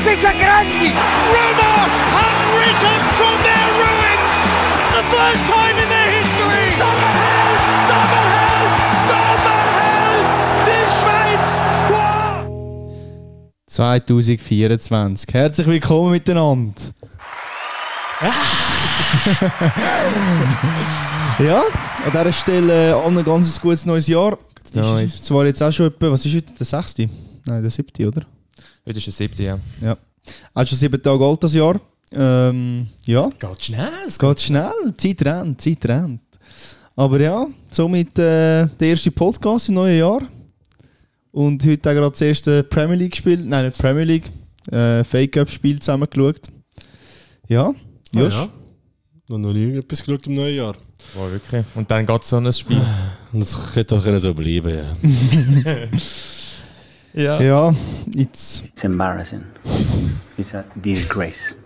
[0.00, 0.88] Kovacic a grandi!
[1.28, 1.72] Roma
[2.16, 4.48] have risen from their ruins!
[4.96, 6.68] The first time in their history!
[6.80, 7.60] Sommerheld!
[7.90, 8.72] Sommerheld!
[9.10, 10.28] Sommerheld!
[10.66, 11.50] Die Schweiz!
[11.90, 12.48] Wow!
[13.66, 15.34] 2024.
[15.34, 16.80] Herzlich willkommen miteinander.
[21.40, 21.62] ja,
[22.04, 24.38] an dieser Stelle äh, allen ein ganz gutes neues Jahr.
[24.72, 25.16] Neues.
[25.16, 26.94] Ist zwar jetzt auch schon etwa, was ist heute, der 6.?
[27.44, 28.24] Nein, der 7., oder?
[28.90, 29.60] Heute ist der siebte, ja.
[29.80, 29.96] Ja.
[30.52, 31.80] Auch schon sieben Tage alt das Jahr.
[32.10, 33.88] Ähm, ja, Geht schnell.
[34.04, 34.72] es geht schnell.
[34.96, 36.20] Zeit rennt, Zeit rennt.
[36.96, 40.22] Aber ja, somit äh, der erste Podcast im neuen Jahr.
[41.30, 44.28] Und heute auch gerade das erste Premier League Spiel, nein, nicht Premier League,
[44.72, 46.40] äh, Fake Cup Spiel zusammen geschaut.
[47.46, 47.72] Ja,
[48.10, 48.34] Josh.
[48.34, 48.48] Ah, ja.
[49.28, 50.74] Noch noch nie etwas geschaut im neuen Jahr.
[51.16, 51.64] Oh, wirklich.
[51.76, 52.82] Und dann geht so ein Spiel.
[53.32, 55.88] Und das hätte auch so bleiben ja.
[57.14, 57.40] ja.
[57.40, 57.74] Ja,
[58.14, 58.64] jetzt.
[58.64, 59.42] It's embarrassing.
[60.36, 61.56] It's a disgrace.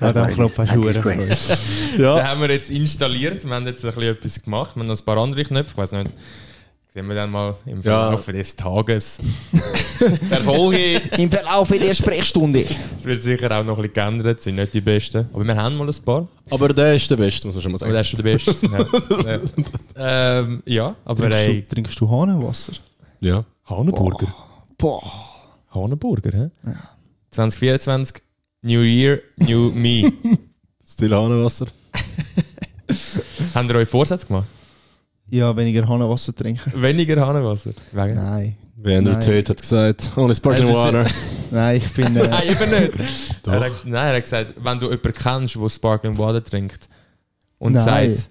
[0.00, 1.58] Ja, den Knopf hast du disgrace.
[1.96, 3.44] Den Ja, haben wir jetzt installiert.
[3.44, 4.76] Wir haben jetzt ein bisschen etwas gemacht.
[4.76, 5.72] Wir haben noch ein paar andere Knöpfe.
[5.72, 6.10] Ich weiß nicht.
[6.94, 8.08] Sehen wir dann mal im Ja.
[8.10, 9.18] Verlauf des Tages.
[10.30, 11.00] Der Folge.
[11.16, 12.64] im Verlauf der Sprechstunde.
[12.98, 14.42] Es wird sicher auch noch ein bisschen geändert.
[14.42, 15.26] sind nicht die besten.
[15.32, 16.28] Aber wir haben mal ein paar.
[16.50, 18.22] Aber der ist der Beste, muss man schon mal Aber sagen.
[18.22, 19.24] der ist der Beste.
[19.26, 19.32] ja.
[19.32, 19.38] Ja.
[20.04, 21.62] Ähm, ja, aber Trinkst, ey.
[21.62, 22.72] du, trinkst du Hahnenwasser?
[23.20, 23.44] Ja.
[23.66, 24.26] Hahnenburger.
[24.82, 25.02] Boah.
[25.74, 26.50] Hahnenburger, hä?
[27.30, 28.20] 2024,
[28.62, 30.12] New Year, New Me.
[30.84, 31.68] Still Hahnenwasser.
[33.54, 34.48] Habt ihr euch Vorsatz gemacht?
[35.30, 36.72] Ja, weniger Hahnenwasser trinken.
[36.74, 37.70] Weniger Hahnenwasser?
[37.92, 38.16] Wegen?
[38.16, 38.56] Nein.
[38.76, 39.14] Wie Andrew.
[39.14, 41.06] Tate hat gesagt, ohne Sparkling Ja, Water.
[41.52, 42.16] Nein, ich bin.
[42.16, 42.92] Äh, Nein, eben nicht.
[43.46, 43.52] Doch.
[43.52, 46.88] Er hat, nein, er hat gesagt, wenn du jemanden kennst, der Sparkling Water trinkt
[47.58, 48.14] und Nein.
[48.14, 48.30] sagt,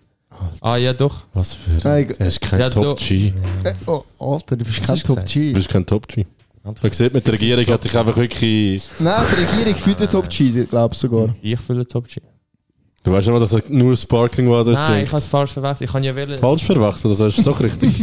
[0.60, 2.14] ah ja doch, Was für Nein.
[2.20, 2.98] Er ist kein Ja, Top.
[3.00, 3.32] G.
[3.64, 5.32] äh, oh, Alter, du bist kein hast du Top gesagt?
[5.34, 5.50] G.
[5.50, 6.26] Du bist kein Top G.
[6.64, 8.84] Man sieht, mit der Regierung hat dich einfach wirklich...
[9.00, 11.36] Nein, die Regierung fühlt den Top G, glaube ich sogar.
[11.42, 12.22] ich fülle Top G.
[13.04, 15.08] Du weißt mal, dass er nur Sparkling Water Nein, ich trinkt.
[15.12, 15.90] habe es falsch verwechselt.
[15.90, 16.38] Ich kann ja wählen.
[16.38, 17.90] Falsch verwechselt, das ist doch richtig.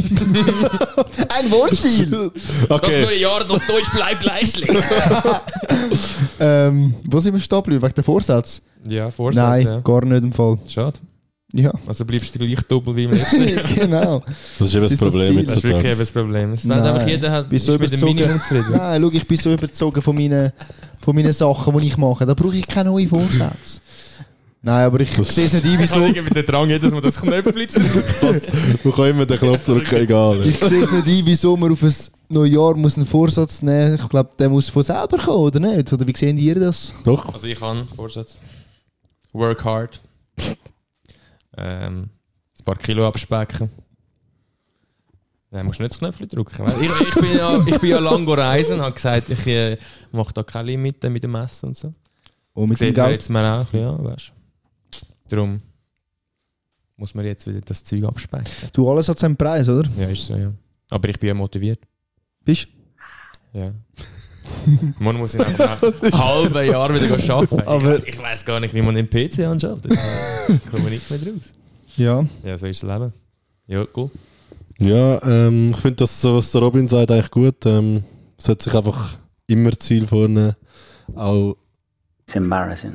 [1.28, 2.32] Ein Wortspiel!
[2.68, 3.20] Okay.
[3.20, 4.74] Jahr, das Deutsch bleibt gleich schlecht.
[6.40, 7.82] ähm, wo sind wir stehen geblieben?
[7.82, 8.60] Wegen der Vorsatz?
[8.88, 9.80] Ja, Vorsatz, Nein, ja.
[9.80, 10.58] gar nicht im Fall.
[10.66, 10.98] Schade.
[11.54, 13.62] Ja, Also bleibst du gleich doppelt wie im letzten Jahr.
[13.64, 14.22] genau.
[14.58, 16.52] Das ist eben Das das Problem mit Das ist wirklich eben das Problem.
[16.52, 16.82] Es Nein.
[16.82, 18.00] einfach jeder hat, Bist so ist mit dem?
[18.04, 18.72] Minimum zufrieden.
[18.72, 20.52] Nein, schau, ich bin so überzogen von meinen,
[21.00, 22.26] von meinen Sachen, die ich mache.
[22.26, 23.80] Da brauche ich keine neuen Vorsätze.
[24.60, 26.34] Nein, aber ich sehe es nicht ein, Ich habe wieso.
[26.34, 27.80] den Drang, jedes Mal das Knöpfchen zu.
[28.84, 30.42] Man kann immer den Knopf drücken, egal.
[30.44, 31.94] Ich sehe es nicht ein, wieso man auf ein
[32.28, 35.90] Neujahr muss einen Vorsatz nehmen Ich glaube, der muss von selber kommen, oder nicht?
[35.94, 36.92] Oder wie sehen ihr das?
[37.04, 37.32] Doch.
[37.32, 38.38] Also ich kann Vorsatz.
[39.32, 40.02] Work hard.
[41.58, 42.10] Ähm,
[42.58, 43.70] ein paar Kilo abspecken.
[45.50, 46.66] Nein, musst nicht das Knöpfchen drücken.
[46.80, 49.78] Ich, ich, bin ja, ich bin ja lang go reisen und habe gesagt, ich äh,
[50.12, 51.94] mache da keine Limite mit dem Essen und so.
[52.52, 53.20] Und mit das dem sieht man Geld?
[53.20, 55.06] jetzt mal auch, ja, weißt du.
[55.30, 55.62] Darum
[56.96, 58.46] muss man jetzt wieder das Zeug abspecken.
[58.72, 59.88] Du, alles hat seinen Preis, oder?
[59.96, 60.52] Ja, ist so, ja.
[60.90, 61.80] Aber ich bin ja motiviet.
[62.44, 62.68] Bist
[63.52, 63.72] Ja.
[64.98, 65.56] Man muss in einem
[66.12, 67.60] halben Jahr wieder arbeiten.
[67.66, 69.92] Aber- ich ich weiß gar nicht, wie man den PC anschaltet.
[69.92, 71.52] Ich komme nicht mehr raus.
[71.96, 72.24] Ja.
[72.44, 73.12] Ja, so ist das Leben.
[73.66, 74.10] Ja, cool.
[74.80, 77.66] Ja, ähm, ich finde das, so, was der Robin sagt, eigentlich gut.
[77.66, 78.04] Ähm,
[78.38, 79.16] sollte sich einfach
[79.48, 80.54] immer Ziel vornehmen.
[81.16, 81.56] Auch
[82.24, 82.94] It's embarrassing.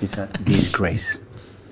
[0.00, 1.20] It's a disgrace.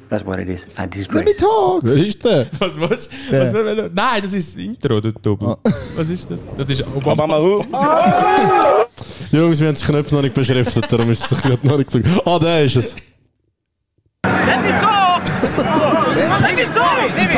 [0.08, 0.66] That's what it is.
[0.76, 1.36] A Let me disgrace.
[1.36, 1.82] talk!
[1.84, 2.46] Wer ist der?
[2.58, 3.38] Was willst du?
[3.40, 3.90] Was will er?
[3.92, 5.48] Nein, das ist das Intro, du Doppel.
[5.48, 5.58] Ah.
[5.96, 6.42] Was ist das?
[6.56, 7.38] Das ist Obama.
[9.30, 12.26] Jungs, wir haben die Knöpfe noch nicht beschriftet, darum ist es gerade noch nicht gesagt.
[12.26, 12.96] Ah, der ist es.
[14.24, 15.22] Let me talk!
[16.16, 17.14] Let me talk!
[17.14, 17.34] Let me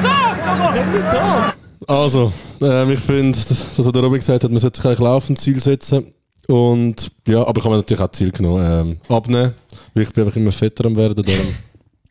[0.00, 0.74] talk!
[0.74, 1.54] Let me talk!
[1.86, 5.00] Also, ähm, ich finde, das, das, was der Robin gesagt hat, man sollte sich eigentlich
[5.00, 6.13] laufend Ziel setzen.
[6.48, 8.64] Und ja, aber ich habe mir natürlich auch Ziel genommen.
[8.68, 9.54] Ähm, abnehmen,
[9.94, 11.24] weil ich bin einfach immer fetter am werden.
[11.24, 11.40] Darum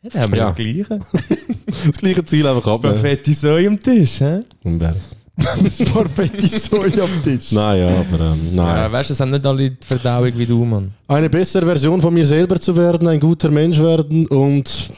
[0.02, 0.46] Ja, da haben wir Ja.
[0.46, 0.98] das Gleiche.
[1.86, 2.94] das gleiche Ziel einfach abnehmen.
[2.94, 4.40] Perfekte Säue am Tisch, hä?
[4.64, 5.10] Und wär's.
[5.36, 7.50] Ein paar fette Soja am Tisch.
[7.50, 8.76] Nein, ja, aber ähm, nein.
[8.76, 10.92] Ja, weißt du, es haben nicht alle die Verdauung wie du, Mann.
[11.08, 14.92] Eine bessere Version von mir selber zu werden, ein guter Mensch werden und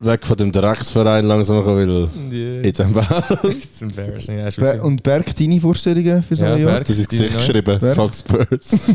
[0.00, 4.38] weg von dem Drecksverein langsam kommen, weil jetzt einfach Das ist embarrassing.
[4.38, 6.70] Ja, ist wirklich- Und Berg, deine Vorstellungen für so Ja, ein Jahr?
[6.72, 6.86] Berg.
[6.86, 7.76] das ins Gesicht geschrieben.
[7.80, 7.94] Wer?
[7.94, 8.72] Fuck Spurs.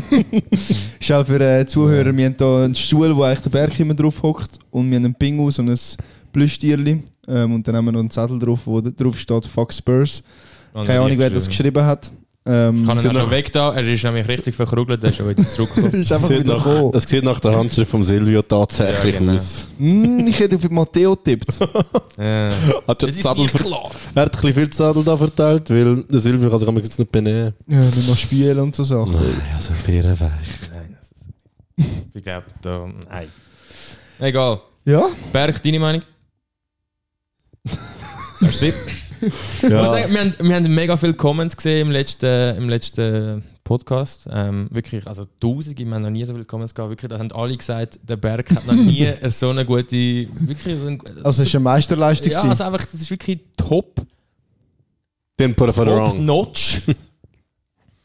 [1.00, 3.94] Ist auch für äh, Zuhörer, wir haben hier einen Stuhl, wo eigentlich der Berg immer
[3.94, 5.78] drauf hockt und wir haben einen Pingus und ein
[6.32, 10.22] Plüschtierli ähm, und dann haben wir noch einen Zettel drauf, wo drauf steht Fuck Spurs.
[10.74, 12.10] Keine Ahnung, wer das geschrieben hat.
[12.48, 13.74] Ähm, Ich kann auch schon noch- weg da.
[13.74, 15.94] Er ist nämlich richtig verkrugelt, er ist schon wieder zurückgekommen.
[16.00, 16.90] ist Es einfach sieht, wieder nach, gekommen.
[16.94, 19.32] es sieht nach der Handschrift vom Silvio tatsächlich Ja, genau.
[19.34, 19.68] aus.
[19.78, 21.58] Mm, ich hätte auf Matteo getippt.
[22.18, 22.48] ja.
[22.86, 23.90] Hat schon Das ist Zettel nicht ver- klar.
[24.14, 27.12] er hat ein bisschen viel Zettel da verteilt, weil der Silvio kann sich am nicht
[27.12, 27.54] benehmen.
[27.66, 29.12] ja, nicht mal spielen und so Sachen.
[29.12, 30.30] Nein, also Bärenweich.
[30.72, 31.24] Nein, das ist.
[32.14, 32.86] Ich glaube, da.
[33.10, 33.28] Nein.
[34.20, 34.60] Egal.
[34.84, 35.08] Ja?
[35.32, 36.02] Berg, deine Meinung?
[38.40, 38.72] Merci.
[39.20, 42.68] Ich muss Ja, sagen, wir, haben, wir haben mega viele Comments gesehen im letzten, im
[42.68, 44.28] letzten Podcast.
[44.30, 46.90] Ähm, wirklich, also tausende, wir haben noch nie so viele Comments gehabt.
[46.90, 49.90] Wirklich, da haben alle gesagt, der Berg hat noch nie so eine gute.
[49.92, 52.32] Wirklich so ein, Also, es war eine Meisterleistung.
[52.32, 52.50] ja, gewesen.
[52.50, 54.02] also einfach, das ist wirklich top,
[55.38, 56.82] den top notch.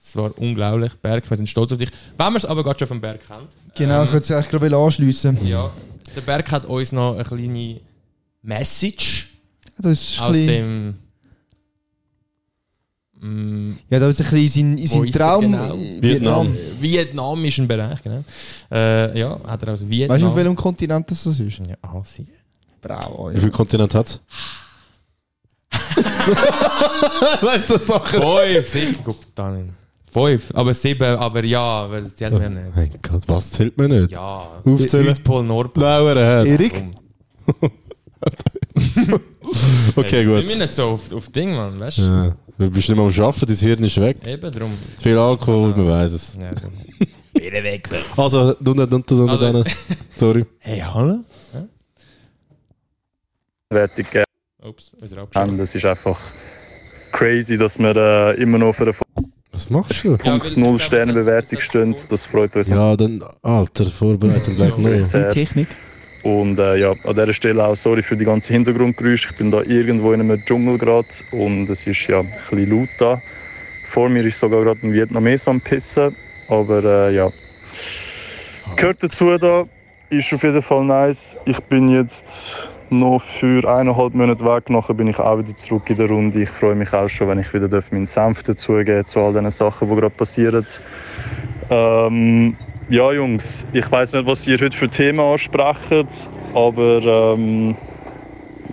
[0.04, 0.94] Es war unglaublich.
[0.96, 1.90] Berg, wir sind stolz auf dich.
[2.18, 3.48] Wenn wir es aber gerade schon vom Berg kennt.
[3.76, 5.38] genau, ich würde es eigentlich gerade anschliessen.
[5.48, 5.72] Ja,
[6.16, 7.80] der Berg hat uns noch eine kleine
[8.42, 9.31] Message ist
[9.86, 10.96] aus bisschen, dem.
[13.22, 15.42] Mm, ja, das ist ein bisschen sein, Wo sein ist der Traum.
[15.42, 15.74] genau?
[15.74, 16.58] in Vietnam.
[16.80, 18.24] vietnamischen Bereich, genau.
[18.72, 20.16] Äh, ja, hat er aus Vietnam.
[20.16, 21.40] Weißt du, auf welchem Kontinent das ist?
[21.40, 22.28] Ja, Asien.
[22.82, 23.32] Bravo.
[23.32, 24.22] Wie viel Kontinent hat es?
[27.42, 28.22] weißt du, Sachen?
[28.22, 29.74] Fünf, sicher, gut, dann.
[30.12, 32.76] Fünf, aber sieben, aber ja, weil das zählen wir nicht.
[32.76, 34.12] Mein Gott, was zählt man nicht?
[34.14, 35.16] Ja, Aufzählen?
[35.16, 35.84] Südpol, Nordpol.
[35.84, 36.46] Blauer Herr.
[36.46, 36.84] Erik?
[39.96, 40.44] Okay, gut.
[40.44, 42.02] müssen nicht so auf, auf Ding, Mann, weißt du?
[42.04, 42.36] Ja.
[42.58, 44.18] Du bist nicht mehr am Arbeiten, dein Hirn ist weg.
[44.28, 44.72] Eben drum.
[45.00, 46.38] Viel Alkohol, man weiß es.
[46.40, 46.70] Ja, so.
[47.42, 48.10] Wieder weggesetzt.
[48.18, 49.64] Also, du nicht unter so Also- also,
[50.18, 50.46] Sorry.
[50.60, 51.20] Hey, hallo?
[53.96, 54.24] Gegeben
[54.64, 55.24] Ups, wieder haben.
[55.24, 55.60] abgeschaltet.
[55.60, 56.20] Das ist einfach
[57.14, 58.94] crazy, dass wir äh, immer noch für eine
[59.52, 60.12] Was machst du?
[60.12, 61.96] Ja, Punkt weil- 0 ich Sterne Bewertung das- stehen.
[62.10, 64.78] Das freut uns Ja, dann, Alter, Vorbereitung gleich Ja.
[64.78, 65.02] neu.
[65.04, 65.34] Die.
[65.34, 65.68] Technik.
[66.24, 69.30] Und äh, ja, an dieser Stelle auch sorry für die ganzen Hintergrundgeräusche.
[69.32, 72.90] Ich bin da irgendwo in einem Dschungel gerade und es ist ja ein bisschen laut
[73.00, 73.22] da.
[73.86, 76.16] Vor mir ist sogar gerade ein Vietnames am Pissen.
[76.48, 77.30] Aber äh, ja,
[78.76, 79.66] gehört dazu da.
[80.10, 81.38] Ist auf jeden Fall nice.
[81.46, 84.70] Ich bin jetzt noch für eineinhalb Monate weg.
[84.70, 86.42] Nachher bin ich auch wieder zurück in der Runde.
[86.42, 89.50] Ich freue mich auch schon, wenn ich wieder darf meinen Senf dazugeben zu all diesen
[89.50, 90.66] Sachen, die gerade passieren.
[91.70, 92.58] Ähm,
[92.92, 97.78] ja, Jungs, ich weiß nicht, was ihr heute für Themen ansprecht, aber ähm,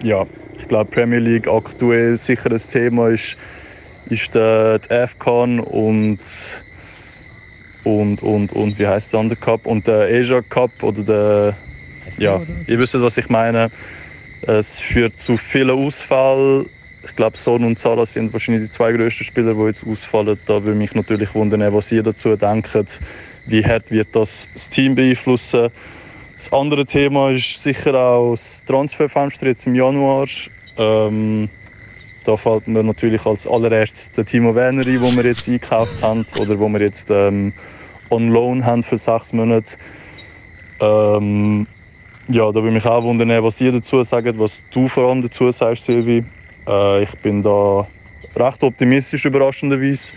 [0.02, 0.26] ja,
[0.58, 3.36] ich glaube, Premier League aktuell sicher ein Thema ist,
[4.10, 6.18] ist der, der AFCON und,
[7.84, 9.66] und, und, und wie heißt der andere Cup?
[9.68, 11.56] Und der Asia Cup oder der.
[12.18, 13.70] Ja, ihr wisst, was ich meine.
[14.42, 16.66] Es führt zu vielen Ausfällen.
[17.04, 20.38] Ich glaube, Son und Salah sind wahrscheinlich die zwei grössten Spieler, die jetzt ausfallen.
[20.46, 22.98] Da würde mich natürlich wundern, was ihr dazu denkt.
[23.48, 25.70] Wie hart wird das das Team beeinflussen?
[26.34, 30.26] Das andere Thema ist sicher auch das Transferfenster jetzt im Januar.
[30.76, 31.48] Ähm,
[32.24, 36.26] da fällt mir natürlich als allererstes der Timo Werner ein, den wir jetzt eingekauft haben
[36.38, 37.54] oder wo wir jetzt ähm,
[38.10, 39.78] on loan haben für sechs Monate.
[40.80, 41.66] Ähm,
[42.28, 45.50] ja, da würde mich auch wundern, was ihr dazu sagt, was du vor allem dazu
[45.50, 46.22] sagst, Silvi.
[46.66, 47.86] Äh, ich bin da
[48.36, 50.14] recht optimistisch überraschenderweise.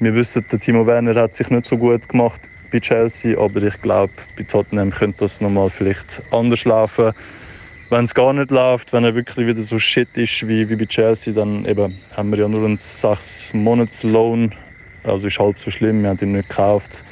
[0.00, 3.80] Wir wissen, der Timo Werner hat sich nicht so gut gemacht bei Chelsea, aber ich
[3.80, 7.12] glaube, bei Tottenham könnte das nochmal vielleicht anders laufen.
[7.90, 10.84] Wenn es gar nicht läuft, wenn er wirklich wieder so shit ist wie, wie bei
[10.84, 14.54] Chelsea, dann eben haben wir ja nur einen 6 Monats Loan.
[15.04, 17.02] Also ist halb so schlimm, wir haben ihn nicht gekauft.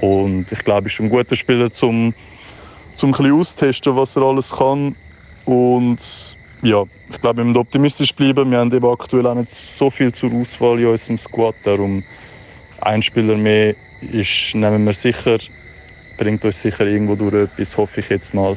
[0.00, 2.12] Und ich glaube, er ist ein guter Spieler, zum,
[2.96, 4.96] zum ein austesten, was er alles kann.
[5.44, 5.98] Und
[6.62, 8.50] ja, ich glaube, wir müssen optimistisch bleiben.
[8.50, 11.54] Wir haben eben aktuell auch nicht so viel zur Auswahl in unserem Squad.
[11.62, 12.02] Darum
[12.80, 15.38] ein Spieler mehr ist, nehmen wir sicher,
[16.16, 18.56] bringt uns sicher irgendwo durch etwas, hoffe ich jetzt mal.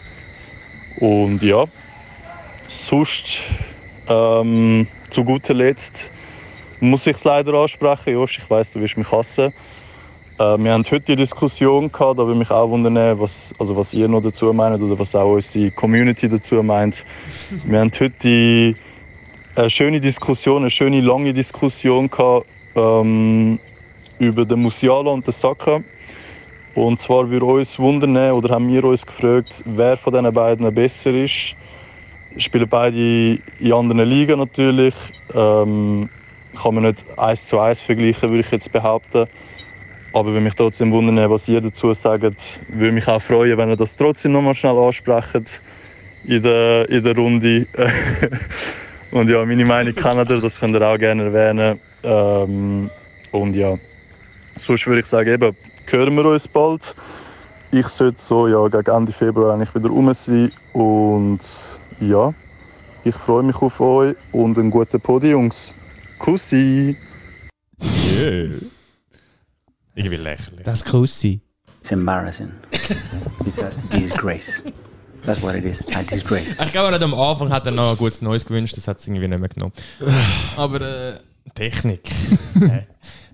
[0.98, 1.66] Und ja,
[2.68, 3.42] sonst
[4.08, 6.10] ähm, zu guter Letzt
[6.80, 9.54] muss ich es leider ansprechen, Josh, ich weiß, du wirst mich hassen.
[10.38, 13.94] Äh, wir haben heute die Diskussion gehabt, da würde mich auch wundern, was, also was
[13.94, 17.06] ihr noch dazu meint oder was auch unsere Community dazu meint.
[17.66, 18.76] Wir haben heute die,
[19.56, 23.60] eine schöne Diskussion, eine schöne lange Diskussion gehabt, ähm,
[24.20, 25.82] über den Musiala und den Saka.
[26.76, 31.12] Und zwar würde uns wundern, oder haben wir uns gefragt, wer von diesen beiden besser
[31.12, 31.56] ist.
[32.38, 34.96] Spielen beide in anderen Ligen natürlich.
[35.36, 36.10] Ähm,
[36.60, 39.28] kann man nicht eins zu eins vergleichen, würde ich jetzt behaupten.
[40.14, 43.76] Aber wenn mich trotzdem wundern, was ihr dazu sagt, würde mich auch freuen, wenn ihr
[43.76, 45.62] das trotzdem nochmal schnell ansprecht
[46.26, 47.68] in der, in der Runde.
[49.12, 51.80] und ja, meine Meinung kennt ihr, das könnt ihr auch gerne erwähnen.
[52.04, 52.90] Ähm,
[53.32, 53.76] und ja,
[54.56, 55.56] sonst würde ich sagen, eben,
[55.88, 56.96] hören wir uns bald.
[57.72, 60.52] Ich sollte so ja, gegen Ende Februar eigentlich wieder rum sein.
[60.74, 61.40] Und
[62.00, 62.34] ja,
[63.04, 65.74] ich freue mich auf euch und einen guten Podi, Jungs.
[66.20, 66.96] Kussi!
[69.96, 70.64] Irgendwie lächerlich.
[70.64, 71.42] Das kann sein.
[71.80, 72.52] It's embarrassing.
[73.46, 74.64] It's a disgrace.
[75.26, 75.82] That's what it is.
[75.96, 76.60] A disgrace.
[76.64, 79.08] Ich glaube, nicht am Anfang hat er noch ein gutes Neues gewünscht, das hat es
[79.08, 79.74] irgendwie nicht mehr genommen.
[80.58, 81.20] Aber äh,
[81.56, 82.10] Technik.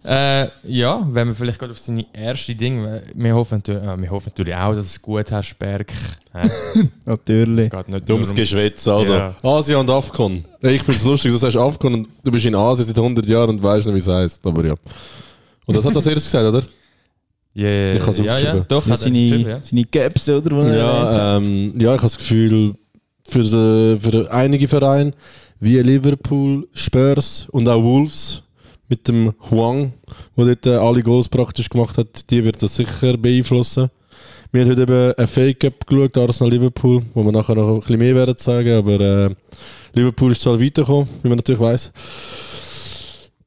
[0.06, 4.10] äh, ja, wenn wir vielleicht gerade auf seine erste Dinge, wir hoffen, natürlich- äh, wir
[4.12, 5.92] hoffen natürlich auch, dass es gut hast, Berg.
[6.34, 6.48] Äh,
[7.06, 7.66] Natürlich.
[7.66, 9.14] es geht nicht Dummes ums- Geschwätz, also.
[9.14, 9.36] Ja.
[9.44, 10.46] Asien und Afcon.
[10.62, 13.50] Ich finde es lustig, du sagst Afcon und du bist in Asien seit 100 Jahren
[13.52, 14.46] und weißt nicht, wie es heisst.
[14.46, 14.76] Aber ja.
[15.66, 16.64] Und das hat das erst gesagt, oder?
[17.56, 18.66] Yeah, Ich hab's ja, ja, aufgeschrieben.
[18.68, 19.60] doch, Ja, er geschrieben, seine, ja.
[19.62, 20.58] seine Gaps, oder?
[20.68, 20.78] er.
[20.78, 22.74] Ja, ähm, ja, ich habe das Gefühl,
[23.28, 25.14] für, äh, für einige Vereine
[25.60, 28.44] wie Liverpool, Spurs und auch Wolves
[28.90, 29.94] mit dem Huang,
[30.36, 33.90] der dort äh, alle Goals praktisch gemacht hat, die wird das sicher beeinflussen.
[34.52, 38.16] Wir haben heute eben ein Fake-Up geschaut, Arsenal-Liverpool, wo wir nachher noch ein bisschen mehr
[38.16, 39.30] werden sagen, aber äh,
[39.94, 41.92] Liverpool ist zwar weitergekommen, wie man natürlich weiß.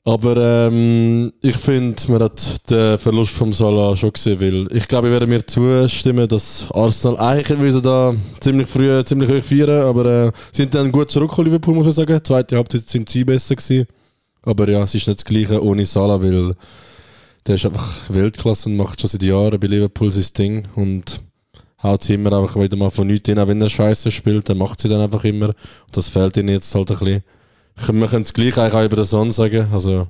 [0.04, 5.08] Aber ähm, ich finde, man hat den Verlust vom Salah schon gesehen, weil ich glaube,
[5.08, 10.32] ich werde mir zustimmen, dass Arsenal eigentlich da ziemlich früh, ziemlich hoch feiern, aber äh,
[10.50, 12.16] sind dann gut zurückgekommen, Liverpool, muss man sagen.
[12.16, 13.86] Die zweite Halbzeit sind sie besser gewesen.
[14.44, 16.54] Aber ja, es ist nicht das Gleiche ohne Salah, weil
[17.46, 21.20] der ist einfach Weltklasse und macht schon seit Jahren bei Liverpool sein Ding und
[21.82, 24.58] haut sie immer einfach wieder mal von nichts hin, auch wenn er scheiße spielt, dann
[24.58, 25.48] macht sie dann einfach immer.
[25.48, 27.22] Und das fehlt ihnen jetzt halt ein bisschen.
[27.98, 29.66] Wir können es gleich eigentlich auch über den Son sagen.
[29.72, 30.06] Also,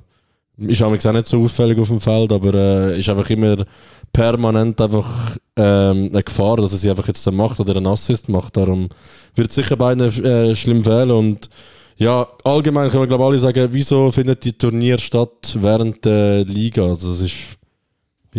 [0.57, 3.65] ist auch nicht so auffällig auf dem Feld, aber äh, ist einfach immer
[4.11, 8.55] permanent einfach ähm, eine Gefahr, dass er sie einfach jetzt macht oder einen Assist macht.
[8.57, 8.89] Darum
[9.33, 11.09] wird es sicher beiden äh, schlimm fehlen.
[11.09, 11.49] Und
[11.97, 16.87] ja, allgemein können wir glaube alle sagen, wieso findet die Turnier statt während der Liga?
[16.87, 17.35] Also, das ist.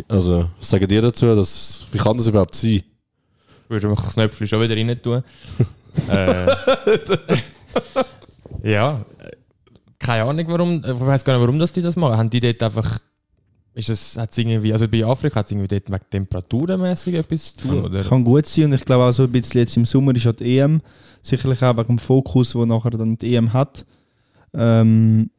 [0.09, 1.35] Also, was sagen dir dazu?
[1.35, 2.83] Das, wie kann das überhaupt sein?
[3.69, 5.23] Würdest du das Knöpfchen schon wieder rein tun?
[6.11, 6.47] äh,
[8.63, 9.31] ja, äh,
[9.99, 12.17] keine Ahnung warum, ich weiß gar nicht, warum dass die das machen.
[12.17, 12.99] Haben die dort einfach,
[13.75, 17.69] ist das, hat's irgendwie, also bei Afrika hat es irgendwie dort wegen temperaturenmäßig etwas zu
[17.69, 18.03] tun, oder?
[18.05, 20.33] Kann gut sein und ich glaube auch so ein bisschen jetzt im Sommer ist ja
[20.33, 20.81] die EM,
[21.23, 23.85] sicherlich auch wegen dem Fokus, wo nachher dann die EM hat.
[24.53, 25.31] Ähm,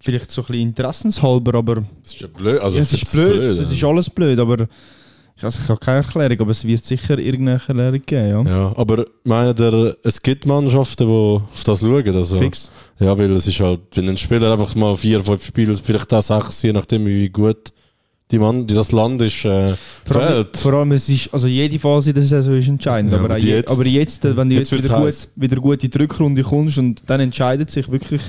[0.00, 2.60] vielleicht so ein bisschen interessenshalber, aber Das ist ja blöd.
[2.60, 4.66] Also, ja, es ist blöd, es ist alles blöd, aber
[5.42, 8.50] also ich habe keine Erklärung, aber es wird sicher irgendeine Erklärung geben, ja.
[8.56, 12.14] Ja, aber meinen der, es gibt Mannschaften, die auf das schauen.
[12.16, 12.70] Also, Fix.
[13.00, 16.22] Ja, weil es ist halt, wenn ein Spieler einfach mal vier, fünf Spiele, vielleicht auch
[16.22, 17.72] sechs, je nachdem wie gut
[18.30, 19.74] die Mann, das Land ist, äh,
[20.06, 20.56] Vor allem, fehlt.
[20.56, 23.84] vor allem es ist, also jede Phase der Saison ist entscheidend, Ja, aber, jetzt- aber
[23.86, 27.02] jetzt, äh, wenn du jetzt jetzt, wieder, gut, wieder gut in die Rückrunde kommst und
[27.06, 28.22] dann entscheidet sich wirklich,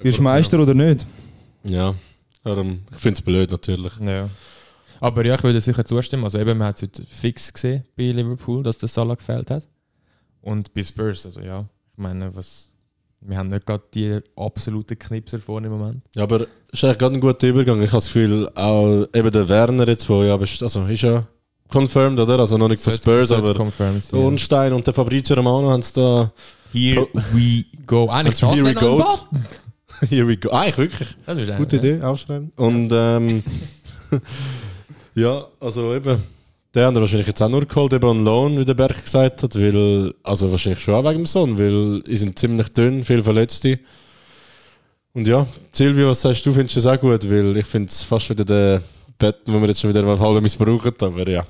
[0.00, 1.06] wirst du Meister oder nicht.
[1.64, 1.94] Ja,
[2.44, 3.92] darum, ich finde es blöd natürlich.
[4.04, 4.28] Ja.
[5.00, 6.24] Aber ja, ich würde sicher zustimmen.
[6.24, 9.66] Also eben, man hat es heute fix gesehen bei Liverpool, dass der Salah gefällt hat.
[10.40, 11.60] Und bei Spurs, also ja,
[11.92, 12.70] ich meine, was,
[13.20, 16.02] wir haben nicht gerade die absoluten Knipser vorne im Moment.
[16.14, 17.82] Ja, aber es ist eigentlich gerade ein guter Übergang.
[17.82, 21.26] Ich habe das Gefühl, auch eben der Werner jetzt, wo ja, also ist ja
[21.70, 22.38] confirmed, oder?
[22.38, 24.12] Also noch nicht für Spurs, aber confirmed.
[24.12, 26.32] Ornstein und der Fabrizio Romano haben es da,
[26.72, 28.08] Here we go.
[28.08, 29.02] Eigentlich Also, here we go.
[30.10, 30.50] here we go.
[30.50, 31.56] Eigentlich wirklich.
[31.56, 32.52] Gute Idee, aufschreiben.
[32.56, 33.42] Und ähm,
[35.16, 36.22] ja, also eben,
[36.74, 39.42] der haben wir wahrscheinlich jetzt auch nur geholt, eben on Loan, wie der Berg gesagt
[39.42, 43.24] hat, weil, also wahrscheinlich schon auch wegen dem Sohn, weil die sind ziemlich dünn, viel
[43.24, 43.78] Verletzte.
[45.14, 47.30] Und ja, Silvio, was sagst du, findest du das auch gut?
[47.30, 48.82] Weil ich finde es fast wieder der
[49.18, 51.46] Betten, den wir jetzt schon wieder mal halb missbrauchen, aber ja.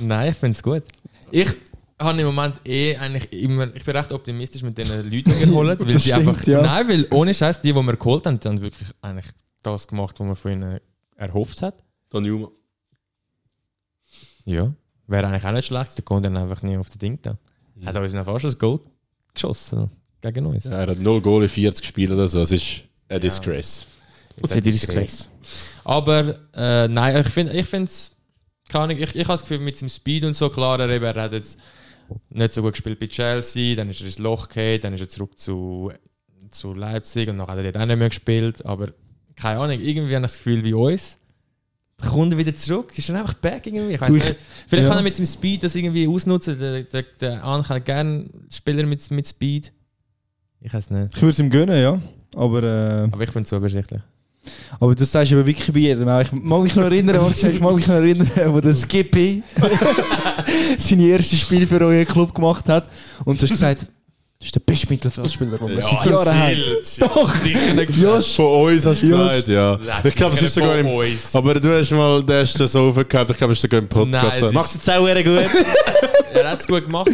[0.00, 0.82] Nein, ich finde es gut.
[1.30, 1.54] Ich
[2.00, 5.46] habe im Moment eh eigentlich immer, ich bin recht optimistisch mit den Leuten, die wir
[5.46, 6.60] geholt weil sie einfach, ja.
[6.60, 9.26] nein, weil ohne Scheiß, die, die wir geholt haben, die haben wirklich eigentlich
[9.62, 10.80] das gemacht, was man von ihnen
[11.14, 11.84] erhofft hat.
[12.10, 12.48] Don Juma.
[14.44, 14.72] Ja.
[15.06, 17.38] Wäre eigentlich auch nicht schlecht, der kommt dann einfach nie auf den Ding da.
[17.84, 18.80] Hat uns noch fast ein Goal
[19.34, 20.64] geschossen gegen uns.
[20.64, 23.86] Ja, er hat 0 Goal in 40 Spielen oder so, es ist eine Disgrace.
[24.40, 25.28] Das ist Disgrace.
[25.84, 28.12] Aber äh, nein, ich finde ich es,
[28.68, 31.04] keine Ahnung, ich, ich habe das Gefühl, mit seinem Speed und so, klar, er, eben,
[31.04, 31.60] er hat jetzt
[32.30, 35.08] nicht so gut gespielt bei Chelsea, dann ist er ins Loch gefallen, dann ist er
[35.08, 35.92] zurück zu,
[36.50, 38.88] zu Leipzig und dann hat er dort auch nicht mehr gespielt, aber
[39.36, 41.18] keine Ahnung, irgendwie habe ich das Gefühl wie uns,
[42.04, 44.36] kommt wieder zurück, ist dann einfach back irgendwie, ich Du, nicht,
[44.68, 44.88] vielleicht ja.
[44.88, 48.84] kann er mit seinem Speed das irgendwie ausnutzen, der, der, der An kann gerne Spieler
[48.84, 49.72] mit, mit Speed,
[50.60, 52.00] ich weiß nicht, Ich würde es ihm gönnen, ja.
[52.34, 54.00] Aber, äh, aber ich bin zu übersichtlich.
[54.80, 56.08] aber das sagst du aber wirklich bei jedem.
[56.20, 59.42] Ich mag mich noch erinnern, ich mag mich noch erinnern, wo der Skippy
[60.78, 62.88] seine erste Spiel für euren Club gemacht hat.
[63.24, 63.86] Und du hast gesagt,
[64.44, 66.56] das ist der beste Mittelfeldspieler, den wir seit Jahren haben.
[67.00, 67.34] Doch!
[67.96, 69.30] Josh, Von uns hast du Josh.
[69.30, 69.78] gesagt, ja.
[70.04, 70.86] Ich glaube, es ist sogar im...
[71.32, 74.40] Aber du hast mal, hast du so aufgehabt, ich glaube, es ist sogar im Podcast.
[74.40, 75.50] Nein, es Macht es jetzt auch sehr gut.
[76.34, 77.08] Er hat es gut gemacht.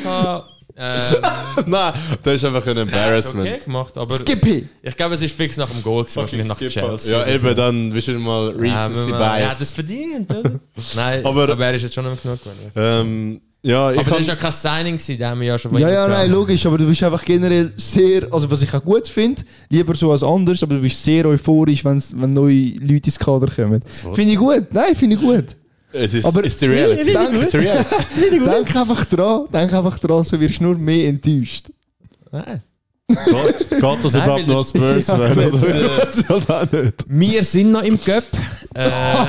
[0.77, 1.01] Ähm,
[1.67, 3.47] Nein, das ist einfach ein Embarrassment.
[3.49, 4.67] okay gemacht, aber Skippy!
[4.83, 7.19] ich glaube, es ist fix nach dem Goal, gewesen, wahrscheinlich nach Chelsea.
[7.19, 9.61] Ja, eben, dann bist du mal Ja, Recency man- er hat Bias.
[9.61, 10.53] es verdient, oder?
[10.97, 12.73] Nein, Aber- aber, er ist jetzt schon nicht mehr genug geworden.
[12.77, 15.77] Ähm, ja, ich aber das war ja kein Signing, gewesen, den haben wir ja schon
[15.79, 19.07] Ja, ja, nein, logisch, aber du bist einfach generell sehr, also was ich auch gut
[19.09, 23.19] finde, lieber so als anders, aber du bist sehr euphorisch, wenn's, wenn neue Leute ins
[23.19, 23.83] Kader kommen.
[24.15, 25.45] Finde ich gut, nein, finde ich gut.
[25.93, 27.13] es ist, aber- it's the reality.
[27.13, 27.39] Danke.
[27.41, 27.95] It's the reality.
[28.45, 31.67] Denk einfach dran, denk einfach dran, so wirst du nur mehr enttäuscht.
[32.33, 32.63] Nein.
[33.09, 35.51] Geht das überhaupt noch Spurs Ja, werden?
[36.47, 36.93] Das.
[37.09, 38.23] Wir sind noch im Cup.
[38.73, 39.27] Äh,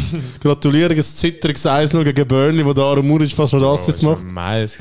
[0.40, 4.24] Gratuliere, ein zittriges 1 gegen Burnley, wo der Aaron Muric fast noch Assist macht.
[4.24, 4.78] Miles.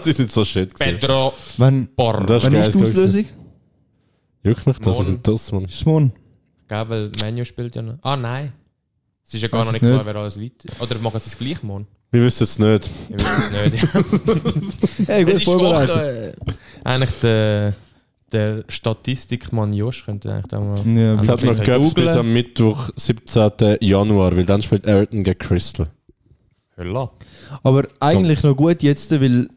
[0.00, 0.72] Sie sind so shit.
[0.74, 0.98] gewesen.
[1.00, 2.24] Pedro Wenn, Porro.
[2.24, 2.68] Das ist wenn geil.
[2.68, 3.24] ist die Auslösung?
[4.42, 5.04] Juckt mich das, wir Morgen.
[5.06, 5.68] sind das, Mann.
[5.68, 6.12] Smon.
[6.68, 7.94] Gell, weil Menu spielt ja noch.
[8.02, 8.52] Ah, nein.
[9.26, 10.06] Es ist ja gar Weiß noch es nicht klar, nicht.
[10.06, 10.82] wer alles weiter.
[10.82, 11.86] Oder machen sie es gleich morgen?
[12.10, 12.90] Wir wissen es nicht.
[13.08, 13.88] Ich weiß es nicht.
[15.08, 15.88] Hey, gut es ist vorbereitet.
[15.88, 16.34] Woche.
[16.84, 17.74] Eigentlich der,
[18.34, 20.78] der Statistikmann Josh könnte eigentlich da mal.
[20.86, 23.78] Ja, Es hat noch Wirklich Cups bis am Mittwoch, 17.
[23.80, 25.86] Januar, weil dann spielt Everton gegen Crystal.
[26.76, 27.10] Hölla.
[27.62, 29.48] Aber eigentlich noch gut jetzt, weil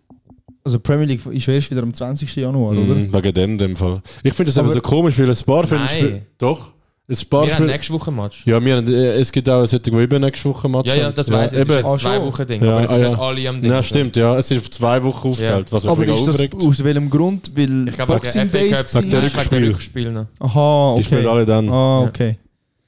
[0.63, 2.35] also Premier League ist erst wieder am 20.
[2.35, 2.81] Januar, oder?
[2.95, 4.01] Mhm, wegen dem, dem Fall.
[4.23, 6.25] Ich finde das Aber- einfach so komisch, weil ein paar spielen.
[6.37, 6.73] Doch.
[7.09, 8.45] Ein paar Wir haben nächste Woche ein Match.
[8.45, 11.09] Ja, wir haben, äh, es gibt auch solche, die eben nächste Woche Match Ja, ja,
[11.11, 11.59] das weiß ich.
[11.59, 12.21] Es ist jetzt Ah, zwei.
[12.21, 12.61] Wochen Ding.
[12.61, 13.09] Ja, aber es ah, sind ja.
[13.11, 13.71] nicht alle am Ding.
[13.71, 14.37] Ja, stimmt, ja.
[14.37, 16.55] Es ist auf zwei Wochen aufgeteilt, was mich Aber ist das aufregt.
[16.65, 17.51] aus welchem Grund?
[17.55, 18.53] Weil Ich glaube, Boxing Cup
[18.93, 19.67] Wegen der Rückspiel.
[19.69, 20.25] Rückspiel noch.
[20.39, 21.29] Aha, Die spielen okay.
[21.29, 21.69] alle dann.
[21.69, 22.37] Ah, okay.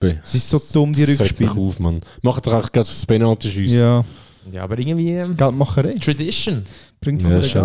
[0.02, 1.52] Es ist so dumm, die Sagt mich Rückspiele.
[1.52, 2.02] auf, Mann.
[2.22, 3.80] Macht doch auch gerade das Penalty schiessen.
[3.80, 4.04] Ja,
[4.52, 5.96] Ja, aber irgendwie ähm, Geldmacherei.
[5.96, 6.64] Tradition.
[7.00, 7.56] Bringt Ja, von ist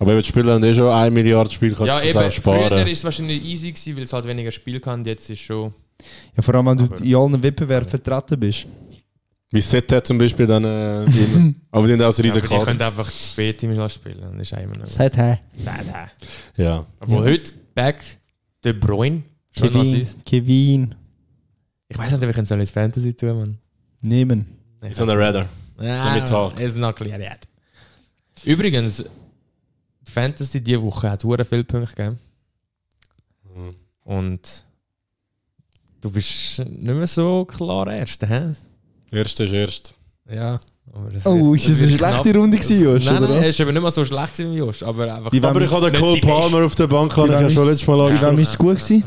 [0.00, 2.24] Aber eben, die Spieler haben eh schon 1 Milliarde Spiel, kannst Ja, du das eben.
[2.24, 2.68] auch sparen.
[2.68, 5.04] Früher war es wahrscheinlich easy, gewesen, weil es halt weniger Spiel kann.
[5.04, 5.72] Jetzt ist schon.
[6.34, 8.66] Ja, vor allem, wenn du in allen Wettbewerben vertreten bist.
[9.52, 10.64] Wie Set hat zum Beispiel dann.
[10.64, 11.06] Äh,
[11.70, 14.20] aber die haben auch so Ja, riesen aber die können einfach das B-Team spielen.
[14.20, 14.86] Dann ist immer noch.
[14.86, 15.38] Seit hä?
[15.56, 16.62] Sad, hä?
[16.62, 16.86] Ja.
[17.00, 18.02] Obwohl heute Back
[18.64, 19.22] De Bruyne
[19.54, 20.06] Kevin.
[20.24, 20.94] Kevin.
[21.88, 23.58] Ich weiß nicht, ob ich ihn ins Fantasy tun man.
[24.02, 24.46] Nehmen.
[24.92, 25.48] So eine Radar.
[25.80, 26.58] Ja, Let me talk.
[26.60, 27.40] ist noch clear yet.
[28.44, 29.04] Übrigens,
[30.04, 32.18] Fantasy diese Woche hat hure viele Punkte gegeben.
[33.54, 33.74] Mhm.
[34.04, 34.64] Und
[36.00, 38.52] du bist nicht mehr so klar Erster, hä?
[39.12, 39.94] Erste ist erst.
[40.30, 40.58] Ja.
[40.92, 42.20] Aber Oh, wird- ist das eine knapp.
[42.22, 43.44] schlechte Runde gewesen, Josh, Nein, oder nein, was?
[43.44, 45.32] er ist eben nicht mehr so schlecht wie Josh, aber einfach...
[45.32, 47.68] Aber ich habe den Cole die Palmer auf der Bank, habe ich ja schon wem
[47.68, 48.32] letztes Mal Wie angesprochen.
[48.36, 49.04] wem ist es gut gewesen?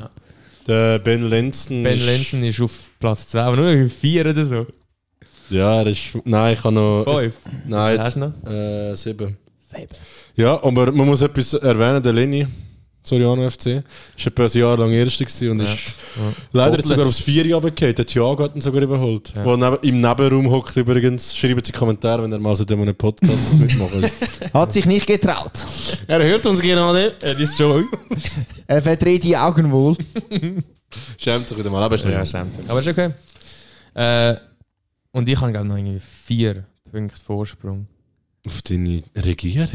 [0.66, 1.84] Der Ben Lenzen.
[1.84, 4.66] Ben Lenzen ist auf Platz 2, aber nur auf 4 oder so.
[5.50, 6.18] Ja, er ist.
[6.24, 7.04] Nein, ich habe noch.
[7.04, 7.36] 5.
[7.66, 8.50] Nein, Hast du noch?
[8.50, 8.96] äh,
[9.76, 9.96] sieben.
[10.36, 12.48] Ja, aber man muss etwas erwähnen, der Lenny,
[13.06, 13.84] Soriano FC,
[14.18, 15.74] ist etwa ein Jahr lang Erster gewesen und Ja.
[15.74, 15.82] ist
[16.54, 17.96] leider jetzt sogar aufs Vier runtergefallen.
[17.96, 19.34] Der Thiago hat ihn sogar überholt.
[19.36, 19.44] Ja.
[19.44, 21.36] Wo neben, im Nebenraum hockt übrigens.
[21.36, 24.10] Schreibt sie Kommentare, wenn er mal so in einem Podcast mitmachen
[24.54, 25.52] Hat sich nicht getraut.
[26.08, 27.14] Er hört uns gerade.
[27.20, 27.86] Er ist schon.
[28.68, 29.98] Er verdreht die Augen wohl.
[31.18, 32.14] Schämt sich wieder mal, aber ist nicht.
[32.14, 32.70] Ja, schämt sich.
[32.70, 33.10] Aber ist okay.
[33.96, 34.36] Äh,
[35.12, 37.88] und ich habe glaube noch irgendwie 4 Punkte Vorsprung.
[38.46, 39.70] Auf deine Regierung?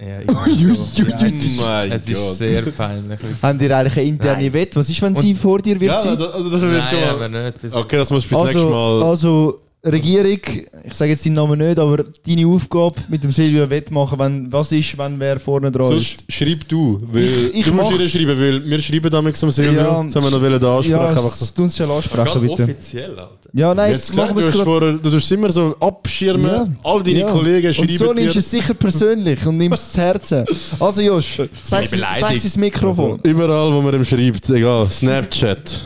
[0.00, 1.02] Ja, ich weiß so.
[1.02, 3.18] Oh mein Es ist sehr peinlich.
[3.42, 4.52] Haben die eigentlich eine interne Nein.
[4.52, 4.78] Wette?
[4.78, 6.16] Was ist, wenn sie vor dir wird Ja, sein?
[6.16, 7.44] da- also das will ich Nein, jetzt aber mal.
[7.46, 7.60] nicht.
[7.60, 9.02] Bis Okay, das muss bis nächstes Also, Mal.
[9.02, 10.38] also, Regierung,
[10.84, 14.70] ich sage jetzt deinen Namen nicht, aber deine Aufgabe mit dem Silvio wettmachen, wenn, was
[14.70, 16.18] ist, wenn wer vorne dran ist.
[16.20, 19.50] Sonst schreib du, weil Ich- ich du musst ihr schreiben, weil wir schreiben damit am
[19.50, 19.80] Silvio.
[19.80, 20.90] Ja, das haben wir noch wollen da ansprechen.
[21.00, 21.46] Ja, einfach das so.
[21.56, 22.62] tun sie ansprechen, bitte.
[22.62, 23.38] offiziell, Alter.
[23.54, 26.46] Ja, nein, Jetzt jetzt machen gesagt, wir du, es vorher, du tust immer so abschirmen,
[26.46, 26.64] Ja.
[26.84, 27.30] all deine Ja.
[27.30, 30.44] Kollegen Und schreiben so nimmst du es sicher persönlich und nimmst es zu Herzen.
[30.78, 33.18] Also Josh, sag sag ins Mikrofon.
[33.24, 34.88] Überall, wo man ihm schreibt, egal.
[34.90, 35.80] Snapchat,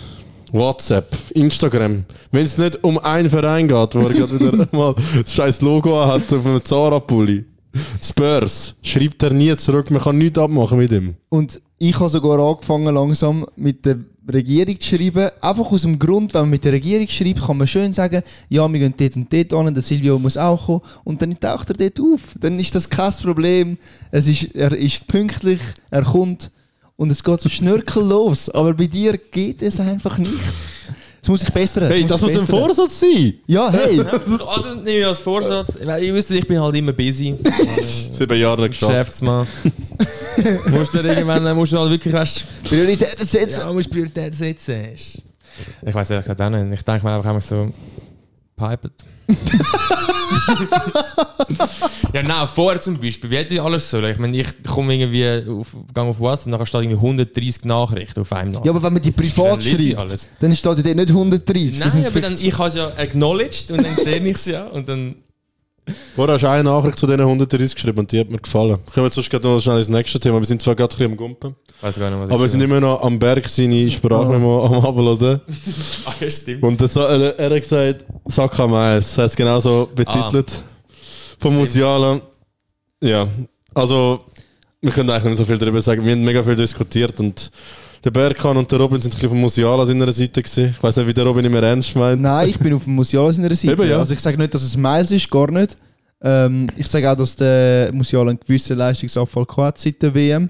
[0.57, 2.05] WhatsApp, Instagram.
[2.31, 6.05] Wenn es nicht um einen Verein geht, wo er gerade wieder mal das scheiß Logo
[6.05, 7.45] hat auf einem Zara-Pulli.
[8.03, 11.15] Spurs, schreibt er nie zurück, man kann nichts abmachen mit ihm.
[11.29, 13.99] Und ich habe sogar angefangen langsam mit der
[14.33, 15.31] Regierung zu schreiben.
[15.41, 18.71] Einfach aus dem Grund, wenn man mit der Regierung schreibt, kann man schön sagen, ja,
[18.71, 20.81] wir gehen dort und dort an, der Silvio muss auch kommen.
[21.05, 22.35] Und dann taucht er dort auf.
[22.41, 23.79] Dann ist das kein Problem.
[24.11, 26.51] Es ist, er ist pünktlich, er kommt
[26.97, 28.51] und es geht so schnörkellos.
[28.51, 30.33] Aber bei dir geht es einfach nicht.
[31.21, 31.89] Das muss ich bessern.
[31.89, 32.47] Hey, das muss ein.
[32.47, 33.35] Vorsatz sein!
[33.49, 34.01] Ja, hey.
[34.47, 35.77] Also nehme ich als Vorsatz.
[35.77, 37.35] Ich wüsste, ich bin halt immer busy.
[38.13, 38.93] Sieben Jahre geschafft.
[38.93, 39.47] Geschäftsmann.
[40.71, 43.61] musst du irgendwann musst du halt wirklich weißt, Prioritäten setzen.
[43.61, 44.85] ja, musst Priorität setzen.
[44.95, 45.23] Ist-
[45.85, 46.79] Ich weiß ehrlich gesagt auch nicht.
[46.79, 47.73] Ich denke mir einfach immer so,
[48.57, 48.93] pipet.
[52.13, 54.13] ja, nein, vorher zum Beispiel, wie hätte ich alles sollen?
[54.13, 58.21] Ich meine, ich komme irgendwie auf, gang auf WhatsApp und nachher steht irgendwie 130 Nachrichten
[58.21, 58.67] auf einem Nachricht.
[58.67, 61.79] Ja, aber wenn man die privat Dann schreibt, dann steht dort nicht 130.
[61.79, 64.67] das Nein, aber dann, ich habe es ja acknowledged und dann sehe ich es ja
[64.67, 65.17] und dann
[66.17, 68.79] Vorher hast du eine Nachricht zu diesen 130 geschrieben und die hat mir gefallen.
[68.93, 70.39] Kommen wir sonst gerade noch schnell ins nächste Thema.
[70.41, 72.63] Wir sind zwar gerade ein bisschen am Gumpen, Weiß gar nicht, was aber wir sind
[72.63, 75.41] immer noch am Berg seine Sprachmemo am Abhören.
[76.07, 76.63] Ah, ja, stimmt.
[76.63, 79.17] Und das, er, er hat gesagt, Saka Mais.
[79.19, 80.63] Er hat es genauso betitelt.
[81.39, 82.21] Von Musiala.
[83.03, 83.29] Ja,
[83.75, 84.25] also,
[84.81, 86.05] wir können eigentlich nicht so viel darüber sagen.
[86.05, 87.51] Wir haben mega viel diskutiert und
[88.05, 90.71] der Berkan und der Robin sind ein bisschen von Musiala seiner Seite gewesen.
[90.71, 92.21] Ich weiß nicht, wie der Robin immer ernst meint.
[92.23, 93.73] Nein, ich bin auf dem Musiala seiner Seite.
[93.73, 93.99] Eben, ja.
[93.99, 95.77] Also ich sage nicht, dass es Miles ist, gar nicht.
[96.23, 100.49] Ähm, ich sage auch, dass der Musiala einen gewissen Leistungsabfall hat seit der WM.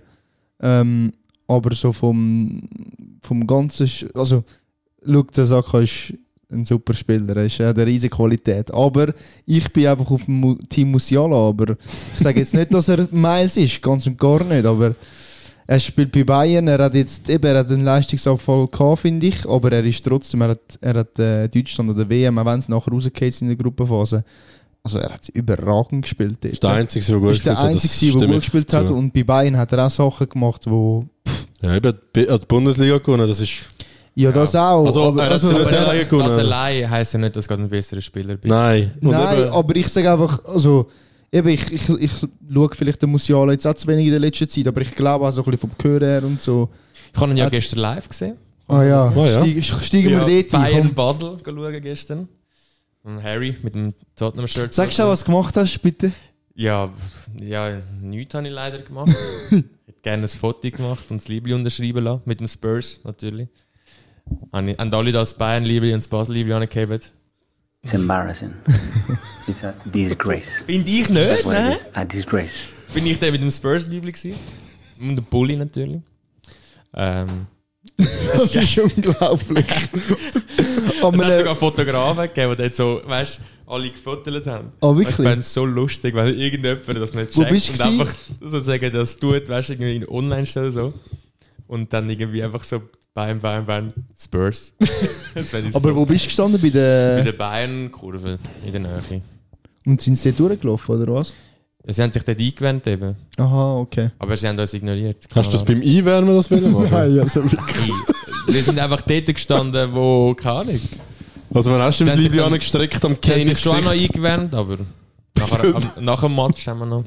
[0.62, 1.12] Ähm,
[1.48, 2.62] aber so vom,
[3.22, 3.86] vom ganzen...
[3.86, 4.44] Sch- Also,
[5.04, 6.12] schau, der Saka ist
[6.50, 8.72] ein super Spieler, er ist- hat eine riesige Qualität.
[8.72, 9.12] Aber
[9.44, 11.36] ich bin einfach auf dem Team Musiala.
[11.36, 11.76] Aber
[12.16, 14.64] ich sage jetzt nicht, dass er Miles ist, ganz und gar nicht.
[14.64, 14.94] Aber
[15.68, 19.46] er spielt bei Bayern, er hat jetzt eben er hat einen Leistungsabfall gehabt, finde ich,
[19.48, 22.68] aber er ist trotzdem, er hat, er hat äh, Deutschland oder WM, auch wenn es
[22.68, 24.24] nachher rausgeht in der Gruppenphase,
[24.84, 26.38] also er hat überragend gespielt.
[26.40, 27.74] Das ist der Einzige, der gut ist der gespielt hat.
[27.74, 31.04] Das Einzige, der gut gespielt hat und bei Bayern hat er auch Sachen gemacht, wo
[31.60, 33.66] Ja, eben, er hat die Bundesliga gewonnen, das ist...
[34.14, 34.86] ja, das auch.
[34.86, 36.28] Also, aber, er hat also, Aber der das, gewonnen.
[36.28, 38.50] das allein heisst ja nicht, dass du gerade ein besserer Spieler bist.
[38.50, 38.92] Nein.
[39.00, 40.86] Und Nein, eben- aber ich sage einfach, also
[41.32, 42.12] eben, ich, ich, ich
[42.52, 45.26] schaue vielleicht den Musiala jetzt auch zu wenig in der letzten Zeit, aber ich glaube
[45.26, 46.68] auch so ein bisschen vom Gehör her und so.
[47.14, 48.36] Ich habe ihn ja Hat- gestern live gesehen.
[48.68, 49.40] Ah ja, Ah, ja.
[49.62, 50.60] Steig, steigen wir Ja, dort ein.
[50.62, 50.94] Bayern komm.
[50.94, 52.28] Basel schauen gestern.
[53.04, 54.74] Und Harry mit dem Tottenham-Shirt.
[54.74, 56.10] Sagst du auch, was du gemacht hast, bitte?
[56.56, 56.90] Ja,
[57.40, 59.12] ja nichts habe ich leider gemacht.
[59.50, 62.22] ich hätte gerne ein Foto gemacht und das Liebling unterschreiben lassen.
[62.24, 63.48] Mit dem Spurs natürlich.
[64.52, 66.98] Haben haben alle das Bayern-Liebling und das Basel-Liebling angegeben.
[67.86, 68.52] It's embarrassing.
[69.46, 70.64] It's a disgrace.
[70.66, 71.76] Finde ich nicht, ne?
[71.94, 72.64] A disgrace.
[72.92, 74.36] Bin ich der mit dem Spurs-Liebling gewesen.
[75.00, 76.00] Und dem Bulli natürlich.
[76.94, 77.46] Ähm,
[77.96, 79.64] Das ist unglaublich.
[79.68, 84.72] Es hat sogar Fotografen gegeben, die dort so, weißt du, alle gefotogt haben.
[84.80, 85.14] Ah, Ich wirklich?
[85.14, 88.92] fände es so lustig, weil irgendjemand das nicht Wo checkt bist du und einfach sozusagen
[88.92, 90.92] das tut, weißt du, irgendwie in online stellen so.
[91.68, 92.82] Und dann irgendwie einfach so
[93.16, 94.74] beim, beim, beim Spurs.
[95.72, 95.96] Aber so.
[95.96, 96.60] wo bist du gestanden?
[96.60, 97.24] Bei Bei der...
[97.24, 99.22] der Bayern-Kurve in der Nähe.
[99.86, 101.32] Und sind sie dort durchgelaufen, oder was?
[101.88, 104.10] Sie haben sich dort eingewöhnt eben, Aha, okay.
[104.18, 105.24] aber sie haben uns ignoriert.
[105.34, 107.16] Hast du das beim Einwärmen das wollen machen?
[107.16, 107.92] ja, so wirklich.
[108.48, 110.80] Wir sind einfach dort gestanden, wo, keine Ahnung.
[111.54, 113.82] Also wenn hast du das haben Liebling angestreckt am Sie haben Kind mich schon auch
[113.82, 114.78] noch eingewärmt, aber
[115.38, 117.04] nachher, am, nach dem Match haben wir noch.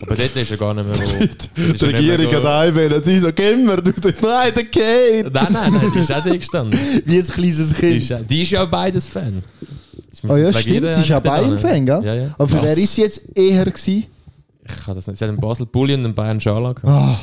[0.00, 1.26] Aber dort ist er gar nicht mehr wo.
[1.56, 5.32] Die er Regierung hat einwählen, so, gehen wir, du sagst, nein, der geht.
[5.32, 6.78] Nein, nein, nein, die ist auch dort gestanden.
[7.04, 8.10] Wie ein kleines Die Kind.
[8.10, 9.42] ist, die ist ja beides Fan.
[10.28, 12.00] Ah ja, müssen stimmt, sie ist ja Bayern-Fan, gell?
[12.04, 12.26] Ja, ja.
[12.38, 14.06] Aber für wer ist sie jetzt eher gewesen?
[14.64, 15.18] Ich kann das nicht.
[15.18, 16.84] Sie hat einen Basel Bulli und einen Bayern Schala gehabt.
[16.86, 17.18] Ah,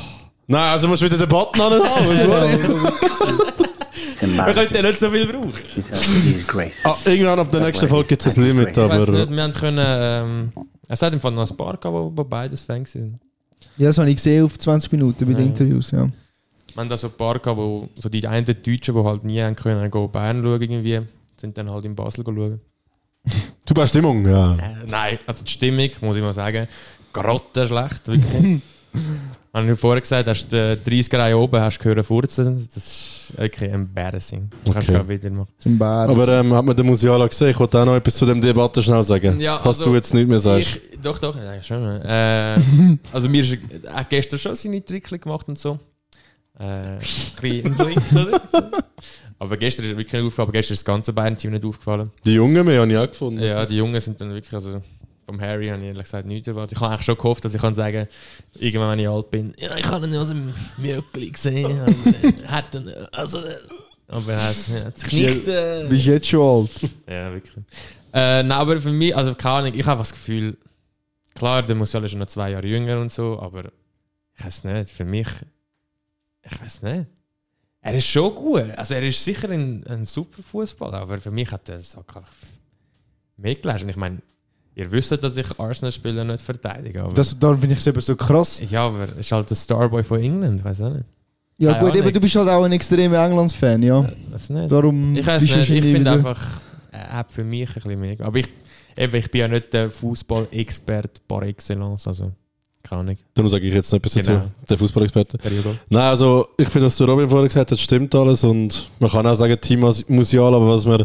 [0.46, 2.58] Nein, also musst du wieder Debatten an haben, sorry.
[4.20, 5.52] Wir könnten ja nicht so viel brauchen.
[5.76, 6.80] It's a disgrace.
[6.84, 9.12] Ah, irgendwann ab der nächsten Folge gibt es ein Limit, Ich weiß aber...
[9.12, 9.86] nicht, wir haben können.
[9.88, 10.52] Ähm,
[10.92, 13.20] es hat im Fall noch ein paar gehabt, wo, beides Fans sind.
[13.76, 15.46] ja, das habe ich gesehen auf 20 Minuten bei den.
[15.46, 16.08] Interviews, ja.
[16.76, 19.54] Haben da so ein paar gehabt, wo so die einen Deutschen, die halt nie haben
[19.54, 21.00] können, gehen Bayern schauen irgendwie,
[21.40, 22.60] sind dann halt in Basel schauen.
[23.72, 24.54] Bist Stimmung, ja.
[24.54, 26.66] Äh, nein, also die Stimmung, muss ich mal sagen,
[27.12, 28.62] grottenschlecht, wirklich.
[29.52, 32.68] Habe ich vorher gesagt, hast du die 30 Reihe oben, hast du gehört furzen.
[32.72, 34.48] Das ist wirklich embarrassing.
[34.64, 34.96] Du kannst Okay.
[34.98, 35.48] gerade wieder machen.
[35.82, 37.48] Aber ähm, hat man den Musiala gesehen?
[37.50, 39.40] Ich wollte auch noch etwas zu dem Debatte schnell sagen.
[39.40, 40.38] Ja, Falls also, du jetzt nicht mehr.
[40.56, 41.82] Ich, doch, doch, ja, schon.
[42.02, 42.58] Äh,
[43.12, 45.80] also mir ist er hat gestern schon seine Trickchen gemacht und so.
[46.58, 46.98] Äh, ein
[47.40, 47.76] bisschen-
[48.12, 48.40] oder?
[49.40, 52.10] Aber gestern ist wirklich nicht aufgefallen, aber gestern ist das ganze Bayern-Team nicht aufgefallen.
[52.24, 53.40] Die Jungen mehr habe ich auch gefunden.
[53.42, 54.80] Ja, die Jungen sind dann wirklich, also
[55.30, 56.76] vom Harry habe ich ehrlich gesagt nichts erwartet.
[56.76, 58.08] Ich habe eigentlich schon gehofft, dass ich kann sagen
[58.58, 61.80] irgendwann, wenn ich alt bin, ja, ich habe ihn aus dem Mjöckli gesehen.
[61.80, 63.38] und, hat ihn, also,
[64.08, 65.46] aber er hat, er hat sich nicht...
[65.46, 66.70] Äh, bist jetzt schon alt.
[67.08, 67.64] ja, wirklich.
[68.12, 70.58] Äh, nein, aber für mich, also keine Ahnung, ich habe das Gefühl,
[71.32, 73.70] klar, der Musiala ist noch zwei Jahre jünger und so, aber
[74.36, 75.28] ich weiß nicht, für mich,
[76.42, 77.06] ich weiß nicht.
[77.82, 81.50] Er ist schon gut, also er ist sicher ein, ein super Fußballer, aber für mich
[81.52, 82.28] hat er es einfach
[83.36, 83.84] mehr geleistet.
[83.84, 84.20] Und ich meine,
[84.74, 88.16] ihr wisst, dass ich Arsenal-Spieler nicht verteidige, aber Das, darum finde ich es eben so
[88.16, 88.60] krass.
[88.70, 91.04] ja, aber er ist halt der Starboy von England, weiß auch nicht.
[91.58, 92.12] Ja Keine gut, eben, Ahnung.
[92.14, 94.08] du bist halt auch ein extremer Englands-Fan, ja.
[94.30, 94.72] Weiß nicht.
[94.72, 98.16] Darum Ich weiß du nicht, ich finde einfach, er hat für mich ein bisschen mehr.
[98.20, 98.48] Aber ich,
[98.96, 102.32] eben, ich bin ja nicht der Fußball-Expert par excellence, also
[102.82, 103.16] keine Ahnung.
[103.34, 104.38] Darum sage ich jetzt noch etwas Genau.
[104.38, 104.50] dazu.
[104.70, 105.38] Der Fußballexperte.
[105.90, 109.26] Nein, also ich finde, was der Robin vorher gesagt hat, stimmt alles und man kann
[109.26, 111.04] auch sagen, Team Musial, aber was man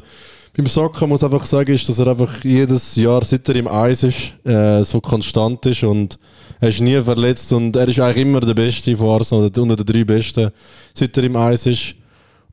[0.55, 4.03] beim Soccer muss einfach sagen, ist, dass er einfach jedes Jahr, seit er im Eis
[4.03, 6.17] ist, äh, so konstant ist und
[6.61, 9.85] er ist nie verletzt und er ist eigentlich immer der Beste von Arsenal, unter den
[9.85, 10.51] drei Besten,
[10.93, 11.95] seit er im Eis ist.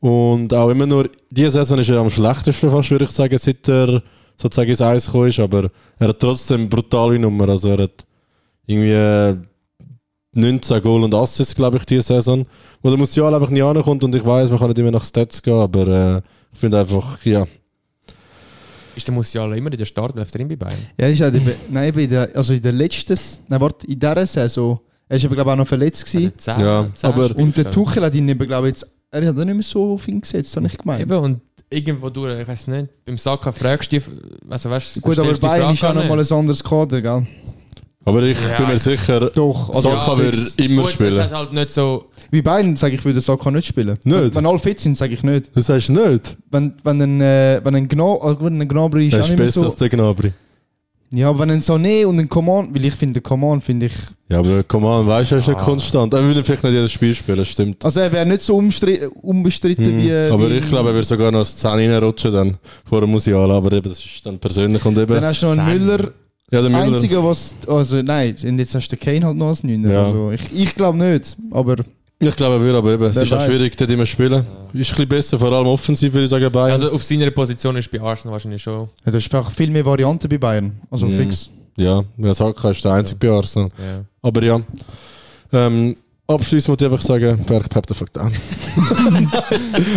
[0.00, 3.68] Und auch immer nur, diese Saison ist er am schlechtesten fast, würde ich sagen, seit
[3.68, 4.02] er
[4.36, 7.50] sozusagen ins Eis gekommen ist, aber er hat trotzdem brutale Nummer.
[7.50, 8.04] Also er hat
[8.66, 9.36] irgendwie äh,
[10.34, 12.46] 19 Goal und Assists, glaube ich, diese Saison.
[12.82, 15.40] Wo der Musial einfach nicht ankommt und ich weiß, man kann nicht immer nach Stats
[15.40, 17.46] gehen, aber äh, ich finde einfach, ja.
[18.94, 20.74] Ist der Musiala immer in der Startelf drin bei Bayern?
[20.98, 24.26] Ja, ist halt, eben- nein, bei der, also in der letzten, nein, warte, in dieser
[24.26, 26.33] Saison, er ist aber glaube ich auch noch verletzt gewesen.
[26.37, 27.70] Zehn, Ja, zehn aber- Spiele Und der.
[27.70, 30.20] Tuchel hat ihn eben, glaube ich, jetzt, er hat auch nicht mehr so auf ihn
[30.20, 31.00] gesetzt, habe ich gemeint.
[31.02, 33.98] Eben, und irgendwo durch, ich weiß nicht, beim Saka fragst du
[34.50, 36.31] also weißt du, Gut, aber Bayern ist auch gar noch mal nicht.
[36.31, 37.26] ein anderes Kader, gell?
[38.04, 40.54] Aber ich Ja, bin mir ich- sicher, Doch, also Saka ja, wird fix.
[40.56, 41.18] immer Gut, es spielen.
[41.20, 43.96] hat halt nicht so, Wie Bayern sage ich, würde Saka nicht spielen.
[44.04, 44.16] Nicht?
[44.16, 45.54] Wenn, wenn alle fit sind, sage ich nicht.
[45.54, 46.36] Du sagst nicht.
[46.50, 49.30] Wenn, wenn ein, äh, wenn ein, Gno, äh, gut, ein Gnabry ist Er auch ist
[49.30, 49.66] nicht besser so...
[49.66, 50.32] als der Gnabry.
[51.14, 53.92] Ja, aber wenn ein Sané und ein Coman, weil ich finde, der Coman finde ich...
[54.30, 55.62] Ja, aber komm an, weißt du, er ist nicht Ah.
[55.62, 56.14] konstant.
[56.14, 57.84] Er würde vielleicht nicht jedes Spiel spielen, stimmt.
[57.84, 60.08] Also er wäre nicht so unbestritten Hm, wie...
[60.08, 63.10] äh, aber wie ich glaube, er wird sogar noch das 10 reinrutschen dann vor dem
[63.10, 65.12] Musiala, aber eben, das ist dann persönlich und eben...
[65.12, 65.86] Dann hast du noch einen.
[65.86, 66.12] Müller.
[66.52, 66.80] Ja, der Das.
[66.80, 67.54] Einzige, was...
[67.66, 69.92] Also nein, und jetzt hast du den Kane halt noch als Neuner.
[69.92, 70.04] Ja.
[70.06, 71.76] Also, ich ich glaube nicht, aber...
[72.24, 74.46] Ich glaube, er würde, aber eben, es ist auch schwierig, dort immer spielen.
[74.72, 76.70] Ist ein bisschen besser, vor allem offensiv, würde ich sagen, Bayern.
[76.70, 79.84] also auf seiner Position ist bei Arsenal wahrscheinlich schon, Ja, du hast einfach viel mehr
[79.84, 80.70] Varianten bei Bayern.
[80.88, 81.16] Also Mhm.
[81.16, 81.50] fix.
[81.76, 83.70] ja, ja, Saka ist der einzige bei Arsenal.
[83.76, 84.04] ja.
[84.22, 84.60] Aber ja.
[85.52, 85.96] Ähm,
[86.28, 88.30] abschließend wollte ich einfach sagen, Berg, pep the fuck down.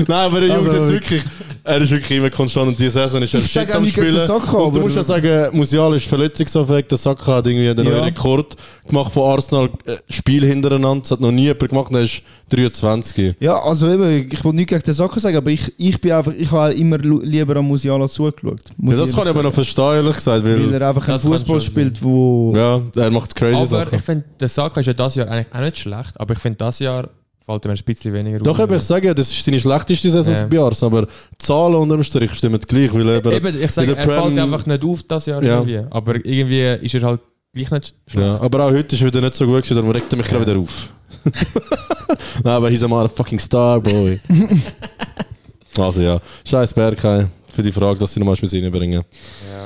[0.08, 1.24] Nein, aber der Jungs Also, jetzt wirklich,
[1.66, 4.14] er ist wirklich immer konstant und diese Saison ist er Ich shit am Spielen.
[4.26, 7.86] Saka, und du aber- musst ja sagen, Musial ist verletzungsanfällig, der Saka hat irgendwie den
[7.86, 7.92] Ja.
[7.92, 8.56] neuen Rekord
[8.88, 13.36] gemacht von Arsenal, äh, Spiel hintereinander, das hat noch nie jemand gemacht, er ist 23.
[13.40, 16.34] Ja, also eben, ich will nicht gegen den Saka sagen, aber ich, ich bin einfach,
[16.34, 18.60] ich habe immer lieber an Musiala zugeschaut.
[18.82, 20.46] Ja, das kann ich aber noch verstehen, ehrlich gesagt.
[20.46, 22.54] Weil weil, er einfach einen Fußball spielt, wo...
[22.56, 23.96] ja, er macht crazy Aber Sachen.
[23.98, 26.58] ich finde, der Saka ist ja das Jahr eigentlich auch nicht schlecht, aber ich finde,
[26.58, 27.10] das Jahr
[27.46, 30.34] fällt ihm ein bisschen weniger Doch, eben, ich sage ja, das ist seine schlechteste Saison
[30.34, 30.48] Ja.
[30.48, 34.04] bei Arsenal, aber die Zahlen unterm Strich stimmen gleich, weil er Eben, ich sage, er
[34.04, 35.60] fällt einfach nicht auf das Jahr Ja.
[35.60, 37.22] irgendwie, aber irgendwie ist er halt
[37.54, 38.28] gleich nicht schlecht.
[38.28, 40.28] Ja, aber auch heute ist er wieder nicht so gut gewesen, darum regt er mich
[40.28, 40.92] gerade wieder auf.
[42.44, 44.20] Nein, aber he's a motherfucking star, boy.
[45.78, 49.04] also ja, scheiß Bergheim für die Frage, dass sie nochmal mit reinbringen.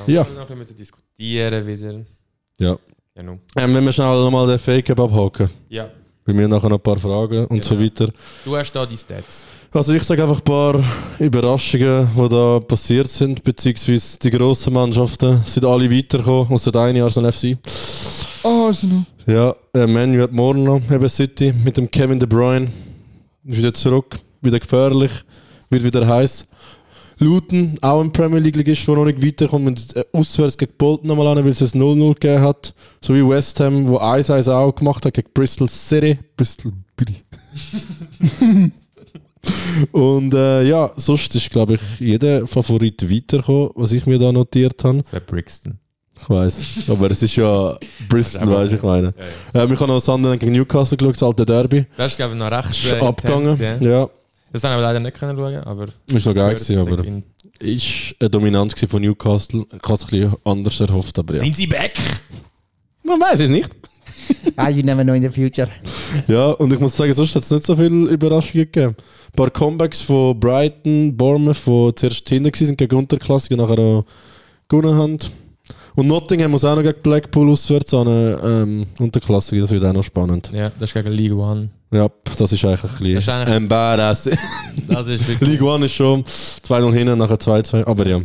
[0.08, 0.14] Ja.
[0.14, 0.28] Ja.
[0.48, 1.94] Wir bisschen diskutieren wieder.
[2.58, 2.78] Ja.
[3.16, 3.38] Ja.
[3.56, 5.50] Ähm, wenn wir schnell nochmal den Fake-Up abhaken.
[5.70, 5.90] ja.
[6.30, 7.86] Bei mir nachher noch ein paar Fragen und so Genau.
[7.86, 8.10] weiter.
[8.46, 9.44] Du hast da die Stats.
[9.72, 10.80] Also ich sage einfach ein paar
[11.18, 17.04] Überraschungen, die da passiert sind, beziehungsweise die grossen Mannschaften sind alle weitergekommen, außer der eine
[17.04, 17.58] Arsenal FC.
[18.44, 19.06] Ah, Arsenal.
[19.26, 22.68] Ja, äh, Manu hat morgen noch, eben City, mit dem Kevin De Bruyne.
[23.46, 25.12] Ist wieder zurück, wieder gefährlich,
[25.72, 26.46] wird wieder heiß.
[27.20, 31.08] Luton, auch ein Premier League Ligist, der noch nicht weiterkommt, und äh, auswärts gegen Bolton
[31.08, 32.74] nochmal an, weil es ein 0-0 gegeben hat.
[33.02, 36.18] So wie West Ham, wo 1-1 auch gemacht hat gegen Bristol City.
[36.38, 37.18] Bristol Billy.
[39.92, 44.82] und äh, ja, sonst ist, glaube ich, jeder Favorit weitergekommen, was ich mir da notiert
[44.84, 45.02] habe.
[45.02, 45.78] Das wäre Brixton.
[46.22, 46.62] Ich weiß.
[46.90, 47.78] Aber es ist ja
[48.10, 49.14] Bristol, weißt du, ich meine.
[49.54, 51.86] Ähm, ich habe noch Sunderland gegen Newcastle geschaut, das alte Derby.
[51.96, 53.58] Das ist, glaube ich, noch recht äh, abgegangen.
[53.58, 53.78] ja.
[53.80, 54.10] Ja,
[54.52, 57.04] Das haben wir leider nicht können schauen, aber ist noch geil gewesen, aber
[57.60, 59.66] ist eine Dominanz gewesen von Newcastle.
[59.72, 61.40] Ich habe es ein bisschen anders erhofft, aber ja.
[61.40, 61.94] Sind sie back?
[63.04, 63.76] Man weiß es nicht.
[64.56, 65.70] Ah, you never know in the future.
[66.28, 68.96] Ja, und ich muss sagen, sonst hat es nicht so viele Überraschungen gegeben.
[68.96, 74.06] Ein paar Comebacks von Brighton, Bournemouth, die zuerst hinten waren gegen Unterklasse und nachher auch
[74.68, 75.18] gewonnen haben.
[75.96, 79.94] Und Nottingham muss auch noch gegen Blackpool auswärts an eine ähm, Unterklasse, das wird auch
[79.94, 80.52] noch spannend.
[80.54, 81.70] Ja, das ist gegen League One.
[81.92, 84.38] Ja, das ist eigentlich ein Das bisschen ist eigentlich- embarrassing.
[84.88, 85.50] Das ist wirklich...
[85.50, 87.86] League One ist schon 2-0 hinten, nachher 2-2.
[87.86, 88.20] Aber ja.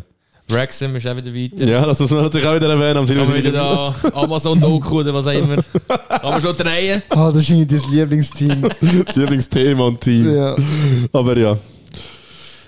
[0.49, 1.65] Wrexham ist auch wieder weiter.
[1.67, 2.99] Ja, das muss man natürlich auch wieder erwähnen.
[2.99, 5.57] Am Sinne wieder da Amazon Doku oder was auch immer.
[6.23, 7.03] Man schon drehen.
[7.11, 8.69] Ah, das ist irgendwie dein Lieblingsteam.
[9.15, 10.35] Lieblingsthema und Team.
[10.35, 10.55] ja.
[11.13, 11.57] Aber ja.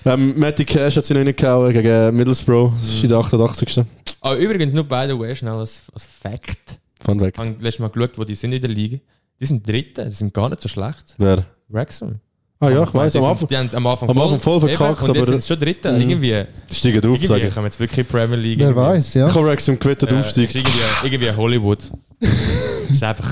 [0.06, 2.72] Ähm, Matty Cash hat sie noch nicht gehauen gegen Middlesbrough.
[2.74, 3.78] Das ist in der 88.
[3.78, 3.86] Aber
[4.20, 6.78] Ah, übrigens nur by the way, schnell als, als Fact.
[7.04, 7.36] Fun Fact.
[7.40, 8.98] Ich habe letztes Mal geschaut, wo die sind in der Liga.
[9.40, 11.14] Die sind Dritte, die sind gar nicht so schlecht.
[11.18, 11.44] Wer?
[11.68, 12.16] Wrexham.
[12.58, 13.48] Ah ja, ich weiß, am sind- Anfang.
[13.48, 15.58] Die haben am Anfang am Anfang voll verkackt, Eben, und jetzt aber- sind sie schon
[15.60, 15.92] Dritte.
[15.92, 16.00] Mhm.
[16.00, 17.54] Irgendwie, Steigen sage irgendwie ich.
[17.54, 18.58] kommen jetzt wirklich Premier League.
[18.58, 18.80] Wer irgendwie.
[18.86, 19.28] weiß, ja.
[19.28, 20.48] Ich habe Wrexham gewettet, Ja, Aufstieg.
[20.48, 21.90] ist irgendwie, irgendwie Hollywood.
[22.20, 22.30] das
[22.90, 23.30] ist einfach...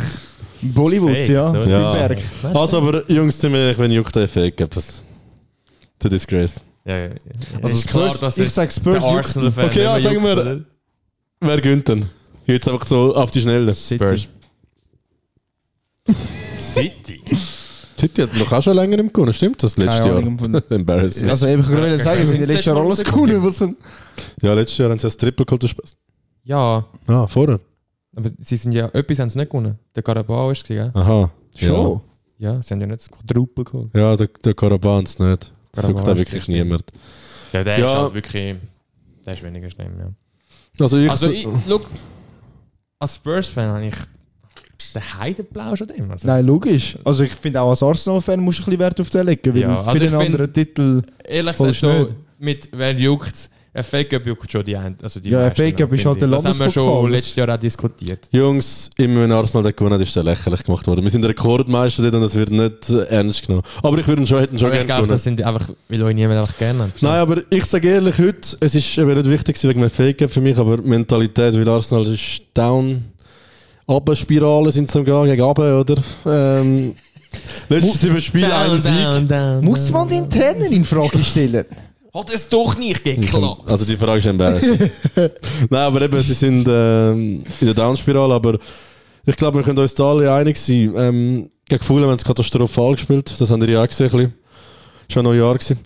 [0.60, 1.48] Bollywood, Fake, ja.
[1.50, 1.56] so.
[1.64, 1.92] Ja.
[1.94, 2.18] Berg.
[2.54, 5.04] Also, aber Jungs, sind wir, wenn juckt der Fake, das
[6.02, 6.56] The Disgrace.
[6.86, 7.10] Ja, ja, ja.
[7.62, 9.02] Also ist klar, dass ich jetzt sag Spurs.
[9.02, 10.64] Arsenal-Fan Okay, ja, sagen wir-?
[11.40, 12.06] Wer gönnt denn?
[12.46, 13.72] Jetzt einfach so auf die Schnelle.
[13.72, 14.28] Spurs.
[16.58, 17.22] City.
[17.98, 19.76] City hat noch auch schon länger im gewonnen, stimmt das?
[19.76, 20.62] Letztes Keine Jahr.
[20.70, 21.30] Embarrassing.
[21.30, 23.42] Also, eben, ich wollte sagen, sie haben letztes Jahr alles gewonnen.
[23.42, 23.76] Was sind-
[24.42, 25.68] Ja, letztes Jahr haben sie das Triple geholt.
[25.68, 25.96] Spaß.
[26.44, 27.58] Ja, Ah, vorher.
[28.14, 28.88] aber sie sind ja...
[28.88, 29.78] Etwas haben sie nicht gewonnen.
[29.94, 30.90] Der Carabao ist es, gell?
[30.92, 31.30] Aha.
[31.56, 32.00] Schon.
[32.36, 33.90] Ja, sie haben ja nicht das Quadruple geholt.
[33.94, 35.52] Ja, ja der, der Karabans nicht.
[35.72, 36.54] Das Karaban sucht auch wirklich richtig.
[36.54, 36.84] niemand.
[37.52, 37.86] Ja, der Ja.
[37.86, 38.56] ist halt wirklich...
[39.24, 40.10] Der ist weniger schlimm, ja.
[40.80, 41.86] Also ich, Also, ich, look,
[42.98, 43.94] als Spurs-Fan habe ich
[44.94, 46.10] den Heidenplausch an dem.
[46.10, 46.96] Also, Nein, logisch.
[47.04, 49.62] Also ich finde auch als Arsenal-Fan musst du ein bisschen Wert auf den legen, weil
[49.62, 51.02] Ja, also viele ich find- andere Titel...
[51.24, 52.06] ehrlich gesagt, so
[52.38, 55.92] mit wer juckt ein Fake Cup juckt schon die ein, also die Ja, Fake Cup
[55.92, 56.28] ist halt der.
[56.28, 58.28] Das haben wir schon letztes Jahr auch diskutiert.
[58.30, 61.02] Jungs, immer wenn Arsenal den gewonnen hat, ist der lächerlich gemacht worden.
[61.02, 63.64] Wir sind Rekordmeister dort und das wird nicht ernst genommen.
[63.82, 66.14] Aber ich würde ihn schon, hätten schon Aber ich glaube, das sind einfach, weil euch
[66.14, 66.90] niemand einfach gerne hat.
[67.00, 70.40] Nein, aber ich sage ehrlich, heute, es ist eben nicht wichtig wegen einem Fake für
[70.40, 73.02] mich, aber Mentalität, weil Arsenal ist down.
[73.86, 76.02] Abendspirale sind sie am Gehen, gegen Abend, oder?
[76.26, 76.94] Ähm,
[77.68, 79.62] letztes sieben Spiele, ein Sieg.
[79.62, 81.64] Muss man den Trainer in Frage stellen?
[82.14, 83.68] Hat es doch nicht geklappt.
[83.68, 84.78] Also die Frage ist embarrassing.
[85.16, 85.30] Nein,
[85.80, 88.58] aber eben, sie sind ähm, in der Downspirale, aber
[89.26, 90.94] ich glaube, wir können uns da alle einig sein.
[90.96, 94.06] Ähm, gegen Fulham haben sie katastrophal gespielt, das haben wir ja auch gesehen.
[94.06, 94.34] ein bisschen.
[95.08, 95.78] Ist ja noch ein Jahr gewesen.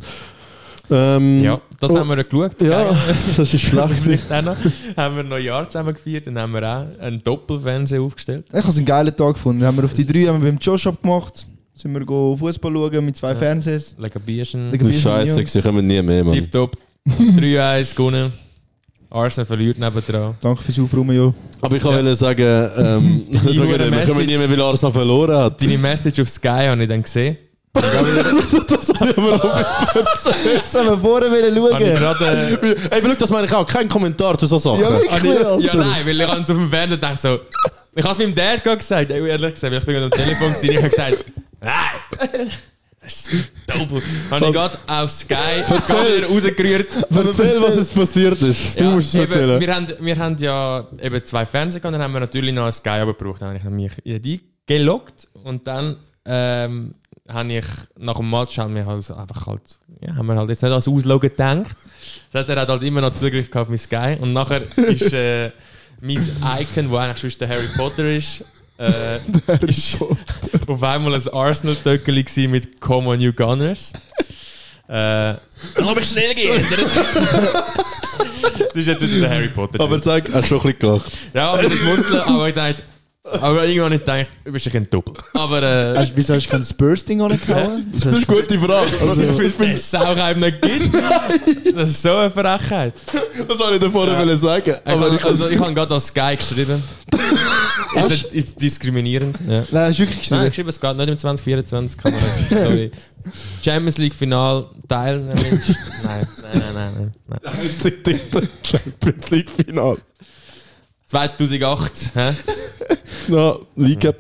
[0.90, 2.60] Ähm, Ja, das oh, haben wir geschaut.
[2.60, 2.90] Ja,
[3.36, 4.30] das ist schlecht.
[4.30, 4.56] noch.
[4.96, 8.46] haben wir noch Jahr zusammen gefeiert, dann haben wir auch einen Doppelfernseher aufgestellt.
[8.48, 9.64] Ich habe es einen geilen Tag gefunden.
[9.64, 11.46] Haben wir auf die drei haben wir beim Josh abgemacht.
[11.74, 13.94] Sind wir go Fußball schauen mit zwei Fernsehs.
[13.96, 16.34] Lecker Bierchen, Lecker Das ist scheiße, sie kommen nie mehr, Mann.
[16.34, 16.76] tipptopp,
[17.08, 18.32] 3-1 gewonnen.
[19.10, 20.34] Arsenal verliert nebendran.
[20.40, 21.32] Danke fürs Aufräumen, Jo.
[21.60, 24.18] Aber ich wollte sagen, ähm, wir kommen Message.
[24.26, 25.62] nie mehr, weil Arsenal verloren hat.
[25.62, 27.38] Deine Message auf Sky habe ich dann gesehen.
[30.64, 32.18] Sollen wir vorher wollen Habe ich schauen?
[32.18, 32.58] gerade...
[32.62, 34.80] Äh, Ey, schau, das meine ich auch, kein Kommentar zu so Sachen.
[34.80, 35.60] Ja, wirklich, habe ich, Alter.
[35.64, 37.38] ja, nein, weil ich habe so auf dem Fernseher gedacht so...
[37.94, 40.10] Ich habe es meinem Dad gerade gesagt, ey, ehrlich gesagt, weil ich bin gerade am
[40.12, 41.24] Telefon gewesen, ich habe gesagt...
[41.60, 42.50] Nein!
[43.00, 43.30] Das ist
[43.66, 44.02] dope.
[44.30, 45.34] Habe ich gerade auf Sky
[45.68, 46.24] Erzähl.
[46.26, 46.88] rausgerührt.
[47.10, 48.78] Erzähl, was jetzt passiert ist.
[48.78, 49.60] Du Ja, musst es eben, erzählen.
[49.60, 52.72] Wir haben, wir haben ja eben zwei Fernseher gehabt, dann haben wir natürlich noch ein
[52.72, 53.40] Sky aber gebraucht.
[53.40, 56.94] Dann habe ich mich in die geloggt und dann ähm,
[57.28, 57.64] habe ich
[57.98, 60.88] nach dem Match haben wir halt einfach halt, ja, haben wir halt jetzt nicht ans
[60.88, 61.76] Ausloggen gedacht.
[62.32, 65.50] Das heißt, er hat halt immer noch Zugriff auf mein Sky und nachher ist äh,
[66.00, 66.18] mein
[66.60, 68.44] Icon, wo eigentlich sonst der Harry Potter ist,
[68.78, 69.18] äh,
[69.66, 69.98] ist
[70.66, 73.92] auf einmal ein Arsenal-Töckeli mit Come on You Gunners.
[74.88, 75.38] Äh, ich
[76.08, 76.80] schnell geändert.
[78.58, 79.80] Das ist jetzt wieder der Harry Potter.
[79.82, 81.12] Aber sag, hast schon ein bisschen gelacht.
[81.34, 82.84] ja, aber das Schmunzeln, aber ich dachte,
[83.32, 85.14] aber irgendwann nicht gedacht, du bist ein Doppel.
[85.34, 87.86] Aber äh, Hast, wieso hast du kein Spurs-Ding angehauen?
[87.92, 88.92] Das ist eine gute Frage.
[89.38, 90.94] weil es den Saureim nicht gibt.
[91.74, 92.94] Das ist so eine Frechheit.
[93.46, 94.74] Das wollte ich vorher wollen sagen.
[94.84, 96.82] Ich Aber habe, ich also, ich habe gerade als Sky geschrieben.
[97.94, 99.38] ist, das- ist diskriminierend.
[99.48, 99.64] Ja.
[99.70, 100.48] Nein, hast du wirklich Nein, geschrieben?
[100.48, 101.98] geschrieben, es geht nicht im 2024.
[102.00, 102.48] Kann man nicht.
[102.50, 102.90] Sorry.
[103.62, 105.34] Champions League Final Teilnehmer.
[105.34, 105.60] Nein,
[106.02, 107.12] nein, nein, nein, nein.
[107.28, 107.54] nein.
[107.60, 109.98] einzige Titel Champions League Final.
[111.06, 111.92] 2008.
[112.14, 112.30] Hä?
[113.28, 114.16] Ja, League Cup.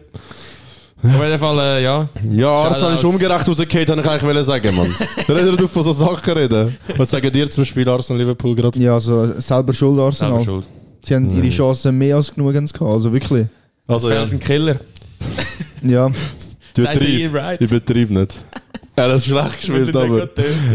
[1.02, 2.08] Auf jeden Fall, äh, ja.
[2.28, 4.94] Ja, Arsenal ist umgerecht rausgefallen, habe ich eigentlich wollen sagen, Mann.
[5.28, 6.76] Reden wir von so Sachen reden.
[6.96, 8.78] Was sagen dir zum Spiel Arsenal-Liverpool gerade?
[8.80, 10.38] Ja, also selber schuld Arsenal.
[10.40, 10.68] Selber schuld.
[11.02, 13.46] Sie haben ihre Chancen mehr als genug gehabt, also wirklich.
[13.86, 14.76] Also ja, Fällt ein Killer.
[15.82, 17.08] Ja, du Sagt übertreib.
[17.08, 17.60] Ian Wright.
[17.60, 18.34] Ich übertreibe nicht.
[18.98, 20.28] Er hat schlecht gespielt, er aber...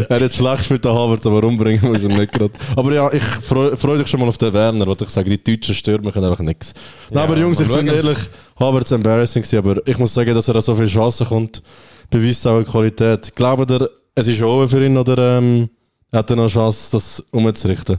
[0.08, 2.52] Er hat schlecht gespielt, der Havertz, aber umbringen muss er nicht gerade.
[2.74, 5.28] Aber ja, ich freue freu dich schon mal auf den Werner, wollte ich sagen.
[5.28, 6.72] Die deutschen Stürmer können einfach nichts.
[7.10, 8.18] Nein, Ja, aber Jungs, ich finde ehrlich,
[8.58, 11.62] Havertz embarrassing aber ich muss sagen, dass er an so viele Chancen kommt,
[12.10, 13.34] beweist auch Qualität.
[13.36, 15.68] Glaubt ihr, es ist over für ihn oder ähm,
[16.10, 17.98] hat er noch eine Chance, das umzurichten?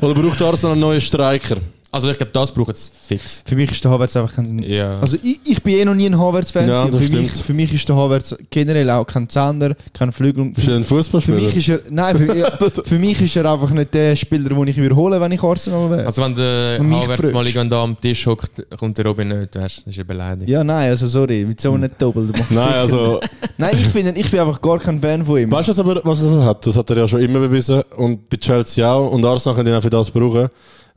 [0.00, 1.58] Oder braucht Arsenal einen neuen Striker?
[1.90, 3.42] Also ich glaube, das braucht es fix.
[3.46, 4.58] für mich ist der Havertz einfach kein...
[4.62, 4.98] Ja.
[5.00, 6.68] Also ich, ich bin eh noch nie ein Havertz-Fan.
[6.68, 10.52] Ja, für, mich, für mich ist der Havertz generell auch kein Zehner, kein Flügel.
[10.52, 11.40] Bist du ein Für Fußballspieler?
[11.40, 12.50] mich ist er, nein, für, ja,
[12.84, 16.04] für mich ist er einfach nicht der Spieler, den ich holen, wenn ich Arsenal wäre.
[16.06, 19.78] Also wenn der Havertz mal irgendwann da am Tisch hockt, kommt der Robin nicht, weißt
[19.78, 19.82] du?
[19.84, 20.48] Das ist eine Beleidigung.
[20.48, 22.26] ja, nein, also sorry, mit so einem Doppel.
[22.26, 23.20] der macht Nein, also.
[23.56, 25.50] Nein, ich finde, ich bin einfach gar kein Fan von ihm.
[25.50, 26.66] weißt du was aber, was er hat?
[26.66, 29.74] Das hat er ja schon immer bewiesen und bei Chelsea auch und Arsenal kann ihn
[29.74, 30.48] auch für das brauchen.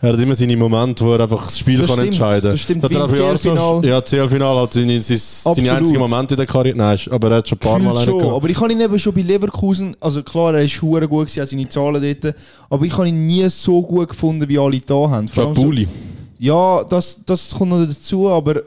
[0.03, 2.59] Er hat immer seine Momente, wo er einfach das Spiel Das kann stimmt, entscheiden das
[2.59, 3.85] stimmt, Hat wie er CL-Final.
[3.85, 6.75] Ja, CL-Final hat seine, seine, einzige Moment in der Karriere.
[6.75, 8.35] Nein, aber er hat schon ein paar Mal Gefühlt einen schon, gehabt.
[8.35, 11.43] aber ich habe ihn eben schon bei Leverkusen, also klar, er ist hure gut gewesen,
[11.43, 12.35] auch seine Zahlen dort,
[12.69, 15.27] aber ich habe ihn nie so gut gefunden, wie alle da haben.
[15.27, 15.71] Vor allem so,
[16.39, 18.63] ja, das, das kommt noch dazu, aber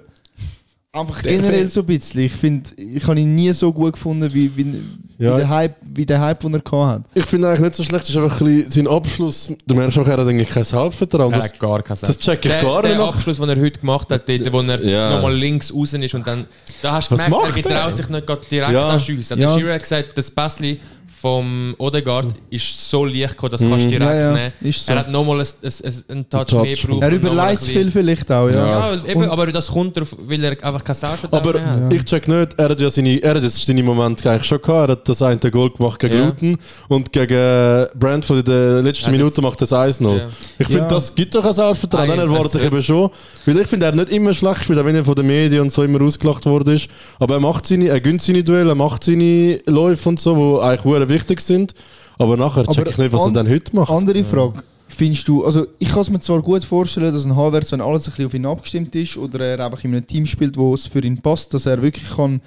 [0.95, 2.21] einfach generell so ein bisschen.
[2.23, 4.81] Ich finde, ich habe ihn nie so gut gefunden, wie, wie,
[5.19, 5.35] Ja.
[5.35, 7.03] wie, der, Hype, wie der Hype, den er gehabt hat.
[7.15, 9.49] Ich finde eigentlich nicht so schlecht, es ist einfach ein bisschen sein Abschluss.
[9.67, 11.33] Du merkst auch, er hat eigentlich kein Selbstvertrauen.
[11.33, 13.15] Er Das, gar keinen das check ich der, gar der nicht nach.
[13.15, 15.15] Abschluss, den er heute gemacht hat, dort, wo er Ja.
[15.17, 16.47] nochmal links raus ist und dann,
[16.83, 18.89] da hast du gemerkt, er getraut sich nicht gerade direkt Ja.
[18.91, 19.39] anschiessen.
[19.39, 19.53] Ja.
[19.55, 20.81] Der Schiri hat gesagt, das Passli,
[21.25, 24.53] vom Odegaard ist so leicht gekommen, das kannst du direkt Ja, ja, nehmen.
[24.61, 24.93] ist so.
[24.93, 26.63] Er hat nochmal ein, ein, ein, einen Touch, Touch.
[26.63, 27.03] mehr gebraucht.
[27.03, 28.93] Er überlegt ein viel vielleicht auch, ja.
[28.95, 31.93] Ja, eben, aber das kommt darauf, weil er einfach kein Selbstvertrauen mehr Aber hat.
[31.95, 34.89] ich check nicht, er hat ja seine, er hat jetzt seine Momente eigentlich schon gehabt.
[34.91, 36.25] Er hat das eine Goal gemacht gegen Ja.
[36.27, 36.59] Luton
[36.89, 40.19] und gegen Brentford in der letzten Hat Minute macht das 1-0.
[40.19, 40.27] Ja.
[40.59, 40.89] Ich finde, Ja.
[40.89, 42.07] das gibt doch ein Selbstvertrauen.
[42.09, 43.09] Dann Eigentlich, erwarte ich eben schon.
[43.47, 45.63] Weil ich finde, er hat nicht immer schlecht gespielt, auch wenn er von den Medien
[45.63, 46.89] und so immer ausgelacht worden ist.
[47.19, 50.63] Aber er macht seine, er gönnt seine Duelle, er macht seine Läufe und so, die
[50.67, 50.85] eigentlich
[51.15, 51.75] wichtig sind.
[52.19, 53.91] Aber nachher check Aber ich nicht, was er an- dann heute macht.
[53.91, 54.63] Andere Frage.
[54.87, 58.07] Findest du, also ich kann es mir zwar gut vorstellen, dass ein Havertz, wenn alles
[58.07, 60.87] ein bisschen auf ihn abgestimmt ist oder er einfach in einem Team spielt, wo es
[60.87, 62.41] für ihn passt, dass er wirklich kann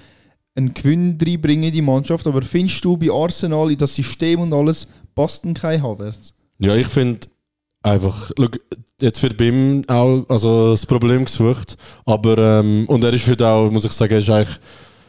[0.56, 4.54] einen Gewinn reinbringen in die Mannschaft, aber findest du bei Arsenal in das System und
[4.54, 6.34] alles passt denn kein Havertz?
[6.60, 7.28] Ja, ich finde
[7.84, 8.48] einfach, schau,
[9.02, 13.46] jetzt wird bei ihm auch also das Problem gesucht, aber ähm, und er ist heute
[13.48, 14.58] auch, muss ich sagen, ist eigentlich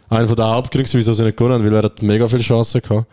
[0.09, 3.07] einer der Hauptgründe, wieso sie nicht gewonnen haben, weil er hat mega viele Chancen gehabt.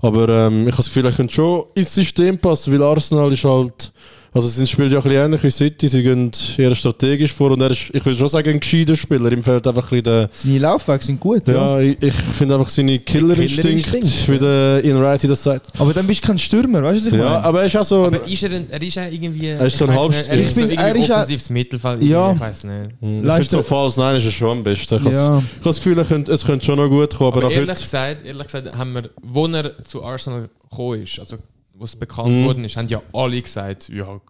[0.00, 3.44] Aber ähm, ich habe das Gefühl, er könnte schon ins System passen, weil Arsenal ist
[3.44, 3.92] halt,
[4.38, 7.60] also sie spielen ja ein bisschen ähnlich wie City, sie gehen eher strategisch vor und
[7.60, 10.30] er ist, ich würde schon sagen, ein gescheiter Spieler, ihm fehlt einfach ein bisschen der
[10.32, 11.78] Seine Laufwege sind gut, ja.
[11.78, 15.66] ja, ich, ich finde einfach seine Killerinstinkt, Killerinstinkt, wie der Ian Wright das sagt.
[15.80, 17.44] Aber dann bist du kein Stürmer, weißt du, was ich Ja, meine?
[17.44, 18.04] aber er ist auch so...
[18.04, 19.46] Aber ist er, denn, er ist ja irgendwie.
[19.48, 21.50] Er ist so ich ein weiss nicht, Er ist Ich so bin- er ist offensives
[21.50, 22.02] Mittelfeld.
[22.04, 22.32] Ja.
[22.32, 22.90] Ich weiß nicht.
[23.00, 24.94] Ich finde so Falls Nein ist er schon am besten.
[24.96, 25.22] Ich habe Ja.
[25.30, 27.80] habe das Gefühl, könnte, es könnte schon noch gut kommen, aber, Aber ehrlich heute...
[27.82, 31.36] gesagt, ehrlich gesagt, haben wir, wo er zu Arsenal gekommen ist, also
[31.78, 32.44] wo es bekannt Mhm.
[32.44, 34.20] worden ist, haben ja alle gesagt, ja,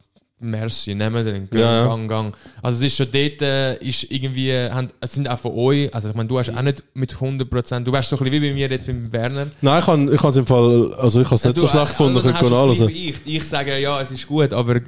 [0.40, 1.86] merci, nehmen den, gang, Ja, ja.
[1.86, 2.36] gang, gang.
[2.62, 6.10] Also es ist schon dort, äh, ist irgendwie, haben, es sind auch von euch, also
[6.10, 8.54] ich meine, du hast auch nicht mit 100%, du wärst so ein bisschen wie bei
[8.54, 9.48] mir jetzt mit Werner.
[9.60, 10.94] Nein, ich habe ich es im Fall...
[10.94, 12.74] Also ich habe es nicht Du, so schlecht äh, gefunden, ich anschauen.
[12.74, 14.80] gleich wie Ich, ich sage ja, es ist gut, aber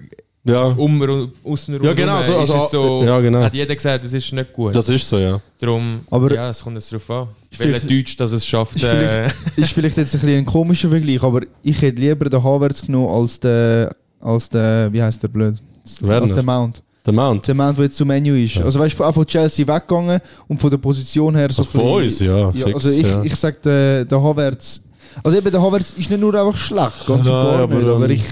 [0.42, 3.42] Ja, um und außen Ja, genau, so, ist also, es so, ja, genau.
[3.42, 4.74] hat jeder gesagt, es ist nicht gut.
[4.74, 5.38] das ist so, ja.
[5.58, 7.28] Darum, Aber- ja, es kommt jetzt darauf an.
[7.50, 8.76] Ist Welcher vielleicht- Deutsch, dass es schafft.
[8.76, 8.88] Ist Äh,
[9.28, 12.80] vielleicht, ist vielleicht jetzt ein, bisschen ein komischer Vergleich, aber ich hätte lieber den Havertz
[12.86, 13.88] genommen als den,
[14.20, 15.56] als den wie heißt der blöd?
[16.00, 16.22] Werner.
[16.22, 16.82] Als den Mount.
[17.04, 17.46] Der Mount.
[17.46, 18.54] Der Mount, der jetzt zum Menu ist.
[18.54, 18.64] Ja.
[18.64, 22.18] Also weißt du, von Chelsea weggegangen und von der Position her so Also von uns,
[22.20, 22.36] ja.
[22.38, 23.22] Ja, fix, also ich, ja.
[23.24, 24.80] ich sage, der, der Havertz.
[25.22, 27.88] Also eben, der Havertz ist nicht nur einfach schlecht, ganz und Nein, gar aber, nicht.
[27.88, 28.22] Aber ich.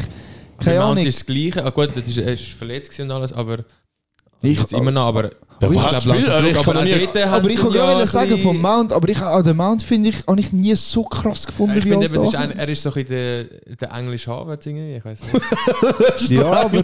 [0.64, 1.04] Keine Ahnung.
[1.06, 1.64] ist das Gleiche.
[1.64, 3.58] Ah, gut, das ist, er ist verletzt gewesen und alles, aber.
[4.40, 5.30] Ich- jetzt immer noch, aber.
[5.60, 6.64] Der ich kann glaub, spielen, langsam aber ich zurück.
[6.66, 9.56] kann aber auch haben Aber ich kann gerade sagen vom Mount, aber ich, an den
[9.56, 12.36] Mount finde ich, habe ich nie so krass gefunden Ich wie finde, eben, es ist
[12.36, 16.30] ein, er ist so ein bisschen der, der englische Havertz irgendwie, ich weiß nicht.
[16.30, 16.78] Ja, aber,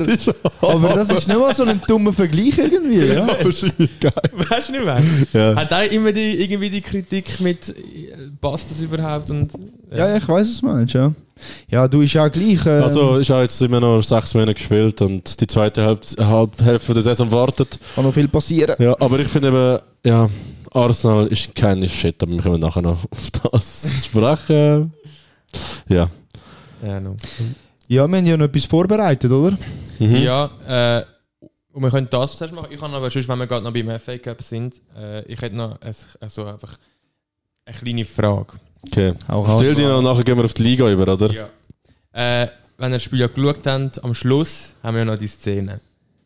[0.61, 2.99] aber das ist nicht mal so ein dummer Vergleich irgendwie.
[3.07, 3.29] Ja.
[3.41, 4.13] Irgendwie geil.
[4.33, 5.03] weißt du nicht mehr?
[5.33, 5.55] Ja.
[5.55, 7.75] Hat er immer die, irgendwie die Kritik mit, äh,
[8.41, 9.31] passt das überhaupt?
[9.31, 9.53] Und,
[9.93, 11.13] Ja, ja, ich weiß es, meinst ja.
[11.69, 12.65] Ja, du ist ja gleich.
[12.67, 16.95] ähm, Also ist auch jetzt immer noch sechs Monate gespielt und die zweite Halb- Halbhälfte
[16.95, 17.79] der Saison wartet.
[17.95, 18.77] kann noch viel passieren.
[18.79, 19.79] Ja, aber ich finde eben,
[20.09, 20.31] ja,
[20.73, 24.93] Arsenal ist kein Shit, aber wir können nachher noch auf das sprechen.
[25.89, 26.09] Ja.
[26.83, 27.17] Ja, no.
[27.89, 29.57] Ja, wir haben ja noch etwas vorbereitet, oder?
[29.99, 30.17] Mhm.
[30.17, 30.45] ja
[31.01, 31.05] äh,
[31.73, 32.69] und wir können das zuerst machen.
[32.71, 35.57] Ich habe aber sonst, wenn wir gerade noch beim FA Cup sind, äh, ich hätte
[35.57, 36.79] noch ein, also einfach
[37.67, 38.55] eine kleine Frage.
[38.87, 39.15] Okay.
[39.29, 41.31] Auch Erzähl dir noch, nachher gehen wir auf die Liga über, oder?
[41.33, 41.49] Ja.
[42.13, 45.27] Äh, wenn ihr das Spiel ja geschaut habt, am Schluss haben wir ja noch die
[45.29, 45.81] Szene,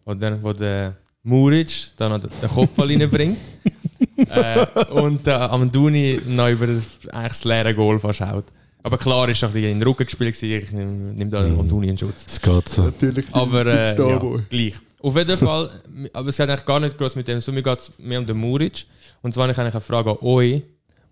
[0.04, 3.38] oder, wo der Muric dann noch den Kopf reinbringt
[4.16, 8.44] äh, und der Amanduni noch über eigentlich das leere Goal verschaut.
[8.82, 10.62] Aber klar ist noch ein bisschen in den Rücken gespielt, gewesen.
[10.62, 11.54] ich nehme nehm da Mhm.
[11.54, 12.24] Amanduni in Schutz.
[12.26, 12.84] Es geht so.
[12.84, 13.26] Natürlich.
[13.32, 14.74] Aber äh, ja, gleich.
[15.00, 15.70] Auf jeden Fall,
[16.12, 18.26] aber es hat eigentlich gar nicht groß mit dem, so mir geht es mehr um
[18.26, 18.86] den Muric.
[19.22, 20.62] Und zwar habe ich eigentlich eine Frage an euch.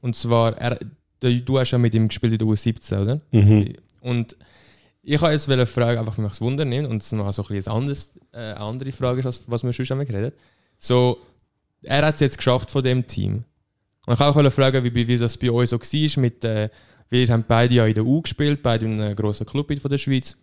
[0.01, 0.79] Und zwar, er,
[1.35, 3.21] du hast ja mit ihm gespielt in der U17, oder?
[3.33, 3.75] Mhm.
[4.01, 4.37] Und
[5.03, 7.43] ich habe jetzt eine Frage, einfach für mich das Wunder nehmen und es noch so
[7.43, 10.35] ein bisschen anderes, äh, eine andere Frage ist, als was wir schon einmal geredet
[10.79, 11.19] So,
[11.83, 13.45] er hat es jetzt geschafft von dem Team.
[14.07, 16.21] Und ich wollte auch fragen, wie, wie das bei euch so war.
[16.21, 16.71] Mit, äh,
[17.09, 19.99] wir haben beide ja in der U gespielt, beide in einem grossen Club von der
[19.99, 20.37] Schweiz.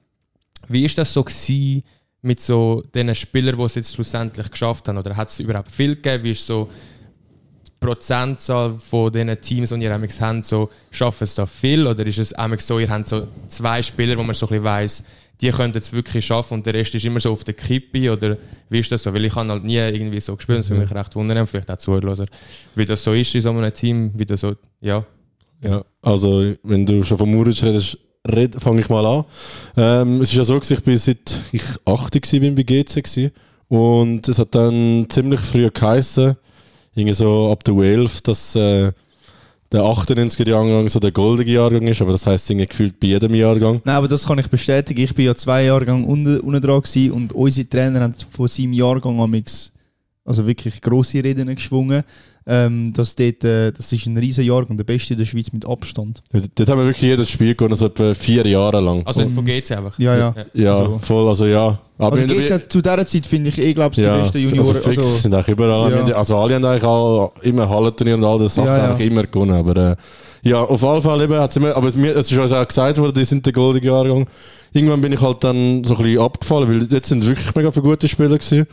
[0.67, 1.83] Wie ist das so gewesen
[2.21, 4.97] mit so den Spielern, die es jetzt schlussendlich geschafft haben?
[4.97, 6.23] Oder hat es überhaupt viel gegeben?
[6.23, 6.69] Wie ist so
[7.83, 11.85] Prozentzahl von den Teams, die ihr habt, so, schaffen es da viel?
[11.85, 15.03] Oder ist es so, ihr habt so zwei Spieler, wo man so ein bisschen weiss,
[15.41, 18.11] die könnten es wirklich schaffen und der Rest ist immer so auf der Kippe?
[18.11, 18.37] Oder
[18.69, 19.13] wie ist das so?
[19.13, 21.77] Weil ich habe halt nie irgendwie so gespielt, das würde mich recht wundern, vielleicht auch
[21.77, 22.25] zuhören,
[22.75, 25.05] wie das so ist in so einem Team, wie das so, ja.
[25.61, 27.97] Ja, also wenn du schon von Muric redest,
[28.29, 29.25] red, fange ich mal an.
[29.75, 33.31] Ähm, es ist ja so, ich bin seit ich 80 war, bin bei GC gewesen.
[33.69, 36.35] und es hat dann ziemlich früh geheißen,
[36.95, 38.91] irgendwie so ab der U11, dass äh,
[39.71, 43.33] der 98er Jahrgang so der goldige Jahrgang ist, aber das heisst irgendwie gefühlt bei jedem
[43.33, 43.81] Jahrgang.
[43.83, 45.01] Nein, aber das kann ich bestätigen.
[45.01, 48.73] Ich bin ja zwei Jahre lang unten, unten dran und unsere Trainer haben von seinem
[48.73, 49.72] Jahrgang amix
[50.25, 52.03] also wirklich grosse Reden geschwungen,
[52.45, 55.51] ähm, dass dort, äh, das ist ein riesen Jahr und der beste in der Schweiz
[55.51, 56.21] mit Abstand.
[56.55, 59.05] Dort haben wir wirklich jedes Spiel gewonnen, so etwa vier Jahre lang.
[59.05, 59.97] Also jetzt von GC einfach.
[59.99, 60.35] Ja, ja.
[60.53, 61.79] ja, also- voll, also ja.
[61.97, 64.67] Aber Also ja, zu dieser Zeit finde ich eh, glaube ich, die ja, besten Junioren.
[64.75, 65.91] Also fix, Also, sind auch überall.
[65.91, 66.07] Ja.
[66.07, 68.89] Wir- Also alle haben eigentlich auch immer Hallenturnier und all das Sachen Ja, ja.
[68.93, 69.53] eigentlich immer gewonnen.
[69.55, 69.95] Aber äh,
[70.49, 72.97] ja, auf alle Fälle eben hat's immer, aber es, mir, es ist uns auch gesagt
[72.97, 74.27] worden, die sind der goldige Jahrgang.
[74.73, 77.83] Irgendwann bin ich halt dann so ein bisschen abgefallen, weil jetzt sind wirklich mega viele
[77.83, 78.65] gute Spieler gewesen.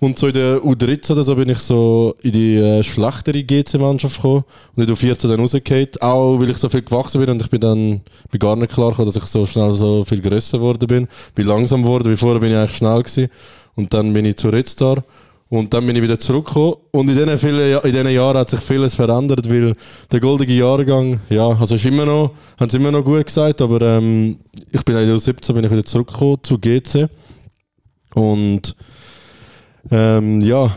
[0.00, 4.16] Und so in der U13 oder so bin ich so in die äh, schlechtere GC-Mannschaft
[4.16, 5.88] gekommen und in der U14 dann rausgefallen.
[6.00, 8.90] Auch weil ich so viel gewachsen bin und ich bin dann bin gar nicht klar
[8.90, 11.08] gekommen, dass ich so schnell so viel grösser geworden bin.
[11.34, 13.28] Bin langsam geworden, wie vorher bin ich eigentlich schnell gewesen.
[13.76, 15.02] Und dann bin ich zu Red Star.
[15.50, 16.74] Und dann bin ich wieder zurückgekommen.
[16.90, 19.76] Und in diesen, vielen, in diesen Jahren hat sich vieles verändert, weil
[20.10, 23.80] der goldige Jahrgang, ja, also ist immer noch, haben sie immer noch gut gesagt, aber
[23.82, 24.38] ähm,
[24.72, 27.08] ich bin in der U17 bin ich wieder zurückgekommen zu GC.
[28.14, 28.74] Und
[29.90, 30.70] ähm, ja,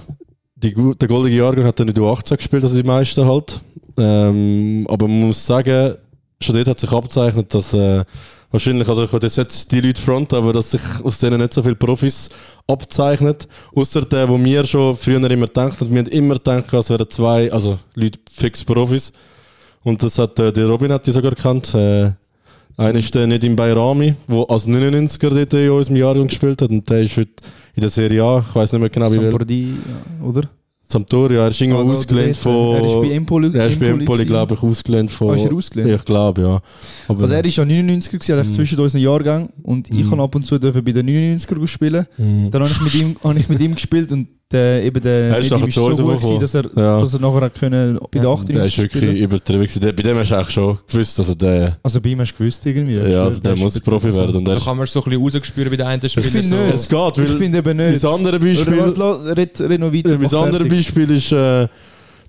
[0.56, 3.62] die, der goldige Jahrgang hat dann der U18 gespielt, also die meisten halt.
[3.98, 5.96] Ähm, aber man muss sagen,
[6.42, 8.04] schon dort hat sich abgezeichnet, dass äh,
[8.52, 11.54] wahrscheinlich, also ich will jetzt nicht die Leute front, aber dass sich aus denen nicht
[11.54, 12.30] so viele Profis
[12.68, 13.48] abzeichnet.
[13.76, 17.10] Außer der, wo wir schon früher immer gedacht haben, wir haben immer gedacht, es wären
[17.10, 19.14] zwei, also Leute fix Profis.
[19.84, 21.74] Und das hat äh, der Robin hat die sogar gekannt.
[21.74, 22.12] Äh,
[22.78, 26.70] einer ist der Nedim Bayrami, der als 99er dort in unserem Jahrgang gespielt hat.
[26.70, 27.32] Und der ist heute
[27.76, 29.16] in der Serie A, ich weiß nicht mehr genau wie.
[29.16, 29.64] Sampordi,
[30.22, 30.50] ja, oder?
[30.90, 32.76] Sampdoria, er ist irgendwo da- ausgelehnt von.
[32.78, 33.52] Er ist bei Empoli.
[33.54, 35.32] Er ist bei Empoli, glaube ich, ausgelehnt von.
[35.32, 35.90] Ah, ist er ausgelehnt?
[35.92, 36.62] Ich glaube, ja.
[37.10, 38.40] Aber, Also er ist ja 99er gewesen, Mhm.
[38.40, 42.06] also zwischen unseren Jahrgang und ich kann ab und zu dürfen bei den 99er spielen.
[42.18, 42.52] Mhm.
[42.52, 45.40] Dann habe ich mit ihm, habe ich mit ihm gespielt und der, eben der Er
[45.40, 47.00] ist uns so gut gewesen, dass er, Ja.
[47.00, 49.18] dass er nachher können bei der 98 der ist wirklich spielen.
[49.18, 49.62] übertrieben.
[49.64, 49.82] gewesen.
[49.82, 52.38] Der- Bei dem hast du eigentlich schon gewusst, also der, Also bei ihm hast du
[52.38, 52.96] gewusst irgendwie.
[52.96, 54.46] ja, also der ist muss Profi also- werden.
[54.46, 56.28] Der Also kann man so ein bisschen rausgespüren bei den einen Spielern.
[56.30, 56.64] Ich finde so.
[56.64, 56.74] nicht.
[56.76, 57.96] es geht, Ich weil finde eben nicht.
[58.04, 60.10] das andere Oder Beispiel, warte, red, red noch weiter.
[60.12, 60.78] äh, das mach andere fertig.
[60.78, 61.68] Beispiel ist äh,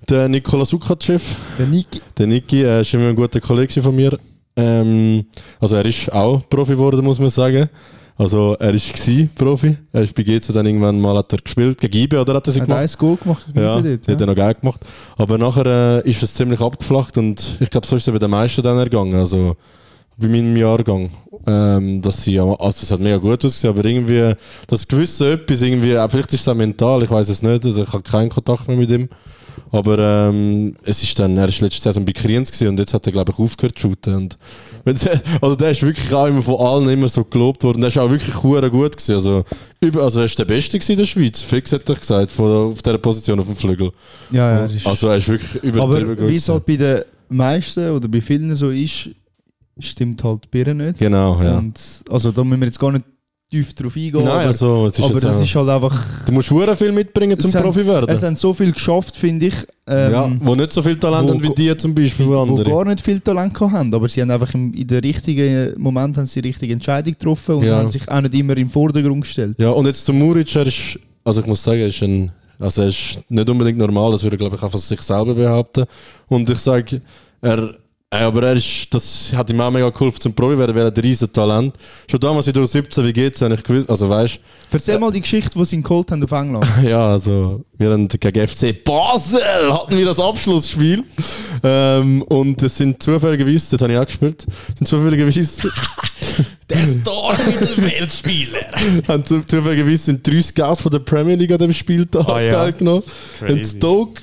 [0.09, 1.23] der Nikola Sukachev.
[1.57, 2.01] Der Niki.
[2.17, 4.17] Der Niki äh, ist immer ein guter Kollege von mir.
[4.57, 5.23] Ähm,
[5.61, 7.69] also er ist auch Profi geworden, muss man sagen.
[8.19, 9.77] Also er ist gsi Profi.
[9.93, 12.51] Er ist bei GC dann irgendwann mal hat er gespielt gegen IBE oder hat er
[12.53, 12.81] sie Hat gemacht?
[12.83, 13.45] ein Goal gemacht.
[13.47, 14.81] gegen Ja, dort, hat er noch geil gemacht.
[15.17, 15.65] Aber nachher
[16.05, 18.77] äh, ist es ziemlich abgeflacht und ich glaube, so ist es bei den meisten dann
[18.77, 19.15] ergangen.
[19.15, 19.55] Also
[20.17, 21.11] bei meinem Jahrgang.
[21.47, 24.33] Ähm, dass sie, also es hat mega gut ausgesehen, aber irgendwie,
[24.67, 27.83] das gewisse etwas, irgendwie, äh, vielleicht ist es auch mental, ich weiß es nicht, also
[27.83, 29.07] ich habe keinen Kontakt mehr mit ihm.
[29.71, 29.99] Aber
[30.29, 33.11] ähm, es ist dann, er ist letzte Saison bei Kriens gewesen und jetzt hat er,
[33.11, 34.15] glaube ich, aufgehört zu shooten.
[34.15, 34.37] Und
[35.41, 37.81] also der ist wirklich auch immer von allen immer so gelobt worden.
[37.81, 39.13] Der ist auch wirklich gut gewesen.
[39.13, 39.43] Also,
[39.81, 41.41] über, also er ist der Beste in der Schweiz.
[41.41, 43.91] Fix hätte ich gesagt, von, auf dieser Position auf dem Flügel.
[44.31, 47.01] Ja, ja, er ist- Also er ist wirklich übertrieben Aber wie es halt bei den
[47.29, 49.09] meisten oder bei vielen so ist,
[49.77, 50.99] stimmt halt Birne nicht.
[50.99, 51.57] Genau, ja.
[51.57, 51.79] Und,
[52.09, 53.05] also da müssen wir jetzt gar nicht
[53.49, 54.13] tief drauf eingehen.
[54.23, 56.25] Nein, aber, also es ist aber das ist halt einfach.
[56.25, 58.07] du musst hure viel mitbringen zum haben- Profi werden.
[58.09, 59.55] Es haben so viel geschafft, finde ich.
[59.87, 62.41] Ähm, ja, wo nicht so viel Talent wo- haben wie die zum Beispiel, wo wo
[62.41, 62.69] andere.
[62.69, 66.27] gar nicht viel Talent haben, aber sie haben einfach im, in der richtigen Moment haben
[66.27, 67.77] sie die richtige Entscheidung getroffen und Ja.
[67.79, 69.55] haben sich auch nicht immer im Vordergrund gestellt.
[69.57, 72.83] Ja, und jetzt zum Muric, er ist, also ich muss sagen, er ist ein, also
[72.83, 75.85] er ist nicht unbedingt normal, das würde er, glaube ich auch von sich selber behaupten.
[76.27, 77.01] Und ich sage,
[77.41, 77.73] er,
[78.11, 81.01] aber er ist, das hat ihm auch mega geholfen zum Profi werden, weil er ein
[81.01, 81.75] riesen Talent.
[82.09, 84.39] Schon damals in der 17 wie geht's, habe ich gewusst, also weißt
[84.71, 86.65] Erzähl mal die Geschichte, die sie ihn geholt haben auf England.
[86.83, 89.41] Ja, also wir haben gegen FC Basel
[89.71, 91.03] hatten wir das Abschlussspiel
[91.63, 94.45] ähm, und es sind zufälligerweise, das habe ich auch gespielt,
[94.75, 95.69] sind zufälligerweise
[96.69, 98.59] Der Star-Mittelfeldspieler.
[99.07, 102.51] haben zu- zufälligerweise sind drei Scouts von der Premier League an dem Spieltag Ah, ja.
[102.53, 103.03] teilgenommen.
[103.39, 103.53] Crazy.
[103.53, 104.21] Und Stoke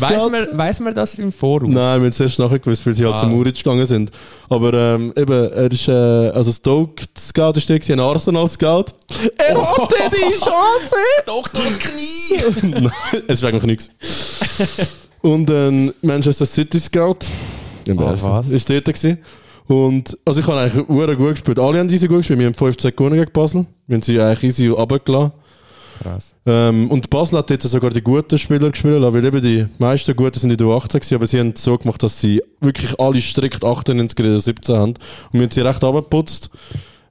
[0.00, 1.68] Weiß man, weiss man das im Voraus?
[1.68, 3.18] Nein, wir haben es erst nachher gewusst, weil sie halt Ah.
[3.20, 4.10] zum Muric gegangen sind.
[4.48, 8.86] Aber ähm, eben, er ist, äh, also Stoke Scout ist der, ein Arsenal Scout.
[9.38, 10.96] Er hatte die Chance!
[11.26, 12.42] Doch das Knie!
[12.80, 12.90] Nein,
[13.26, 13.90] es ist eigentlich nichts.
[15.20, 17.16] Und ein Manchester City Scout.
[17.86, 18.48] Im Ah, was?
[18.48, 19.18] Ist dort gewesen.
[19.66, 21.58] Und, also ich habe eigentlich sehr gut gespielt.
[21.58, 22.38] Alle haben easy gut gespielt.
[22.38, 23.66] Wir haben 15 gewonnen gegen Basel.
[23.86, 25.32] Wir haben sie eigentlich easy runtergelassen.
[26.02, 26.34] Krass.
[26.46, 30.38] Ähm, und Basel hat jetzt sogar die guten Spieler gespielt, weil eben die meisten Guten
[30.38, 33.20] sind in der U18 gewesen, aber sie haben es so gemacht, dass sie wirklich alle
[33.20, 34.90] strikt 98 oder 17 haben.
[34.90, 34.98] Und
[35.32, 36.50] wir haben sie recht abgeputzt.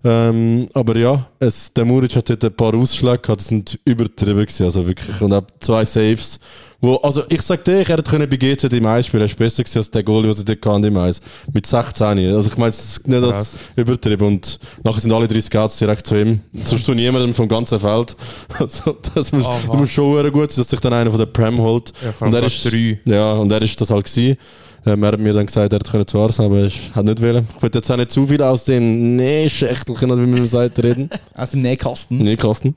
[0.03, 4.39] Ähm, aber ja, es, der Muric hat dort ein paar Ausschläge gehabt, die sind übertrieben
[4.39, 5.19] gewesen, also wirklich.
[5.21, 6.39] Und auch zwei Saves.
[6.79, 9.63] Wo, also ich sag dir, er hätte können bei GC die Mais spielen, ist besser
[9.63, 11.19] gewesen als der Goalie, den sie dort hatten, die Mais.
[11.51, 12.05] Mit 16.
[12.35, 13.57] Also ich meine, es ist nicht das Krass.
[13.75, 14.27] übertrieben.
[14.27, 16.41] Und nachher sind alle drei Scouts direkt zu ihm.
[16.65, 18.15] Sonst zu niemandem vom ganzen Feld.
[18.59, 21.19] Also das muss, Ah, du musst schon sehr gut sein, dass sich dann einer von
[21.19, 21.91] der Prem holt.
[22.03, 22.99] Ja, und er ist, drei.
[23.05, 24.37] ja, und er ist das halt gewesen.
[24.85, 27.47] Ähm, er hat mir dann gesagt, er hätte zu Arsenal, aber ich hat nicht wollen.
[27.57, 31.09] Ich will jetzt auch nicht zu viel aus dem Nähschächtelchen, wie man sagt, reden.
[31.35, 32.19] Aus dem Nähkasten.
[32.19, 32.75] Nee, Kasten.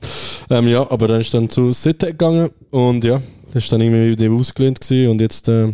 [0.49, 3.21] Ähm, ja, aber dann ist dann zu City gegangen und ja,
[3.53, 5.73] das ist dann irgendwie wieder ausgelehnt gewesen und jetzt äh,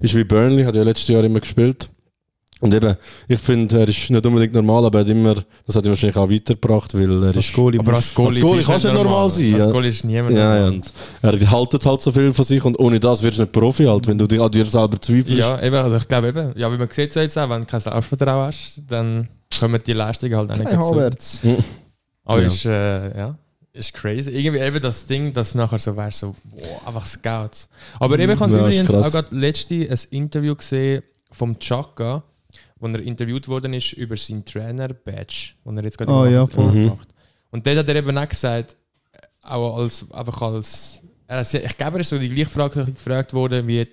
[0.00, 1.88] ist wie Burnley, hat ja letztes Jahr immer gespielt.
[2.60, 2.94] Und eben,
[3.26, 5.34] ich finde, er ist nicht unbedingt normal, aber er hat immer,
[5.66, 7.52] das hat ihn wahrscheinlich auch weitergebracht, weil er ist...
[7.54, 9.70] Goalie Aber als Goalie, Als Goalie kannst du nicht normal sein, Als ja.
[9.72, 10.72] Goalie ist niemand Ja, ja, normal.
[10.74, 10.92] und
[11.22, 14.06] er haltet halt so viel von sich und ohne das wirst du nicht Profi halt,
[14.06, 15.30] wenn du dich an dir selber zweifelst.
[15.32, 17.66] Ja, eben, also ich glaube eben, ja, wie man sieht es jetzt auch, wenn du
[17.66, 19.28] kein Selbstvertrauen hast, dann
[19.58, 20.94] kommen die Leistungen halt auch nicht dazu.
[20.94, 21.42] Havertz.
[22.24, 22.46] Aber Ja.
[22.46, 23.38] ist, äh, ja,
[23.72, 24.30] ist crazy.
[24.30, 27.68] Irgendwie eben das Ding, dass nachher so wärst, so, wow, einfach Scouts.
[27.98, 32.22] Aber eben, ich habe Ja, übrigens auch gerade letzte ein Interview gesehen vom Chaka,
[32.78, 36.72] wo er interviewt worden ist über seinen Trainer-Badge, den er jetzt gerade im ja, voll.
[36.72, 36.86] Mhm.
[36.88, 37.08] macht.
[37.50, 38.76] Und dort hat er eben auch gesagt,
[39.12, 43.32] äh, auch als, einfach als, hat- ich glaube, er ist so die gleiche Frage gefragt
[43.32, 43.86] worden, wie,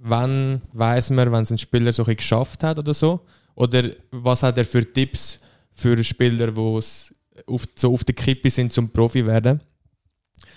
[0.00, 3.20] wann weiß man, wenn es ein Spieler so ein geschafft hat oder so?
[3.54, 5.38] Oder was hat er für Tipps
[5.72, 7.12] für Spieler, die es
[7.46, 9.60] auf, so auf der Kippe sind zum Profi werden?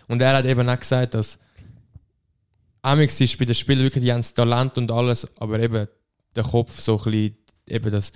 [0.08, 1.40] Und er hat eben auch gesagt, dass
[2.82, 5.88] Amix ist bei den Spielern wirklich, die haben das Talent und alles, aber eben
[6.36, 8.12] der Kopf so ein bisschen, eben das,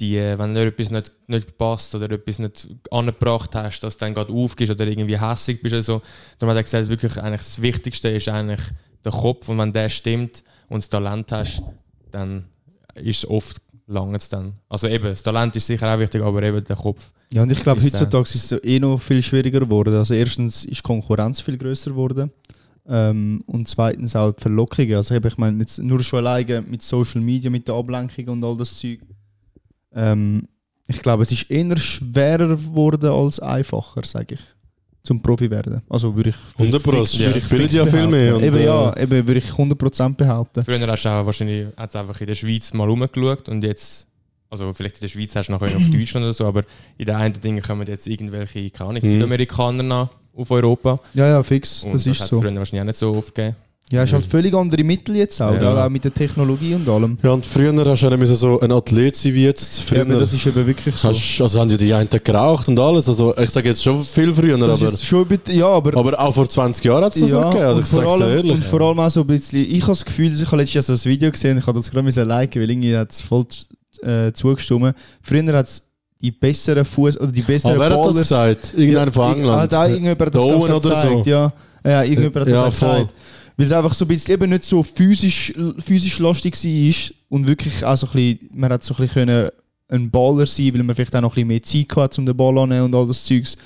[0.00, 4.04] die, äh, wenn dir etwas nicht, nicht passt oder etwas nicht angebracht hast, dass du
[4.04, 6.02] dann gerade aufgehst oder irgendwie hässig bist oder so.
[6.38, 8.60] Darum hat er gesagt, wirklich eigentlich das Wichtigste ist eigentlich
[9.04, 11.62] der Kopf und wenn der stimmt und das Talent hast,
[12.10, 12.46] dann
[12.94, 14.54] ist es oft lange dann.
[14.68, 17.12] Also eben, das Talent ist sicher auch wichtig, aber eben der Kopf.
[17.32, 19.94] Ja, und ich glaube, äh, heutzutage ist es eh noch viel schwieriger geworden.
[19.94, 22.30] Also erstens ist die Konkurrenz viel größer geworden.
[22.86, 24.96] Ähm, und zweitens auch die Verlockungen.
[24.96, 28.56] Also ich meine, jetzt nur schon alleine mit Social Media, mit der Ablenkung und all
[28.56, 29.00] das Zeug.
[29.94, 30.48] Ähm,
[30.88, 34.40] ich glaube, es ist eher schwerer geworden als einfacher, sage ich.
[35.04, 35.82] Zum Profi werden.
[35.88, 36.36] Also würde ich.
[36.58, 38.36] 100 Pro, fix- würde ich fix ja viel mehr.
[38.36, 40.64] Und, Eben äh, ja, eben würde ich 100% behaupten.
[40.64, 44.06] Früher hast du auch wahrscheinlich hat's einfach in der Schweiz mal rumgeschaut und jetzt,
[44.52, 46.62] also vielleicht in der Schweiz hast du nachher auf Deutschland oder so, aber
[46.98, 49.08] in den einen Dingen kommen jetzt irgendwelche, keine Ahnung, Mhm.
[49.10, 51.00] Südamerikaner nach auf Europa.
[51.14, 51.84] Ja, ja, fix.
[51.84, 52.40] Und das ist hat's so.
[52.40, 53.56] früher wahrscheinlich auch nicht so oft gegeben.
[53.90, 55.84] Ja, es ist halt völlig andere Mittel jetzt auch, Ja.
[55.84, 57.18] auch mit der Technologie und allem.
[57.22, 59.78] Ja, und früher hast du ja so ein Athlet sein wie jetzt.
[59.78, 61.10] Ja, Früher aber das ist eben wirklich so.
[61.10, 63.06] hast, also haben ja die einen geraucht und alles.
[63.08, 65.94] Also ich sage jetzt schon viel früher, Das aber, ist schon ein bisschen, ja, aber,
[65.98, 67.66] aber auch vor 20 Jahren hat es das ja, noch gegeben.
[67.66, 68.52] Also und, ich vor sage es allem, ehrlich.
[68.52, 70.96] und vor allem auch so ein bisschen, ich habe das Gefühl, ich habe letztes Jahr
[70.96, 73.44] so ein Video gesehen, ich habe das gerade liken, weil irgendwie hat es voll
[74.02, 74.94] äh, zugestimmt.
[75.22, 75.82] Früher hat es
[76.20, 78.74] die besseren Fuß oder die besseren aber wer hat das Ballers- gesagt?
[78.76, 79.60] Irgendeiner von England?
[79.60, 81.30] Hat auch irgendjemand das glaub ich, Owen oder gezeigt, so?
[81.30, 81.52] ja.
[81.84, 83.14] Ja, irgendjemand hat das auch gesagt.
[83.56, 87.84] Weil es einfach so ein bisschen eben nicht so physisch, physisch lastig war und wirklich
[87.84, 89.50] auch so ein bisschen, man hat so ein bisschen können
[89.88, 92.36] ein Baller sein, weil man vielleicht auch noch ein bisschen mehr Zeit hatte, um den
[92.36, 93.56] Ball anzunehmen und all das Zeugs.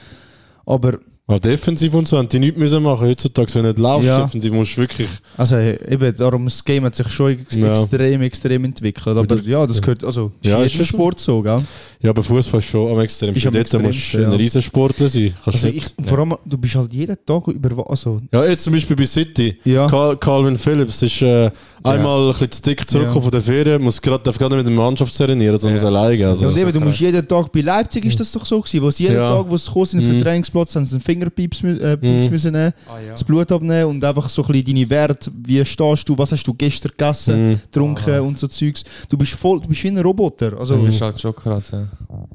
[0.65, 0.99] Aber
[1.29, 4.07] Ja, defensiv und so haben die nichts müssen machen heutzutage, wenn du nicht laufst.
[4.07, 4.23] Ja.
[4.23, 5.11] Defensiv musst du wirklich.
[5.37, 7.73] Also eben, darum, das Game hat sich schon ex Ja.
[7.73, 9.17] extrem, extrem entwickelt.
[9.17, 11.61] Aber ja, das gehört, also, ist Ja, ist schon- Sport so, gell?
[12.01, 13.35] Ja, aber Fußball ist schon am extrem.
[13.35, 14.37] Ist am Dort musst du ein ja.
[14.37, 15.35] Riesensportler sein.
[15.43, 18.63] Kannst Also nicht- ich, vor allem, du bist halt jeden Tag über, also, ja, jetzt
[18.63, 19.57] zum Beispiel bei City.
[19.65, 19.89] ja.
[19.89, 21.51] Cal Calvin Phillips ist äh,
[21.83, 24.85] einmal ein bisschen zu dick zurückgekommen von der Ferien, muss darf gerade nicht mit der
[24.85, 25.83] Mannschaft trainieren, sondern Ja.
[25.91, 26.29] muss alleine.
[26.29, 26.45] Also.
[26.45, 28.91] Ja, und eben, du musst jeden Tag, bei Leipzig ist das doch so gewesen, wo
[28.93, 29.29] sie jeden Ja.
[29.43, 30.23] Tag, wo sie gekommen sind, den Mhm.
[30.23, 32.31] Trainingsplatz, haben sie einen Fingerpieps mü- äh, Pieps Mhm.
[32.31, 33.13] müssen nehmen, Ah, ja.
[33.13, 36.45] das Blut abnehmen und einfach so ein bisschen deine Werte, wie stehst du, was hast
[36.47, 37.61] du gestern gegessen, Mhm.
[37.63, 38.85] getrunken Ah, und so Zeugs.
[39.09, 40.59] Du bist voll, du bist wie ein Roboter.
[40.59, 41.71] Also, Das ist halt schon krass.
[41.73, 41.89] Ja.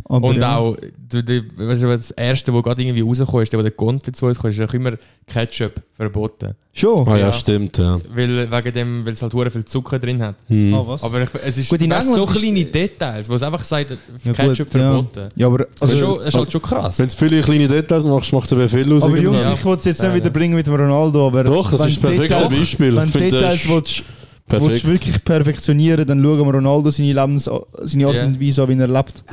[0.05, 0.57] aber Und ja.
[0.57, 0.75] auch,
[1.09, 4.15] du, du, weißt du, das erste, was gerade irgendwie rausgekommen ist, der, wo der Content
[4.15, 4.93] zu uns kam, ist auch immer
[5.27, 6.55] Ketchup verboten.
[6.73, 7.05] Schon?
[7.07, 7.32] Ah ja, Ja.
[7.34, 7.99] stimmt, ja.
[8.13, 10.36] Weil, wegen dem, weil es halt hure viel Zucker drin hat.
[10.47, 10.73] Hm.
[10.73, 11.03] Ah, was?
[11.03, 13.91] Aber ich, es ist Gut, in so England ist- kleine Details, wo es einfach sagt,
[13.91, 14.93] Ja, Ketchup gut, ja.
[14.93, 15.29] verboten.
[15.36, 16.99] Ja, aber, Also, also, das ist, schon, das ist halt schon krass.
[16.99, 19.03] Wenn du viele kleine Details machst, macht es viel aus.
[19.03, 19.17] aber.
[19.17, 19.53] Jungs, Ja.
[19.53, 21.97] ich wollte es jetzt nicht wieder bringen mit dem Ronaldo, aber Doch, das wenn ist
[21.97, 22.95] ein perfektes Details- Beispiel.
[22.95, 24.03] Wenn Ich du Details ist willst, willst
[24.47, 24.84] perfekt.
[24.84, 27.49] du wirklich perfektionieren, dann schauen wir Ronaldo seine Lebens
[27.84, 29.24] seine Art und Weise an, wie er lebt.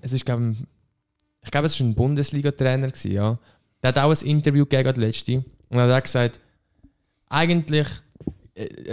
[0.00, 0.40] Es ist, glaub,
[1.44, 3.38] ich glaube, es war ein Bundesliga-Trainer, ja.
[3.82, 5.36] Der hat auch ein Interview gegeben, letzte.
[5.68, 6.40] Und er hat auch gesagt,
[7.28, 7.86] eigentlich,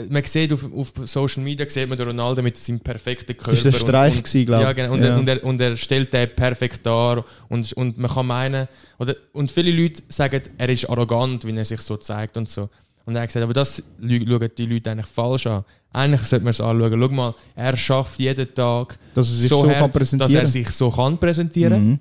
[0.10, 3.52] man sieht auf, auf Social Media, sieht man den Ronaldo mit seinem perfekten Körper.
[3.52, 4.76] Das war der Streich, und, und, gewesen, glaub Ja, ich.
[4.76, 4.94] genau.
[4.94, 5.08] Und, Ja.
[5.08, 7.26] Er, und, er, und er stellt den perfekt dar.
[7.50, 8.68] Und, und man kann meinen,
[9.00, 12.70] oder, und viele Leute sagen, er ist arrogant, wie er sich so zeigt und so.
[13.06, 15.64] Und er hat gesagt, aber das schauen die Leute eigentlich falsch an.
[15.94, 17.00] Eigentlich sollte man es anschauen.
[17.02, 20.70] Schau mal, er schafft jeden Tag Dass er sich so, hart, präsentieren dass er sich
[20.72, 22.00] so kann präsentieren Mhm.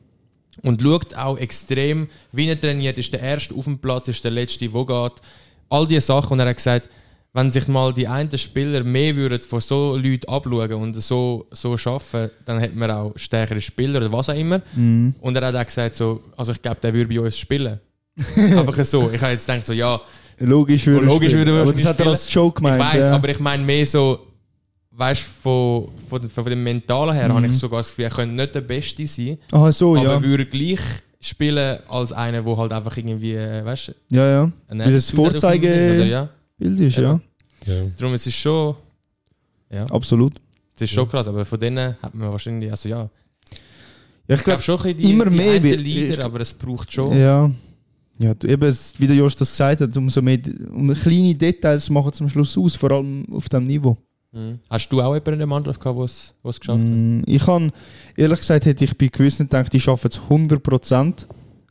[0.62, 2.96] und schaut auch extrem, wie er trainiert.
[2.98, 5.12] Ist der Erste auf dem Platz, ist der Letzte, wo geht.
[5.68, 6.32] All diese Sachen.
[6.32, 6.88] Und er hat gesagt,
[7.34, 11.72] wenn sich mal die einen Spieler mehr würden von so Leuten abschauen und so, so
[11.74, 14.62] arbeiten, dann hätten wir auch stärkere Spieler oder was auch immer.
[14.74, 15.14] Mhm.
[15.20, 17.80] Und er hat auch gesagt, so, also ich glaube, der würde bei uns spielen.
[18.36, 19.10] Einfach so.
[19.10, 20.00] Ich habe jetzt gedacht, so, ja,
[20.38, 21.46] Logisch würde logisch spielen.
[21.46, 22.94] würde er Aber das hat er als Joke Ich gemeint.
[22.94, 23.14] weiß, ja.
[23.14, 24.18] aber ich meine mehr so,
[24.92, 28.10] weißt du, von, von, dem- von dem Mentalen her habe ich sogar das Gefühl, er
[28.10, 30.22] könnte nicht der Beste sein, Aha, so, aber ja.
[30.22, 30.80] würde gleich
[31.20, 34.52] spielen als einer, der halt einfach irgendwie, äh, weißt du, Ja, ja.
[34.68, 36.04] ein Weil das Attitude hat auf dem Ding, Vorzeige- oder?
[36.06, 36.28] Ja.
[36.58, 37.20] Bild ist, ja.
[37.66, 37.74] Ja.
[37.96, 38.74] Darum es ist schon,
[39.70, 40.34] ja, Absolut.
[40.76, 43.08] es ist schon krass, aber von denen hat man wahrscheinlich, also ja,
[44.28, 46.52] Ja, ich glaube glaube, schon ein die, immer die mehr wird- Leader, ich- aber es
[46.54, 47.16] braucht schon.
[47.16, 47.50] ja.
[48.16, 50.38] Ja, du, eben, wie der Jost das gesagt hat, umso mehr,
[50.70, 53.96] um kleine Details machen zum Schluss aus, vor allem auf dem Niveau.
[54.30, 54.60] Mhm.
[54.70, 56.90] Hast du auch jemanden in der Mannschaft gehabt, der es der es geschafft hat?
[56.90, 57.70] Mm, Ich habe,
[58.16, 61.26] ehrlich gesagt, hätte ich bei gewissen gedacht, die schaffen es 100%,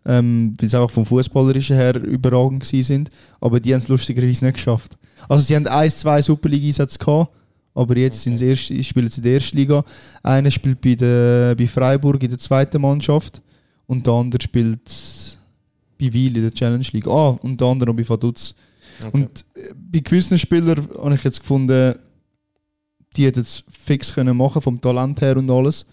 [0.05, 3.09] ähm, weil sie einfach vom Fußballerischen her überragend gewesen sind.
[3.39, 4.97] Aber die haben es lustigerweise nicht geschafft.
[5.29, 7.33] Also sie haben ein, zwei Superliga-Einsätze gehabt,
[7.73, 9.83] aber jetzt sind sie erst, spielen sie in der ersten Liga.
[10.21, 13.41] Einer spielt bei, der, bei Freiburg in der zweiten Mannschaft
[13.87, 14.91] und der andere spielt
[15.99, 17.07] bei Wiel in der Challenge League.
[17.07, 18.53] Ah, und der andere noch bei Vaduz.
[18.99, 19.09] Okay.
[19.11, 21.95] Und äh, bei gewissen Spielern habe ich jetzt gefunden,
[23.15, 25.85] die hätten es fix können machen vom Talent her und alles.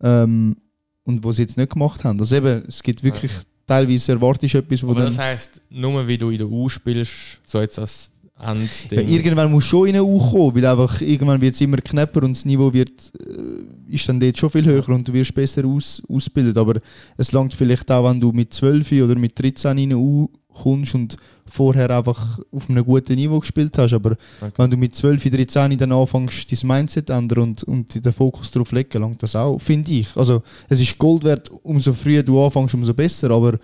[0.00, 0.56] Ähm,
[1.04, 2.20] und was sie jetzt nicht gemacht haben.
[2.20, 3.32] Also eben, es gibt wirklich
[3.68, 7.40] teilweise erwartest du etwas, wo aber das heisst, nur wie du in der U spielst,
[7.44, 8.10] so jetzt als
[8.40, 8.92] End.
[8.92, 12.22] ja, irgendwann muss schon in eine U kommen, weil einfach irgendwann wird es immer knapper
[12.22, 15.64] und das Niveau wird, äh, ist dann dort schon viel höher und du wirst besser
[15.64, 16.56] aus, ausgebildet.
[16.56, 16.80] Aber
[17.16, 20.30] es langt vielleicht auch, wenn du mit 12 oder mit 13 in eine U
[20.62, 23.92] kommst und vorher einfach auf einem guten Niveau gespielt hast.
[23.92, 24.16] Aber
[24.56, 28.72] wenn du mit 12, 13 dann anfängst, dein Mindset ändern und, und den Fokus darauf
[28.72, 30.08] legen, langt das auch, finde ich.
[30.16, 33.58] Also es ist Gold wert, umso früher du anfängst, umso besser, aber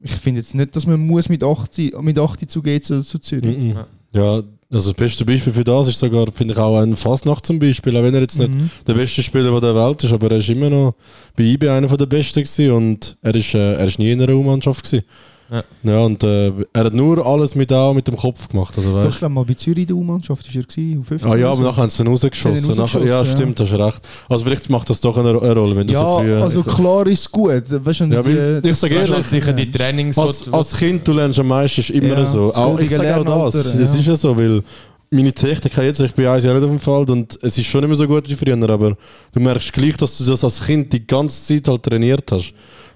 [0.00, 3.18] ich finde jetzt nicht, dass man muss mit 80, mit 80 zu gehen zu, zu
[3.18, 3.56] Zürich.
[3.56, 3.76] Mhm.
[4.12, 7.58] Ja, also das beste Beispiel für das ist sogar, finde ich, auch ein Fasnacht zum
[7.58, 7.96] Beispiel.
[7.96, 8.70] Auch wenn er jetzt nicht Mhm.
[8.86, 10.94] der beste Spieler der Welt ist, aber er ist immer noch
[11.36, 14.34] bei IB einer der Besten gewesen und er ist, äh, er ist nie in einer
[14.34, 15.04] U-Mannschaft gewesen.
[15.50, 15.62] Ja.
[15.82, 18.72] Ja, und äh, er hat nur alles mit, auch mit dem Kopf gemacht.
[18.76, 21.06] Also, Doch, weißt, ich glaube mal bei Zürich in der U-Mannschaft ist er gewesen, auf
[21.06, 21.62] 15 Ah ja, aber so.
[21.62, 22.76] nachher haben sie ihn rausgeschossen.
[22.76, 24.08] Nachher, ja, rausgeschossen, stimmt, hast recht.
[24.28, 26.34] Also vielleicht macht das doch eine, eine Rolle, wenn du Ja, so früh...
[26.34, 27.62] also klar ist es gut.
[27.84, 30.18] Weißt du, Ja, die- ich das- sag Das ist ehrlich, sicher die Trainings.
[30.18, 32.52] als, als Kind, du lernst am meisten, ist immer Ja, so.
[32.54, 33.98] Auch, ich sage auch das, es ja.
[34.00, 34.62] ist ja so, weil
[35.10, 37.84] meine Technik jetzt, ich bin ein Jahr nicht auf dem Feld und es ist schon
[37.84, 38.96] immer so gut wie früher, aber
[39.32, 42.52] du merkst gleich, dass du das als Kind die ganze Zeit halt trainiert hast.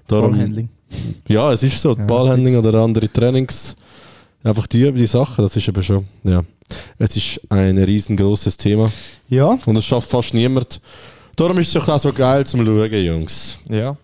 [0.07, 0.67] Darum, Ballhandling.
[1.27, 3.75] Ja, es ist so, die Ja, Ballhandling oder andere Trainings,
[4.43, 6.43] einfach die, die Sachen, das ist eben schon, ja.
[6.99, 8.91] Es ist ein riesengroßes Thema
[9.27, 10.79] Ja, und das schafft fast niemand.
[11.35, 13.57] Darum ist es auch so geil zum Schauen, Jungs.
[13.69, 13.97] Ja,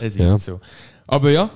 [0.00, 0.38] es ist Ja.
[0.38, 0.60] so.
[1.06, 1.50] Aber ja,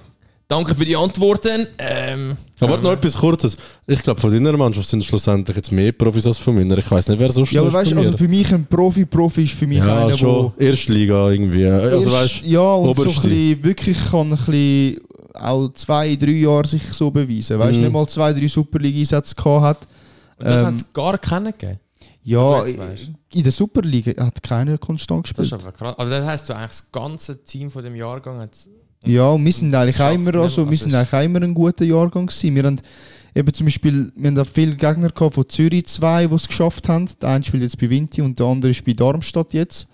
[0.49, 1.67] danke für die Antworten.
[1.79, 3.57] Ähm, Aber warte noch etwas Kurzes.
[3.87, 6.79] Ich glaube, von deiner Mannschaft sind schlussendlich jetzt mehr Profis als von meiner.
[6.79, 9.43] Ich weiß nicht, wer so ja schnell aber weißt du, also für mich ein Profi-Profi
[9.45, 10.53] ist für mich ja, einer, schon.
[10.59, 11.67] der Erstliga irgendwie.
[11.67, 13.29] Also erst- weißt ja, und so ein Oberste.
[13.29, 15.01] bisschen, wirklich kann ein bisschen
[15.35, 17.59] auch zwei, drei Jahre sich so beweisen.
[17.59, 17.85] Weißt du, Mhm.
[17.87, 19.89] nicht mal zwei, drei Superliga-Einsätze gehabt hat.
[20.39, 21.81] und das Ähm, hat es gar keinen gegeben.
[22.27, 25.47] Ja, in der Superliga hat keiner konstant Das gespielt.
[25.47, 25.95] ist aber krass.
[25.99, 28.51] Aber das heisst, so eigentlich das ganze Team von dem Jahrgang hat
[29.07, 31.85] Ja, und wir sind eigentlich auch immer, also, wir sind eigentlich auch immer ein guter
[31.85, 32.55] Jahrgang gewesen.
[32.55, 32.81] Wir haben
[33.35, 36.89] eben zum Beispiel, wir haben auch viele Gegner gehabt von Zürich zwei, die es geschafft
[36.89, 37.09] haben.
[37.21, 39.87] Der eine spielt jetzt bei Vinti und der andere ist bei Darmstadt jetzt.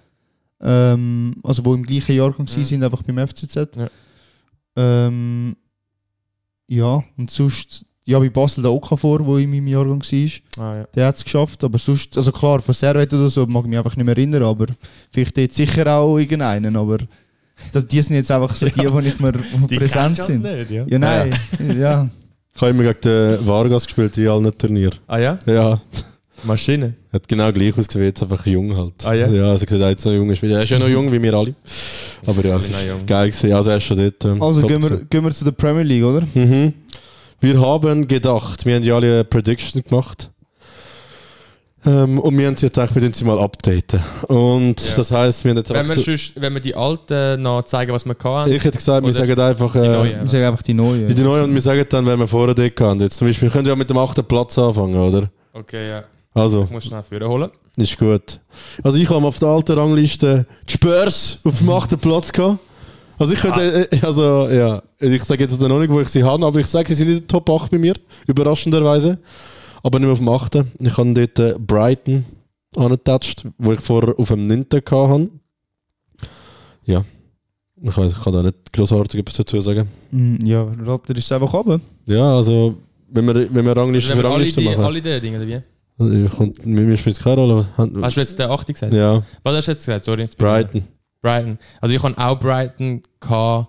[0.62, 2.58] Ähm, also wo im gleichen Jahrgang Mhm.
[2.60, 2.64] mhm.
[2.64, 3.54] sind, einfach beim FCZ.
[3.76, 3.88] Ja.
[4.76, 5.56] Ähm,
[6.68, 10.84] ja, und sonst, ja, bei Basel der Okafor, wo in meinem Jahrgang war, Ah, ja.
[10.94, 11.64] der hat es geschafft.
[11.64, 14.42] Aber sonst, also klar, von Servet oder so mag ich mich einfach nicht mehr erinnern,
[14.44, 14.66] aber
[15.10, 16.76] vielleicht dort sicher auch irgendeinen.
[16.76, 16.98] Aber
[17.72, 20.42] das, die sind jetzt einfach so die, die nicht mehr präsent sind.
[20.42, 20.84] Nicht, ja.
[20.86, 21.34] Ja, nein.
[21.78, 22.08] Ja.
[22.54, 24.98] Ich habe immer gegen den Vargas gespielt in allen Turnieren.
[25.06, 25.38] Ah ja?
[25.46, 25.80] Ja,
[26.44, 26.94] Maschine.
[27.12, 28.94] hat genau gleich ausgesehen, jetzt einfach jung halt.
[29.04, 29.28] Ah, ja?
[29.28, 30.30] Ja, also gesagt, er ist so jung.
[30.30, 31.54] Er ist ja noch jung wie wir alle.
[32.26, 33.52] Aber ja, es Noch ist geil gewesen.
[33.52, 34.24] Also er ist schon dort.
[34.24, 36.22] ähm, Also gehen wir, gehen wir zu der Premier League, oder?
[36.34, 36.72] Mhm.
[37.40, 40.30] Wir haben gedacht, wir haben ja alle eine Prediction gemacht.
[41.86, 44.00] Ähm, und wir haben sie jetzt gedacht, wir sie mal updaten.
[44.28, 44.96] Und Ja.
[44.96, 47.62] das heisst, wir haben jetzt Wenn einfach wir, so, sonst, wenn wir die alten noch
[47.62, 48.52] zeigen, was wir hatten.
[48.52, 49.72] Ich hätte gesagt, wir sagen einfach.
[49.72, 50.20] die Äh, neuen.
[50.20, 51.06] Wir sagen einfach die neue.
[51.06, 53.00] Die neue und wir sagen dann, wenn wir vorher dort haben.
[53.00, 55.30] Jetzt zum Beispiel, wir können ja mit dem achten Platz anfangen, oder?
[55.54, 56.04] Okay, ja.
[56.34, 57.50] Also, Ich muss schnell führen holen.
[57.76, 58.40] ist gut.
[58.84, 62.58] Also ich habe auf der alten Rangliste die Spurs auf dem achten Platz gehabt.
[63.18, 66.44] Also ich könnte, äh, also ja, ich sage jetzt noch nicht, wo ich sie habe,
[66.44, 67.94] aber ich sage, sie sind in der Top 8 bei mir,
[68.26, 69.18] überraschenderweise.
[69.82, 70.64] Aber nicht mehr auf dem 8.
[70.80, 72.24] Ich habe dort äh, Brighton
[72.76, 74.66] angetatscht, wo ich vorher auf dem 9.
[74.68, 75.28] gehabt habe.
[76.84, 77.04] Ja.
[77.82, 79.88] Ich, weiß, ich kann da nicht großartig etwas dazu sagen.
[80.10, 81.80] Mm, Ja, Ratter ist einfach runter.
[82.06, 82.76] Ja, also,
[83.08, 84.84] wenn wir, wenn wir Rangliste Wenn für wir alle Rangliste die, machen.
[84.84, 85.60] alle die Dinge, oder wie?
[85.98, 87.66] Also, kommt, mir spielt es keine Rolle.
[88.02, 88.92] Hast du jetzt den 8 gesagt?
[88.92, 90.04] Ja, Was hast du jetzt gesagt?
[90.04, 90.28] Sorry.
[90.36, 90.82] Brighton.
[91.22, 91.58] Brighton.
[91.80, 93.68] Also ich habe auch Brighton gehabt.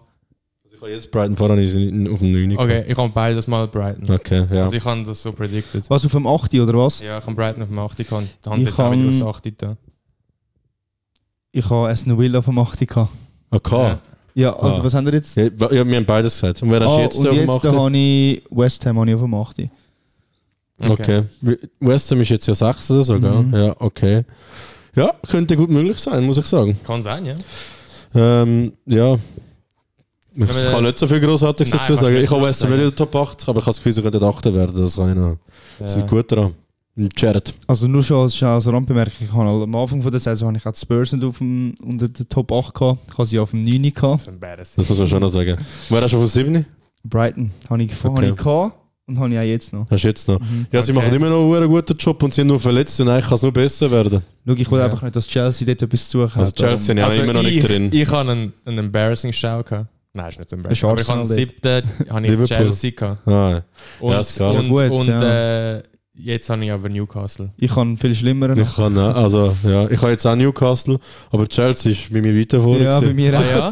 [0.82, 2.58] Ich habe jetzt Brighton voran ist auf dem 9.
[2.58, 4.10] Okay, ich habe beides mal Brighton.
[4.10, 4.64] Okay, ja.
[4.64, 5.88] Also ich habe das so predicted.
[5.92, 6.56] Was auf dem 8.
[6.56, 7.02] oder was?
[7.02, 7.98] Ja, ich habe Brighton auf dem 8.
[7.98, 8.26] gehabt.
[8.42, 9.62] Da haben Ich sie jetzt auch wieder kann- aufs 8.
[9.62, 9.78] da.
[11.52, 12.88] Ich habe Aston Villa auf dem 8.
[12.88, 13.12] gehabt.
[13.52, 13.96] Okay.
[14.34, 14.84] Ja, also Ah.
[14.84, 15.36] was haben wir jetzt?
[15.38, 16.64] Ja, wir haben beides gesagt.
[16.64, 17.76] Und wer hast Ah, jetzt und auf dem jetzt 8.?
[17.78, 19.70] habe ich West Ham habe ich auf dem 8.
[20.80, 21.24] Okay.
[21.80, 23.30] West Ham ist jetzt ja 6 oder so, gell?
[23.44, 23.54] Mhm.
[23.56, 24.24] Ja, okay.
[24.96, 26.80] Ja, könnte gut möglich sein, muss ich sagen.
[26.84, 27.36] Kann sein, ja.
[28.16, 29.20] Ähm, ja.
[30.34, 32.16] Ich kann nicht so viel Grossartiges dazu sagen.
[32.18, 32.82] Ich habe so West Ham sagen.
[32.82, 34.82] nicht in der Top 8, aber ich habe das Gefühl, sie könnten 8 werden.
[34.82, 35.38] Das kann ich noch.
[35.80, 35.88] Sie ja.
[35.90, 36.54] sind gut dran.
[37.18, 37.54] Jared.
[37.68, 40.66] Also nur schon als, als Randbemerkung, ich habe am Anfang von der Saison habe ich
[40.66, 43.00] auch die Spurs nicht auf dem, unter der Top 8 gehabt.
[43.08, 44.04] Ich habe sie auf dem 9 gehabt.
[44.14, 44.74] Das ist embarrassing.
[44.78, 45.58] Das muss man schon noch sagen.
[45.90, 46.66] Wer hast du auf dem 7?
[47.04, 48.16] Brighton habe ich, Okay.
[48.16, 48.76] habe ich gehabt
[49.08, 49.90] und habe ich auch jetzt noch.
[49.90, 50.40] Hast du jetzt noch?
[50.72, 51.02] Ja, sie Okay.
[51.02, 53.42] machen immer noch einen guten Job und sie sind nur verletzt und eigentlich kann es
[53.42, 54.22] nur besser werden.
[54.46, 54.86] Schau, ich will Ja.
[54.86, 56.56] einfach nicht, dass Chelsea dort etwas zu suchen Also hat.
[56.58, 57.90] Chelsea sind ja Also immer noch ich, nicht drin.
[57.92, 59.88] Ich habe einen, einen embarrassing Show gehabt.
[60.14, 60.90] Nein, ist nicht embarrassing.
[60.90, 62.50] Aber ist ich habe den siebten habe ich.
[62.50, 63.28] Chelsea gehabt.
[63.28, 63.62] Ah,
[64.00, 64.56] Und, Ja, ist klar.
[64.56, 65.76] und, Ja, gut, und ja.
[65.78, 65.84] äh,
[66.16, 67.50] jetzt habe ich aber Newcastle.
[67.58, 71.00] Ich habe viel schlimmer ich kann, auch- also, ja, ich habe jetzt auch Newcastle,
[71.32, 72.84] aber Chelsea ist bei mir weiter vorne.
[72.84, 73.72] Ja, bei mir Ah auch.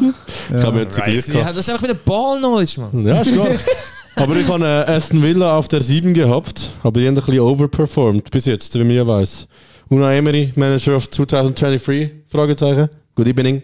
[0.58, 1.50] Ich habe jetzt Glück Ja, gehabt.
[1.58, 3.06] das ist einfach wieder Ball-Knowledge, Mann.
[3.06, 3.48] Ja, ist klar.
[4.16, 7.40] aber ich habe äh, Aston Villa auf der 7 gehabt, aber die haben ein bisschen
[7.40, 9.46] overperformed bis jetzt, wie man ja weiß.
[9.90, 12.10] Una Emery, Manager of 2023?
[12.28, 12.88] Fragezeichen.
[13.14, 13.62] Good evening.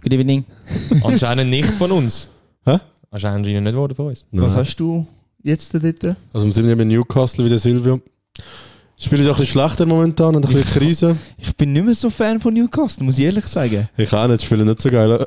[0.00, 0.44] Good evening.
[1.02, 2.28] Anscheinend nicht von uns.
[2.64, 2.78] Hä?
[3.10, 4.24] Anscheinend nicht worden von uns.
[4.32, 5.06] Was hast du
[5.42, 6.16] jetzt dort?
[6.32, 8.00] Also im 7 haben Newcastle wie der Silvio.
[8.96, 11.16] Spiele ich auch ein bisschen schlechter momentan und ein bisschen Krise.
[11.36, 13.88] Ich bin nicht mehr so Fan von Newcastle, muss ich ehrlich sagen.
[13.96, 15.10] Ich auch nicht, spiele nicht so geil.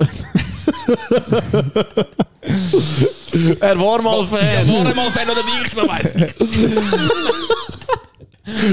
[3.59, 4.67] er war mal Fan.
[4.67, 6.35] War mal Fan oder nicht, man weiß nicht.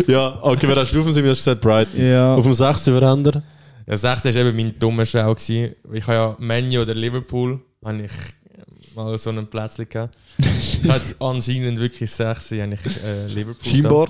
[0.07, 1.29] Ja, okay, wer hast du auf dem 7?
[1.29, 2.01] Hast du gesagt Brighton.
[2.01, 2.35] Ja.
[2.35, 2.87] Auf dem 6.
[2.87, 3.43] wer haben wir?
[3.89, 4.25] Ja, 6.
[4.25, 5.35] war eben mein dummer Schau.
[5.35, 5.75] gewesen.
[5.93, 8.13] Ich habe ja Menu oder Liverpool, habe ich
[8.95, 10.15] mal so einen Plätzchen gehabt.
[10.39, 12.51] Ich hatte anscheinend wirklich 6.
[12.53, 13.71] habe ich äh, Liverpool.
[13.71, 14.09] Scheinbar.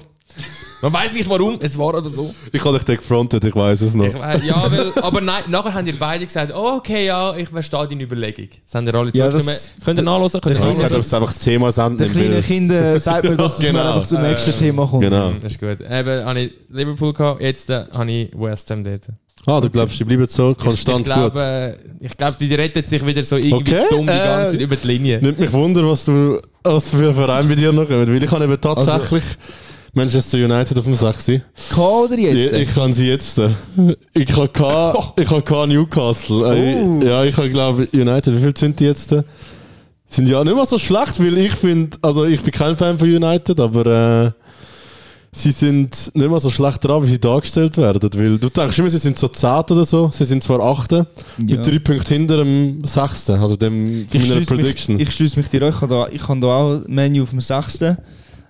[0.82, 2.32] Man weiß nicht warum, es war aber so.
[2.52, 4.04] Ich habe dich dann gefrontet, ich weiß es noch.
[4.06, 7.48] Ich, äh, ja, weil, aber nein, nachher haben ihr beide gesagt, oh, okay, ja, ich
[7.48, 8.48] verstehe deine Überlegung.
[8.64, 10.40] Das haben ihr alle Ja, das- Könnt ihr nachlesen?
[10.40, 10.96] Könnt ihr ich habe gesagt, nachlesen?
[10.98, 12.42] dass es einfach das Thema senden Den kleinen.
[12.42, 13.72] Kindern sagt man, dass Genau.
[13.72, 15.02] man einfach zum nächsten Thema kommt.
[15.02, 15.32] Genau.
[15.42, 15.80] Das ist gut.
[15.80, 19.08] Eben habe ich Liverpool gehabt, jetzt äh, habe ich West Ham dort.
[19.50, 23.22] Ah, du glaubst, die bleiben so konstant ich glaube, ich glaube, die rettet sich wieder
[23.22, 25.14] so irgendwie Okay, dumm die ganze äh, Zeit über die Linie.
[25.18, 25.22] gut.
[25.26, 28.08] Nimmt mich wunder, was du was für ein Verein bei dir noch kommt.
[28.08, 29.24] Weil ich habe eben tatsächlich
[29.94, 31.26] Manchester United auf dem 6.
[31.74, 32.52] K oder jetzt?
[32.52, 33.38] Ja, ich kann sie jetzt.
[33.38, 33.48] äh,
[34.12, 36.54] Ich habe K, ich habe K Newcastle.
[36.54, 37.00] Äh, Oh.
[37.02, 38.36] Ja, ich habe glaube United.
[38.36, 39.12] Wie viel sind die jetzt?
[39.12, 39.22] äh?
[40.06, 43.08] Sind ja nicht mal so schlecht, weil ich finde, also ich bin kein Fan von
[43.08, 44.30] United, aber äh,
[45.38, 48.10] sie sind nicht mal so schlecht dran, wie sie dargestellt werden.
[48.14, 50.10] Weil du denkst immer, sie sind so 10 oder so.
[50.12, 51.06] Sie sind zwar 8, Ja.
[51.38, 53.30] mit drei Punkten hinter dem 6.
[53.30, 55.00] Also dem von meiner schließe mich, Prediction.
[55.00, 55.68] ich schließe mich dir an.
[55.70, 57.78] Ich habe da, ich habe da auch Menu auf dem 6.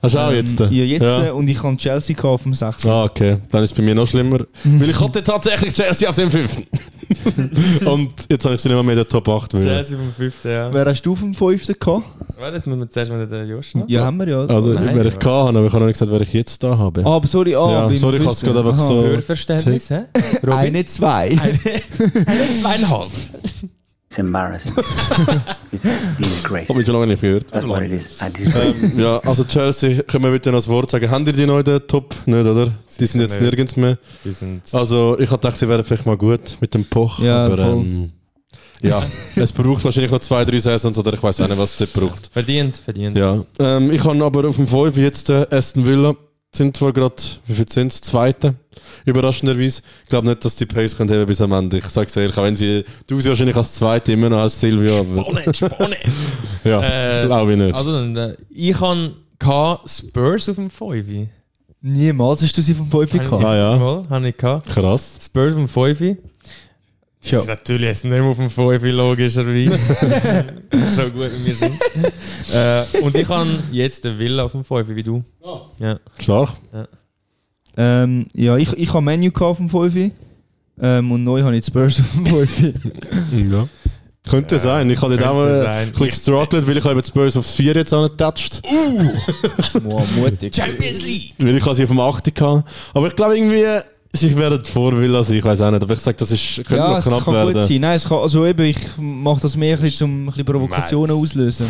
[0.01, 0.61] Hast du auch Ähm, jetzt?
[0.61, 1.03] Ja, jetzt.
[1.03, 1.33] Ja.
[1.33, 2.87] Und ich habe Chelsea gehabt auf dem 6.
[2.87, 3.39] Ah, okay.
[3.51, 4.41] Dann ist es bei mir noch schlimmer.
[4.65, 6.63] Weil ich hatte tatsächlich Chelsea auf dem 5.
[7.87, 9.55] Und jetzt habe ich sie nicht mehr mehr in der Top 8.
[9.55, 10.45] Weil Chelsea vom 5.
[10.45, 10.73] Ja.
[10.73, 11.67] Wer hast du auf dem 5.
[11.79, 12.05] gehabt?
[12.39, 13.89] Warte, jetzt müssen wir zuerst mal den Josh noch.
[13.89, 14.45] Ja, haben wir ja.
[14.47, 16.63] also, Nein, wer ich aber- kann, aber ich habe noch nicht gesagt, wer ich jetzt
[16.63, 17.05] da habe.
[17.05, 18.53] Ah, aber sorry, ah, Ja, sorry, ich habe es 15.
[18.53, 18.87] gerade einfach Aha.
[18.89, 20.01] so- Hörverständnis, hä?
[20.45, 20.53] Robin?
[20.53, 21.31] Eine, zwei.
[21.41, 21.59] Eine
[22.61, 23.09] zweieinhalb.
[24.09, 24.73] It's embarrassing.
[25.73, 25.89] It's a
[26.19, 26.69] disgrace.
[26.69, 27.51] Habe ich schon lange nicht gehört.
[27.51, 28.21] That's what it is.
[28.21, 28.93] A disgrace.
[28.97, 31.11] Ja, also Chelsea, können wir bitte noch das Wort sagen.
[31.11, 32.15] Haben ihr die der Top?
[32.27, 32.73] Nicht, oder?
[32.99, 33.43] Die sind jetzt nicht.
[33.43, 33.99] nirgends mehr.
[34.25, 34.63] Die sind.
[34.73, 37.19] Also, ich habe gedacht, sie wären vielleicht mal gut mit dem Poch.
[37.21, 37.73] Ja, aber voll.
[37.83, 38.13] ähm,
[38.83, 39.03] ja,
[39.37, 41.93] es braucht wahrscheinlich noch zwei, drei Saisons oder ich weiß auch nicht, was es dort
[41.93, 42.31] braucht.
[42.33, 43.17] Verdient, verdient.
[43.17, 46.15] Ja, ähm, ich habe aber auf dem 5 jetzt äh, Aston Villa.
[46.51, 47.15] Sind zwar gerade,
[47.47, 48.01] wie viel sind es?
[48.01, 48.55] Zweite.
[49.05, 49.83] Überraschenderweise.
[50.05, 51.79] Ich glaube nicht, dass die Pace können haben bis am Ende.
[51.79, 54.61] Ich sage es ehrlich, auch wenn sie, du sie wahrscheinlich als Zweite immer noch als
[54.61, 55.99] Silvio, Spannend, spannend.
[56.65, 57.75] ja, Äh, glaube ich nicht.
[57.75, 59.13] Also, dann, äh, ich habe
[59.87, 61.29] Spurs auf dem 5.
[61.81, 63.45] Niemals hast du sie vom 5 gehabt.
[63.45, 63.77] Ah, ja.
[63.77, 64.69] Mal, habe ich gehabt.
[64.69, 65.17] Krass.
[65.25, 65.99] Spurs auf dem 5.
[67.21, 67.39] Das Tja.
[67.41, 69.77] ist natürlich jetzt nicht mehr auf dem 5, logischerweise.
[70.95, 71.75] so gut wie wir sind.
[72.53, 75.25] äh, und ich habe jetzt den Villa auf dem 5, wie du.
[75.79, 75.99] Ja.
[76.19, 76.51] Stark.
[77.81, 80.11] Ähm, ja, ich, ich habe Menu dem 5.
[80.81, 83.53] Ähm, und neu habe ich die Spurs auf dem 5.
[83.53, 83.69] Ja.
[84.29, 84.91] Könnte sein.
[84.91, 87.75] Ich habe dort auch mal ein bisschen gestruggelt, weil ich eben die Spurs aufs 4
[87.75, 88.61] jetzt angetatscht.
[89.83, 90.55] Wow, mutig.
[90.55, 91.35] Champions League!
[91.39, 92.65] Weil ich sie auf dem 8 hatte.
[92.95, 93.65] Aber ich glaube irgendwie,
[94.13, 95.83] sie werden vor Villa sein, ich weiß auch nicht.
[95.83, 97.53] Aber ich sage, das ist, könnte Ja, noch es knapp kann werden.
[97.55, 97.81] gut sein.
[97.81, 101.67] Nein, es kann, also eben, ich mache das mehr um ein bisschen Provokationen Meinst- auslösen.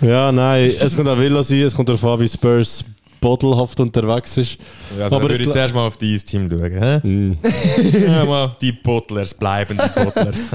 [0.00, 2.84] Ja, nein, es könnte auch Villa sein, es kommt darauf an, wie Spurs
[3.26, 4.60] bodelhaft unterwegs ist.
[4.98, 6.72] Also, Aber würde ich zuerst mal auf dein Team schauen.
[6.72, 7.06] Hä?
[7.06, 7.38] Mm.
[8.06, 10.50] ja, mal die Bottlers bleiben die Bottlers.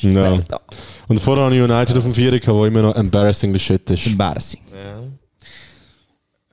[0.00, 0.38] Ja.
[1.08, 4.06] Und vorher habe ich United auf dem 4 gehabt, wo immer noch embarrassingly shit ist.
[4.06, 4.60] Embarrassing.
[4.74, 5.02] Ja.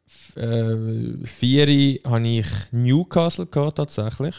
[0.07, 4.35] F- Äh, Vieri habe ich Newcastle gehabt, tatsächlich.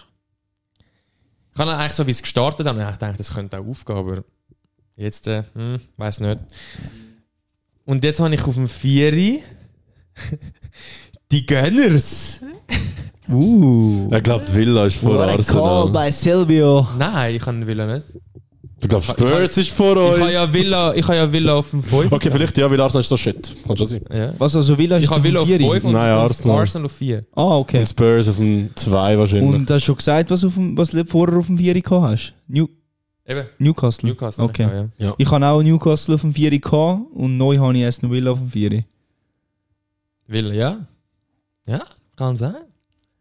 [1.55, 4.25] Ich habe eigentlich so, wie es gestartet habe, ich gedacht, das könnte auch aufgehen, aber
[4.97, 6.39] jetzt, äh, hm, weiß nicht.
[7.87, 9.43] Und jetzt habe ich auf dem Vieri
[11.33, 12.41] die Gönners.
[13.29, 14.09] Uh.
[14.15, 15.89] Ich glaube, Villa ist vor What a call Arsenal.
[16.07, 16.87] by Silvio.
[16.99, 18.07] Nein, ich habe Villa nicht.
[18.79, 20.33] Ich glaube, Spurs ist vor Ich habe uns.
[20.33, 22.13] ja Villa, ich habe ja Villa auf dem 5.
[22.13, 23.57] Okay, vielleicht ja, weil Arsenal ist so shit.
[23.67, 24.05] Kann schon sein.
[24.13, 24.33] Ja.
[24.39, 26.59] Was, also Villa ist Ich habe Villa auf auf 5 und, Nein, Arsenal.
[26.59, 27.25] Arsenal auf 4.
[27.35, 27.79] Ah, okay.
[27.81, 29.49] Und Spurs auf dem 2 wahrscheinlich.
[29.49, 32.03] Und hast du schon gesagt, was, auf dem, was du vorher auf dem 4 gehabt
[32.05, 32.35] hast?
[32.47, 32.69] New,
[33.27, 34.09] Eben, Newcastle?
[34.11, 34.45] Newcastle.
[34.45, 34.69] Okay.
[34.99, 35.15] Ja, ja.
[35.19, 38.31] Ich habe auch Newcastle auf dem 4 gehabt und neu habe ich erst noch Villa
[38.33, 38.85] auf dem 4.
[40.27, 40.87] Villa, ja.
[41.67, 41.85] Ja,
[42.17, 42.55] kann sein.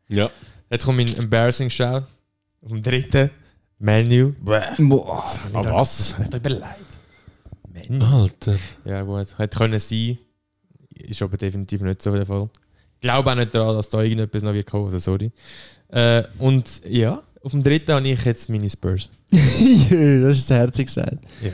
[0.07, 0.29] ja.
[0.69, 2.03] Jetzt kommt mein Embarrassing Shout.
[2.61, 3.29] Auf dem dritten.
[3.77, 4.33] Menu.
[4.41, 4.61] Bäh.
[4.79, 5.23] Boah.
[5.53, 6.17] Aber was?
[6.17, 6.99] Nicht überlegt.
[7.71, 8.03] Menu.
[8.03, 8.57] Alter.
[8.83, 9.37] Ja, gut.
[9.37, 10.17] Hätte können sein.
[10.89, 12.49] Ist aber definitiv nicht so der Fall.
[12.95, 14.85] Ich glaube auch nicht daran, dass da irgendetwas noch wird kommen.
[14.85, 15.31] Also, sorry.
[15.89, 19.09] Äh, und ja, auf dem dritten habe ich jetzt meine Spurs.
[19.31, 21.23] das ist herzig gesagt.
[21.43, 21.51] Ja.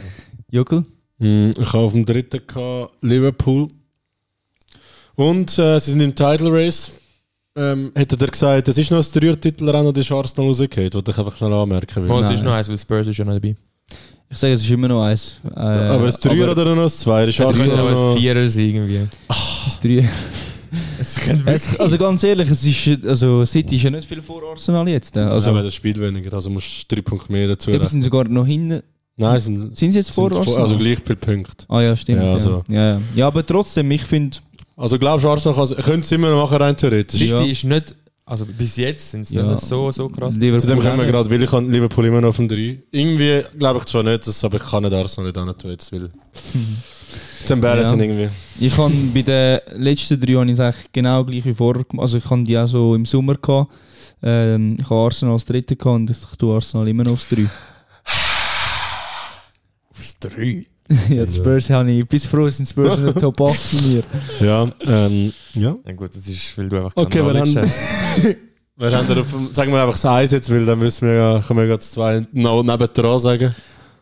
[0.49, 0.86] Jockel?
[1.18, 3.68] Mm, Ich habe auf dem dritten gehabt Liverpool.
[5.22, 6.91] Und äh, sie sind im Title Race.
[7.55, 10.93] Ähm, hätte er gesagt, es ist noch ein Dreiertitelrennen oder ist Arsenal rausgefallen?
[10.93, 12.05] Wollte ich einfach schnell anmerken.
[12.05, 12.22] Oh, Weil.
[12.24, 12.36] es Nein.
[12.38, 13.55] ist noch eins, weil Spurs ist ja noch dabei.
[14.30, 15.41] Ich sage, es ist immer noch eins.
[15.43, 17.28] Äh, aber ein Dreier aber oder noch ein Zweier?
[17.28, 18.15] Ist Es könnte auch ein noch...
[18.15, 19.07] Vierer sein, irgendwie.
[19.28, 20.09] das Dreier.
[21.01, 25.15] Es also ganz ehrlich, es ist, also City ist ja nicht viel vor Arsenal jetzt.
[25.15, 25.24] ne?
[25.24, 27.89] Also, Also, aber das Spiel weniger, also musst du drei Punkte mehr dazu wir rechnen.
[27.89, 28.82] sind sogar noch hinten.
[29.17, 30.61] Nein, sind, Sind sie jetzt vor sind Arsenal?
[30.61, 31.65] also gleich viele Punkte.
[31.67, 32.19] ah ja, stimmt.
[32.22, 32.91] Ja, Ja, also- ja.
[32.93, 34.38] Ja, ja, aber trotzdem, ich finde,
[34.76, 37.19] Also glaubst du, Arsenal kann- könnte es immer noch machen, rein theoretisch?
[37.19, 37.43] City Ja.
[37.43, 37.95] ist nicht,
[38.26, 39.43] also bis jetzt sind sie Ja.
[39.43, 40.36] nicht so, so krass.
[40.36, 42.82] Liverpool Zu dem kommen wir gerade, weil ich habe Liverpool immer noch auf dem 3.
[42.91, 46.09] Irgendwie glaube ich zwar nicht, dass, aber ich kann nicht Arsenal nicht tun jetzt, weil...
[47.41, 48.05] Das embarrassing Ja.
[48.05, 48.30] irgendwie.
[48.59, 52.03] Ich habe bei den letzten drei habe ich es eigentlich genau gleich wie vorher gemacht.
[52.03, 53.74] Also ich habe die auch so im Sommer gehabt.
[54.22, 57.47] Ähm, ich habe Arsenal als Dritte gehabt und ich tue Arsenal immer noch aufs 3.
[59.89, 60.65] Aufs 3.
[61.10, 63.92] ja, die Spurs habe ich, bis froh sind die Spurs in der Top 8 von
[63.92, 64.04] mir.
[64.39, 65.76] Ja, ähm, ja.
[65.86, 68.36] Ja gut, das ist, weil du einfach Okay, keine wir Knowledge haben- hast.
[68.78, 71.14] Wir haben da auf, dem- sagen wir einfach das Eis jetzt, weil dann müssen wir
[71.14, 73.54] ja, können wir gerade das zwei noch nebendran sagen.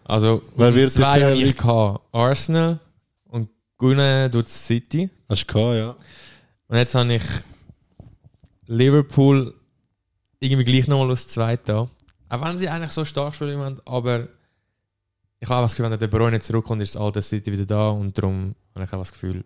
[0.06, 2.02] Also, Wer auf wird zwei habe ich gehabt.
[2.14, 2.80] Arsenal
[3.26, 5.10] und Gunnar tut City.
[5.28, 5.96] Hast du gehabt, ja.
[6.70, 7.24] Und jetzt habe ich
[8.68, 9.54] Liverpool
[10.40, 11.90] irgendwie gleich nochmal aus zweiten an.
[12.30, 14.28] Auch wenn sie eigentlich so stark spielen aber
[15.40, 17.66] ich habe auch das Gefühl, wenn der De Bruyne zurückkommt, ist das alte City wieder
[17.66, 19.44] da und darum habe ich auch das Gefühl,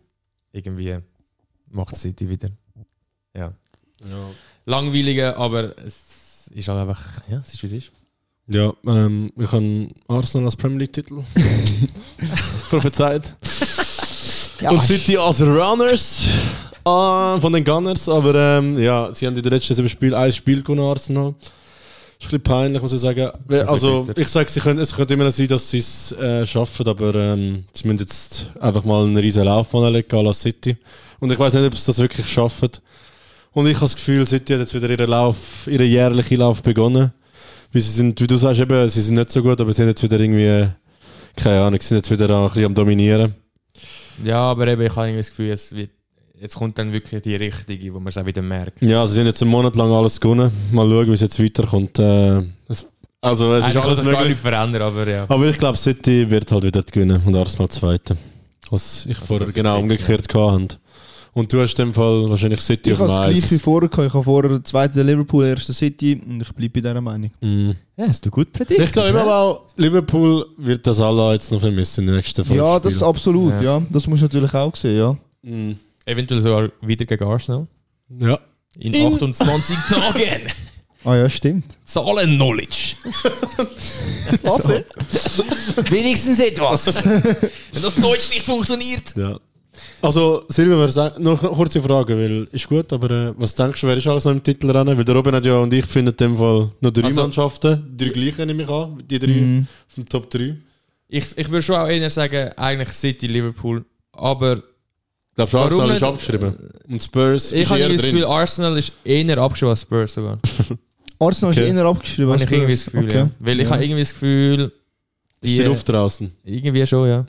[0.52, 0.98] irgendwie
[1.70, 2.50] macht City wieder.
[3.36, 3.54] Ja.
[4.66, 7.92] Langweiliger, aber es ist halt einfach, ja, es ist wie es ist.
[8.48, 11.24] Ja, ähm, ich habe Arsenal als Premier League-Titel
[12.70, 13.36] prophezeit.
[14.62, 16.28] Und City als Runners
[16.84, 18.10] ah, von den Gunners.
[18.10, 21.36] Aber ähm, ja, sie haben in den letzten sieben Spielen ein Spiel gewonnen, Arsenal.
[22.24, 23.32] Ist ein bisschen peinlich, muss ich sagen.
[23.68, 26.88] Also, ich sage, sie können, es könnte immer noch sein, dass sie es äh, schaffen,
[26.88, 30.78] aber ähm, sie müssen jetzt einfach mal einen riesen Lauf anlegen, à la City.
[31.20, 32.70] Und ich weiß nicht, ob sie das wirklich schaffen.
[33.52, 37.12] Und ich habe das Gefühl, City hat jetzt wieder ihren Lauf, ihren jährlichen Lauf begonnen.
[37.74, 39.88] Weil sie sind, wie du sagst, eben, sie sind nicht so gut, aber sie sind
[39.88, 40.70] jetzt wieder irgendwie,
[41.36, 43.36] keine Ahnung, sie sind jetzt wieder ein bisschen am Dominieren.
[44.24, 45.92] Ja, aber eben, ich habe irgendwie das Gefühl, es wird,
[46.44, 48.82] jetzt kommt dann wirklich die richtige, wo man es auch wieder merkt.
[48.84, 50.52] Ja, also sie haben jetzt einen Monat lang alles gewonnen.
[50.72, 51.98] Mal schauen, wie es jetzt weiterkommt.
[51.98, 52.86] Äh, es,
[53.22, 55.26] also, es ist Eigentlich kann alles sich gar nicht verändern, aber ja.
[55.28, 58.18] Aber ich glaube, City wird halt wieder gewinnen und Arsenal Zweite.
[58.70, 60.68] Was ich vorher das genau ist umgekehrt gehabt habe.
[61.36, 63.64] Und du hast in dem Fall wahrscheinlich City Ich auf habe dem es gleich wie
[63.64, 64.08] vorher gehabt.
[64.08, 67.32] Ich habe vorher zweite Liverpool, erste City und ich bleibe bei dieser Meinung.
[67.42, 67.72] Mm.
[67.98, 68.82] Ja, hast du gut prädikt.
[68.82, 72.58] Ich glaube immer auch, Liverpool wird das alle jetzt noch vermissen in den nächsten fünf
[72.58, 73.80] Ja, das absolut, Ja.
[73.80, 73.84] ja.
[73.90, 75.18] Das musst du natürlich auch sehen, ja.
[75.42, 75.76] Mm.
[76.06, 77.68] Eventuell sogar wieder gegen Arsenal.
[78.20, 78.40] Ja.
[78.80, 80.42] In 28 Tagen.
[81.06, 81.66] Ah ja, stimmt.
[81.86, 82.96] Zahlen-Knowledge.
[84.44, 84.68] Was?
[85.92, 87.04] Wenigstens etwas.
[87.04, 89.14] Wenn das Deutsch nicht funktioniert.
[89.16, 89.38] Ja.
[90.02, 90.76] Also, Silvia,
[91.20, 94.26] noch eine kurze Frage, weil ist gut, aber äh, was denkst du, wer ist alles
[94.26, 94.96] noch im Titelrennen?
[94.98, 97.94] Weil der Robin hat ja und ich finden in dem Fall noch drei Also- Mannschaften,
[97.98, 100.56] drei gleiche nehme ich an, die drei auf dem Top 3.
[101.08, 103.84] Ich, ich würde schon auch eher sagen, eigentlich City, Liverpool.
[104.12, 104.62] Aber
[105.36, 106.04] Glaubst du, Warum Arsenal ist nicht?
[106.04, 106.70] abgeschrieben?
[106.90, 108.02] Und Spurs ich ist habe das.
[108.02, 110.40] Gefühl, Arsenal ist eher abgeschrieben als Spurs sogar.
[111.20, 111.68] Arsenal Okay.
[111.70, 112.32] ist eher abgeschrieben.
[112.32, 112.94] Habe als ich irgendwie das Spurs.
[112.94, 113.18] Gefühl, Okay.
[113.18, 113.30] ja.
[113.40, 113.74] Weil ich Ja.
[113.74, 114.72] habe irgendwie das Gefühl, Ist
[115.42, 116.32] die Luft draußen?
[116.44, 117.26] Irgendwie schon, ja.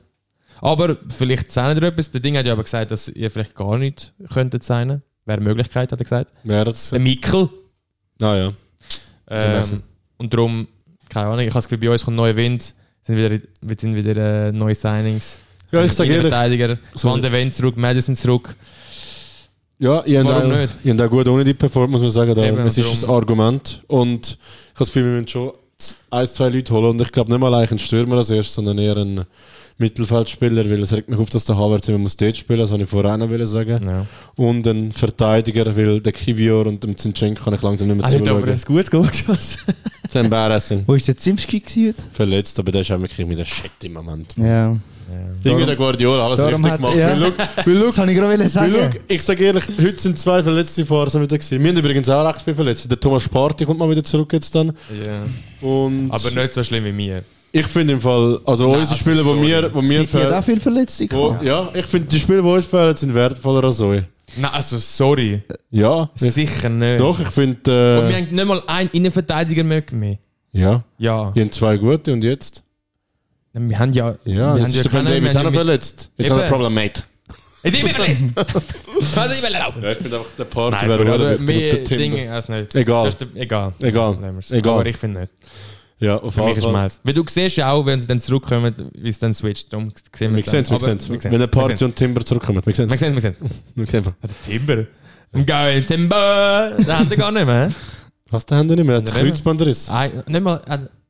[0.60, 2.10] Aber vielleicht sein ihr etwas.
[2.10, 5.02] Der Ding hat ja aber gesagt, dass ihr vielleicht gar nicht könntet sein.
[5.26, 6.32] Wäre eine Möglichkeit, hat er gesagt.
[6.44, 7.00] Wer hat es Der?
[7.00, 7.48] Mikkel.
[8.20, 8.52] Ah ja.
[9.28, 9.82] Ähm,
[10.18, 10.68] und darum,
[11.08, 12.74] keine Ahnung, ich habe das Gefühl, bei uns kommt neuer Wind.
[13.02, 13.30] Sind wieder,
[13.60, 14.16] wir sind wieder
[14.48, 15.40] äh, neue Signings.
[15.80, 18.54] Ja, ich sage ehrlich, Verteidiger, so- Van de Ven zurück, Madison zurück.
[19.78, 20.76] ja, ich Warum auch, nicht?
[20.82, 22.34] ich habe auch gut ohne die performt, muss man sagen.
[22.34, 22.44] Da.
[22.44, 23.82] Eben, es ist darum- ein Argument.
[23.88, 24.34] Und ich
[24.70, 25.52] habe das Gefühl, wir müssen schon
[26.10, 26.84] ein, zwei Leute holen.
[26.86, 29.24] Und ich glaube nicht mal eigentlich einen Stürmer als erstes, sondern eher einen
[29.76, 32.84] Mittelfeldspieler, weil es regt mich auf, dass der Havertz immer muss dort spielen, das wollte
[32.84, 33.84] ich vorher auch sagen.
[33.88, 34.06] Ja.
[34.36, 38.20] Und einen Verteidiger, weil der Kivior und dem Zinchenko kann ich langsam nicht mehr Er
[38.20, 38.66] hat aber ein zuschauen.
[38.76, 39.58] gutes Goal geschossen.
[39.66, 39.76] Das
[40.10, 40.84] ist embarrassing.
[40.86, 41.60] Wo ist der Zimski?
[42.12, 44.34] Verletzt, aber der ist auch wirklich mit der Shit im Moment.
[44.36, 44.76] Ja.
[45.42, 46.96] Irgendwie der Guardiola, alles darum richtig hat- gemacht.
[46.96, 47.08] ja.
[47.10, 47.34] Weil, look,
[47.66, 48.72] weil, look, Das habe ich gerade weil, sagen.
[48.72, 51.62] look, ich sage ehrlich, heute sind zwei verletzte so wieder gewesen.
[51.62, 52.88] Wir haben übrigens auch recht viele Verletzte.
[52.88, 54.68] Der Thomas Sparti kommt mal wieder zurück jetzt dann.
[55.04, 55.68] Ja.
[55.68, 57.22] Und Aber nicht so schlimm wie mir.
[57.52, 59.40] ich finde im Fall, also Nein, unsere also Spieler, die sorry.
[59.40, 61.44] mir, wo mir Sie hat fehlen, auch viel Verletzte wo, gehabt.
[61.44, 64.02] ja, ich finde die Spieler, die uns fehlen, sind wertvoller als euch.
[64.36, 65.42] Nein, also sorry.
[65.70, 66.98] Ja, ich, Sicher nicht.
[66.98, 67.58] doch, ich finde,
[68.00, 69.82] Und wir äh, haben nicht mal einen Innenverteidiger mehr.
[69.92, 70.18] mehr.
[70.52, 71.32] ja, Ja.
[71.34, 72.63] wir haben zwei gute und jetzt?
[73.54, 74.14] Wir haben ja.
[74.24, 76.10] Ja, wir jetzt haben ist der Ben keinen- Davis wir auch noch haben ja verletzt.
[76.18, 76.30] Eben.
[76.34, 77.02] hat er Problem, mate.
[77.62, 78.24] Jetzt bin ich verletzt!
[79.16, 79.82] Was ich will erlauben?
[79.82, 81.98] Ja, ich finde einfach, der Party Nein, wäre sorry, also mehr der.
[81.98, 82.74] Dinge als nicht.
[82.74, 83.04] Egal.
[83.06, 83.72] Das ist der, egal.
[83.80, 84.36] Egal.
[84.50, 84.72] Egal.
[84.74, 85.32] Aber ich finde nicht.
[86.00, 86.90] Ja, auf jeden Fall.
[87.04, 89.72] Weil du siehst ja auch, wenn sie dann zurückkommen, wie es dann switcht.
[89.72, 91.08] Darum sehen wir Wir sehen es, wir sehen es.
[91.08, 93.00] Wir Wenn der Party und Timber zurückkommen, wir sehen Wir es.
[93.00, 93.38] wir sehen es.
[93.74, 94.28] Wir sehen es.
[94.28, 94.84] Der Timber.
[95.32, 96.74] I'm going Timber!
[96.78, 97.72] Das hat er gar nicht mehr.
[98.30, 98.96] Was, da haben die nicht mehr?
[98.96, 99.12] Er mehr.
[99.12, 99.88] Kreuzbandriss.
[99.88, 100.60] Ein, nicht mal,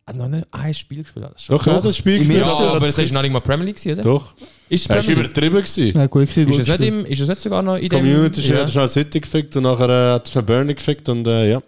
[0.06, 1.26] hat- hat noch nicht ein Spiel gespielt.
[1.32, 2.40] Das Doch, er hat das Spiel gespielt.
[2.40, 4.02] Ja, Er aber das es ist noch nicht mal Premier League, oder?
[4.02, 4.34] Doch.
[4.68, 5.18] Ist es Er League?
[5.18, 5.92] übertrieben gewesen.
[5.98, 8.00] Ja, gut, Ist es, nicht im, ist es nicht sogar noch in dem...
[8.00, 8.62] Community Shield ja.
[8.62, 11.62] hat schnell City gefickt und nachher äh, hat er schnell Burnley gefickt und äh, ja.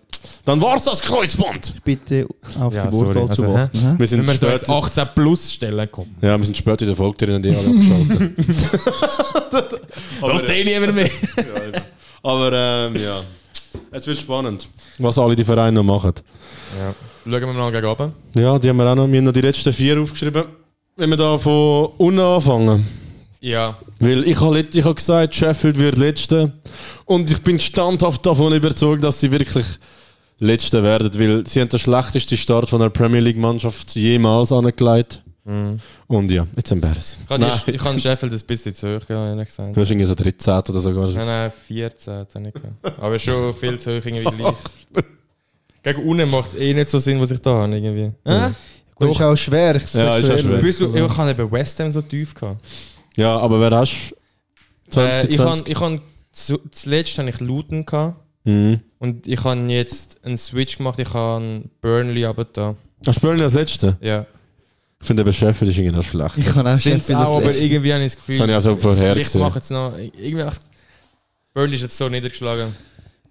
[0.45, 1.75] Dann war es das Kreuzband.
[1.85, 2.27] Bitte
[2.59, 2.93] auf Ja, die.
[2.97, 3.79] Wortwahl zu Also, warten.
[3.79, 3.85] hä?
[3.93, 4.75] Wir Wenn sind wir da jetzt spät.
[4.75, 6.07] 18 plus stellen, komm.
[6.21, 8.33] Ja, wir sind spät in der Folge drin und die alle abgeschaltet.
[10.21, 11.11] Was den niemand mehr?
[12.23, 13.23] Aber ähm, ja.
[13.91, 14.69] Es wird spannend,
[14.99, 16.13] was alle die Vereine noch machen.
[16.79, 16.95] Ja.
[17.25, 18.13] Schauen wir mal gegen oben.
[18.35, 19.09] Ja, die haben wir auch noch.
[19.09, 20.45] Wir haben noch die letzten vier aufgeschrieben.
[20.97, 22.87] Wenn wir da von unten anfangen.
[23.41, 23.77] Ja.
[24.01, 26.53] Weil ich habe ich hab gesagt, Sheffield wird Letzte.
[27.05, 29.67] Und ich bin standhaft davon überzeugt, dass sie wirklich
[30.39, 31.11] Letzte werden.
[31.19, 35.23] Weil sie haben den schlechtesten Start von einer Premier League-Mannschaft jemals angelegt.
[36.09, 37.19] Und ja, jetzt wir es.
[37.23, 39.77] Ich kann, Nein, ich kann Sheffield ein bisschen zu hoch gehen, ehrlich gesagt.
[39.77, 41.07] du hast irgendwie so 13 oder sogar.
[41.07, 43.01] Nein, nein, 14 hat er nicht gehabt.
[43.01, 44.55] Aber schon viel zu hoch irgendwie gleich.
[45.87, 48.13] Gegen unten macht es eh nicht so Sinn, was ich da habe irgendwie.
[48.25, 48.49] Äh?
[48.97, 49.77] Gut, ist auch schwer.
[49.77, 50.59] Ich Ja, ist auch schwer.
[50.59, 52.61] Bist du, ich habe eben West Ham so tief gehabt.
[53.17, 54.13] Ja, aber wer hast
[54.91, 54.99] du?
[54.99, 55.41] Äh, ich 2020?
[55.41, 58.17] habe ich hab zu, zuletzt habe ich Luton gehabt.
[58.43, 58.81] mhm.
[58.99, 62.75] Und ich habe jetzt einen Switch gemacht, ich habe Burnley aber da.
[63.07, 63.97] Hast du Burnley als Letzte?
[64.01, 64.27] Ja.
[65.01, 66.39] Ich finde eben Sheffield ist irgendwie noch schlecht.
[66.39, 68.39] Ich kann auch Sind Sheffield auch, aber irgendwie habe ich das Gefühl.
[68.39, 69.97] Das habe ich auch so vorher ich mache jetzt noch.
[69.97, 70.51] Irgendwie,
[71.55, 72.75] Burnley ist jetzt so niedergeschlagen.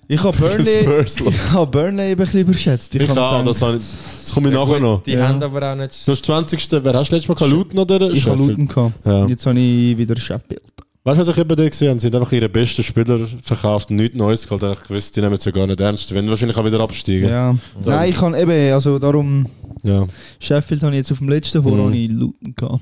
[0.07, 2.93] Ich habe Burnley, ich habe Burnley eben ein bisschen überschätzt.
[2.95, 5.01] Ich hab auch, das, habe ich, das komme ich nachher noch.
[5.03, 5.27] Die Ja.
[5.27, 6.07] haben aber auch nicht.
[6.07, 6.59] Du hast 20.
[6.83, 7.51] Wer hast du letztes Mal gehabt?
[7.51, 8.37] Luton oder Ich habe?
[8.37, 8.93] Luton gehabt.
[9.05, 9.21] Ja.
[9.23, 10.61] Und Jetzt habe ich wieder Sheffield.
[11.03, 11.99] Weißt du, was ich eben da gesehen habe?
[11.99, 14.63] Sie haben einfach ihre besten Spieler verkauft und nichts Neues geholt.
[14.79, 16.09] Ich gewusst, die nehmen es ja gar nicht ernst.
[16.09, 17.29] Die werden wahrscheinlich auch wieder absteigen.
[17.29, 17.55] Ja.
[17.85, 19.45] Nein, ich kann eben, also darum,
[19.83, 20.05] Ja.
[20.39, 21.85] Sheffield habe ich jetzt auf dem letzten, vorher Mhm.
[21.87, 22.81] habe ich Luton gehabt.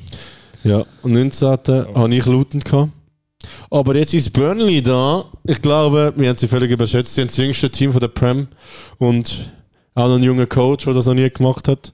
[0.63, 0.85] ja.
[1.01, 1.49] Und 19.
[1.95, 2.91] habe ich Luton gehabt.
[3.69, 5.25] Aber jetzt ist Burnley da.
[5.45, 7.13] Ich glaube, wir haben sie völlig überschätzt.
[7.15, 8.47] Sie sind das jüngste Team von der Prem
[8.97, 9.51] und
[9.95, 11.93] auch noch ein junger Coach, der das noch nie gemacht hat.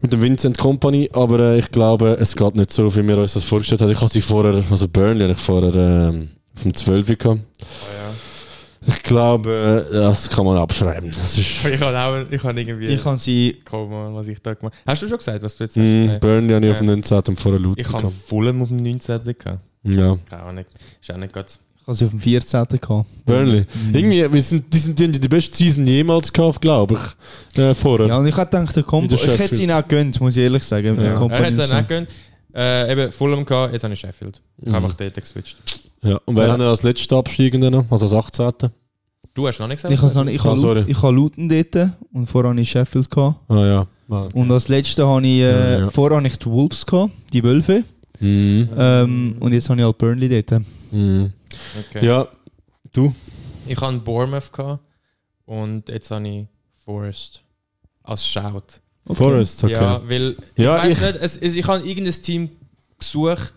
[0.00, 1.10] Mit dem Vincent Company.
[1.12, 3.90] Aber äh, ich glaube, es geht nicht so, wie wir uns das vorgestellt haben.
[3.90, 7.40] Ich habe sie vorher, also Burnley, habe ich vorher ähm, auf dem 12 gehabt.
[8.86, 11.10] Ich glaube, äh, das kann man abschreiben.
[11.10, 12.86] Das ist Ich habe auch ich habe irgendwie.
[12.86, 14.90] Ich habe sie, Komm, mal, was ich da gemacht habe.
[14.92, 16.20] Hast du schon gesagt, was du jetzt Mm, Nein.
[16.20, 16.82] Burnley habe ich auf Ja.
[16.82, 17.18] dem 19.
[17.28, 18.08] und vorher Luton Ich habe.
[18.08, 19.20] Fulham auf dem 19.
[19.24, 19.58] gehabt.
[19.84, 20.18] Ja.
[20.28, 20.64] Keine Ahnung.
[21.00, 21.48] Ist auch nicht gerade.
[21.48, 22.64] ich habe sie auf dem 14.
[22.80, 23.06] gehabt.
[23.24, 23.64] Burnley.
[23.92, 26.94] Irgendwie, wir sind, die sind die, haben die beste Season jemals gehabt, glaube
[27.54, 27.58] ich.
[27.60, 28.08] Äh, vorher.
[28.08, 30.42] Ja, und ich hätte gedacht, der der ich hätte es ihnen auch gegönnt, muss ich
[30.42, 30.96] ehrlich sagen.
[31.00, 31.02] Ja.
[31.02, 32.08] Er hat es und auch nicht gegönnt.
[32.54, 34.40] Äh, eben Fulham gehabt, jetzt habe ich Sheffield.
[34.58, 34.84] Ich habe Mhm.
[34.86, 35.56] einfach dort geswitcht.
[36.02, 36.18] Ja.
[36.24, 36.52] Und wer Ja.
[36.52, 37.84] haben wir als letzter Absteigenden noch?
[37.90, 38.70] Also als 18.
[39.34, 39.94] Du hast noch nicht gesagt?
[39.94, 40.84] Ich habe, noch nicht- ich, habe sorry.
[40.88, 43.36] Ich habe Luton dort und vorher habe ich Sheffield gehabt.
[43.48, 43.86] Ah ja.
[44.10, 44.28] Ah.
[44.32, 45.42] Und als letzte habe ich, äh,
[45.74, 45.90] Ja, ja.
[45.90, 47.84] vorher habe ich die Wolves gehabt, die Wölfe.
[48.20, 48.68] Mhm.
[48.76, 50.62] Ähm, und jetzt habe ich halt Burnley dort.
[50.90, 51.32] Mhm.
[51.90, 52.04] Okay.
[52.06, 52.28] Ja.
[52.92, 53.14] Du?
[53.66, 54.82] Ich habe Bournemouth gehabt
[55.44, 56.46] und jetzt habe ich
[56.84, 57.42] Forest
[58.02, 58.62] als Shout.
[59.10, 59.72] Forest, okay.
[59.74, 62.50] Ja, weil Ja, ich weiß ich- nicht, es, es, ich habe irgendein Team
[62.98, 63.54] gesucht,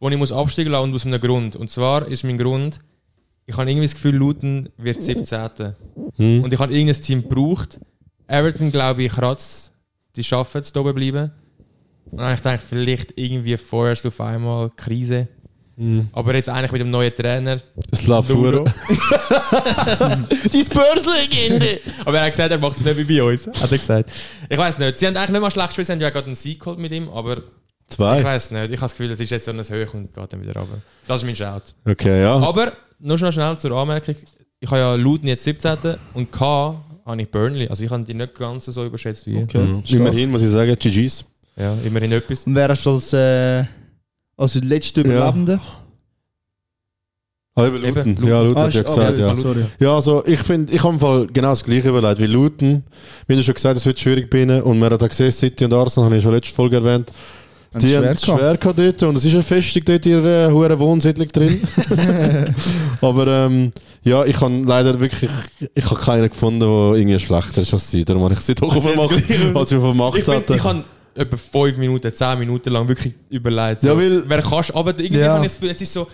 [0.00, 1.56] wo ich muss absteigen lassen und aus einem Grund.
[1.56, 2.80] Und zwar ist mein Grund,
[3.46, 5.74] ich habe irgendwie das Gefühl, Luton wird 17.
[6.16, 6.42] Mhm.
[6.44, 7.78] Und ich habe irgendein Team gebraucht.
[8.26, 9.72] Everton, glaube ich, kratzt,
[10.16, 11.30] die schaffen es, da oben bleiben.
[12.18, 15.28] Habe ich gedacht, vielleicht irgendwie Forest auf einmal Krise.
[16.12, 17.60] Aber jetzt eigentlich mit dem neuen Trainer.
[17.92, 18.64] Slavuro.
[20.52, 21.80] Die Spurs-Legende!
[22.04, 23.48] Aber er hat gesagt, er macht es nicht wie bei uns.
[23.60, 24.12] Hat er gesagt.
[24.48, 24.98] Ich weiß nicht.
[24.98, 25.86] Sie haben eigentlich nicht mal schlecht gespielt.
[25.86, 27.08] Sie haben ja gerade einen Sieg geholt mit ihm.
[27.08, 27.42] Aber ich
[27.88, 28.22] Zwei.
[28.22, 28.66] weiß nicht.
[28.66, 30.78] Ich habe das Gefühl, es ist jetzt so ein Höch und geht dann wieder runter.
[31.08, 31.74] Das ist mein Shout.
[31.84, 32.36] Okay, ja.
[32.36, 34.14] Aber, nur schnell, schnell zur Anmerkung.
[34.60, 35.96] Ich habe ja Luton jetzt 17.
[36.14, 37.68] und K habe ich Burnley.
[37.68, 39.42] Also ich habe die nicht ganz so überschätzt wie ihr.
[39.42, 39.58] Okay.
[39.58, 39.82] Mhm.
[39.88, 41.24] Immerhin muss ich sagen, GG's.
[41.56, 42.44] Ja, immerhin etwas.
[42.44, 43.64] Und wer hast du als, äh,
[44.36, 45.60] als letzter Überlebende?
[47.56, 48.26] Ah, über Eben, Luton.
[48.28, 49.36] Ja, Luton Ah, hat ja gesagt, ja.
[49.36, 49.64] Sorry.
[49.78, 52.82] Ja, also ich finde, ich habe im Fall genau das gleiche überlegt wie Luton.
[53.28, 54.60] Wie du schon gesagt hast, es wird schwierig bei ihnen.
[54.62, 57.12] Und man hat auch gesehen, City und Arsenal, habe ich schon letzte Folge erwähnt,
[57.80, 59.02] die haben es schwer gehabt dort.
[59.04, 61.60] Und es ist eine Festung dort in ihrer hohen Wohnsiedlung drin.
[63.00, 63.72] Aber ähm,
[64.02, 65.30] ja, ich habe leider wirklich,
[65.74, 68.04] ich habe keinen gefunden, der irgendwie schlechter ist als sie.
[68.04, 70.54] Darum habe ich sie doch gleich- als wir vom Macht Ich, bin, hatten.
[70.54, 70.84] ich habe
[71.14, 73.80] etwa 5 Minuten, 10 Minuten lang wirklich überlegt.
[73.82, 75.34] So, Ja, weil- wer kannst aber irgendwie Ja.
[75.34, 76.06] habe ich das Gefühl, es ist so,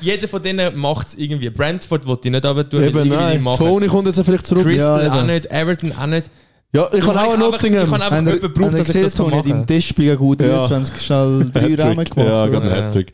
[0.00, 1.50] jeder von denen macht es irgendwie.
[1.50, 3.44] Brentford will die nicht aber tun, Eben, nein.
[3.56, 4.64] Tony kommt jetzt vielleicht zurück.
[4.64, 5.26] Crystal Ja, auch eben.
[5.26, 6.30] nicht, Everton auch nicht.
[6.72, 7.90] Ja, ich habe auch einen Ich Nottingham.
[7.90, 11.00] habe einfach jemanden ihr dass ich das kann Toni hat im machen Testspiel gegen U23
[11.00, 11.74] schnell drei.
[11.82, 12.16] Rahmen gemacht.
[12.16, 12.72] Ja, gerade Ja.
[12.76, 13.12] Hattrick.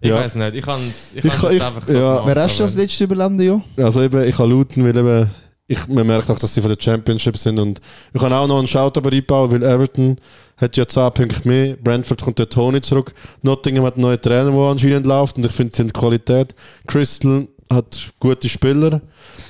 [0.00, 0.16] Ich Ja.
[0.16, 2.22] weiß nicht, ich kann es ich Ich kann- einfach so ja.
[2.26, 3.60] Wer hast du als letzter Überlebende, ja?
[3.84, 5.30] Also eben, ich habe Luton, weil eben,
[5.66, 7.80] ich, man merkt auch, dass sie von der Championship sind und
[8.12, 10.16] ich kann auch noch einen Shout aber einbauen, weil Everton
[10.56, 13.12] hat ja 10 Punkte mehr, Brentford kommt der Tony zurück,
[13.42, 16.54] Nottingham hat einen neuen Trainer, der anscheinend läuft und ich finde, sie haben Qualität.
[16.86, 19.00] Crystal hat gute Spieler,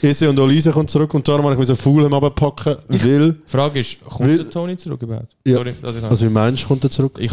[0.03, 3.81] Ise und Olise kommt zurück und darum habe ich so Fulham abpacken, weil, Die Frage
[3.81, 5.35] ist, kommt Will- der Tony zurück überhaupt?
[5.45, 5.57] Ja.
[5.57, 5.75] Sorry,
[6.09, 7.19] also wie meinst du, kommt er zurück?
[7.21, 7.33] ich,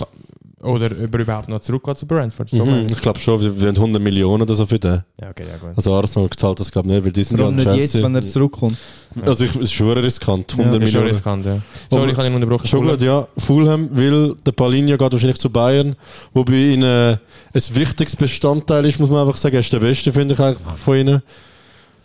[0.61, 2.49] oder ob er überhaupt noch zurückgeht zu Brentford?
[2.49, 3.01] So Mhm, ich.
[3.01, 5.03] glaube schon, wir haben 100 Millionen oder so für den.
[5.21, 5.71] Ja, okay, ja gut.
[5.75, 7.91] Also Arsenal zahlt das glaube ich nicht, weil die sind Warum ja nicht an jetzt,
[7.91, 8.05] Chelsea.
[8.05, 8.77] wenn er zurückkommt?
[9.23, 11.07] Also ich, es ist schon riskant, 100 Ist schon Millionen.
[11.07, 11.57] riskant, ja.
[11.89, 12.67] Sorry, ich habe ihn unterbrochen.
[12.67, 13.27] Schon gut, ja.
[13.37, 15.95] Fulham, weil der Palinha geht wahrscheinlich zu Bayern,
[16.33, 17.17] wobei ihnen äh,
[17.53, 19.55] ein wichtiges Bestandteil ist, muss man einfach sagen.
[19.55, 21.21] Er ist der Beste, finde ich eigentlich von ihnen.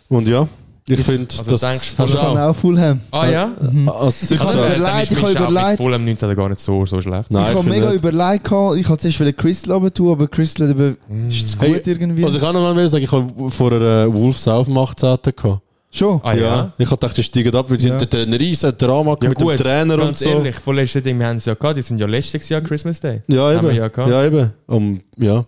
[0.09, 0.47] Und ja,
[0.87, 2.49] ich finde, Also das denkst Ich du kann auch.
[2.49, 3.01] auch Fulham.
[3.11, 3.51] Ah ja?
[3.99, 5.77] Als Ich habe sicher- überlegt, dann ist ich habe überlegt.
[5.77, 7.29] Fulham 19 gar nicht so, so schlecht.
[7.31, 10.69] Nein, ich habe mega überlegt, gehabt, ich wollte zuerst wieder Crystal runter tun, aber Crystal
[10.69, 10.97] eben,
[11.27, 12.23] ist zu Hey, gut irgendwie.
[12.23, 15.17] Also ich kann noch mal sagen, ich habe vor einer Wolves auf dem 18.
[15.35, 15.61] gehabt.
[15.89, 16.19] Schon?
[16.23, 16.71] Ah ja?
[16.77, 17.97] Ich habe gedacht, die steigen ab, weil sie Ja.
[17.97, 18.19] ja.
[18.19, 20.29] ein riesen Drama Ja mit gut, dem Trainer und so.
[20.29, 22.99] ehrlich, von letzten Ding, wir haben es ja gehabt, die sind ja letztes Jahr Christmas
[22.99, 23.21] Day.
[23.27, 23.73] Ja, eben.
[23.73, 24.51] Ja, ja eben.
[24.67, 25.45] Um, ja,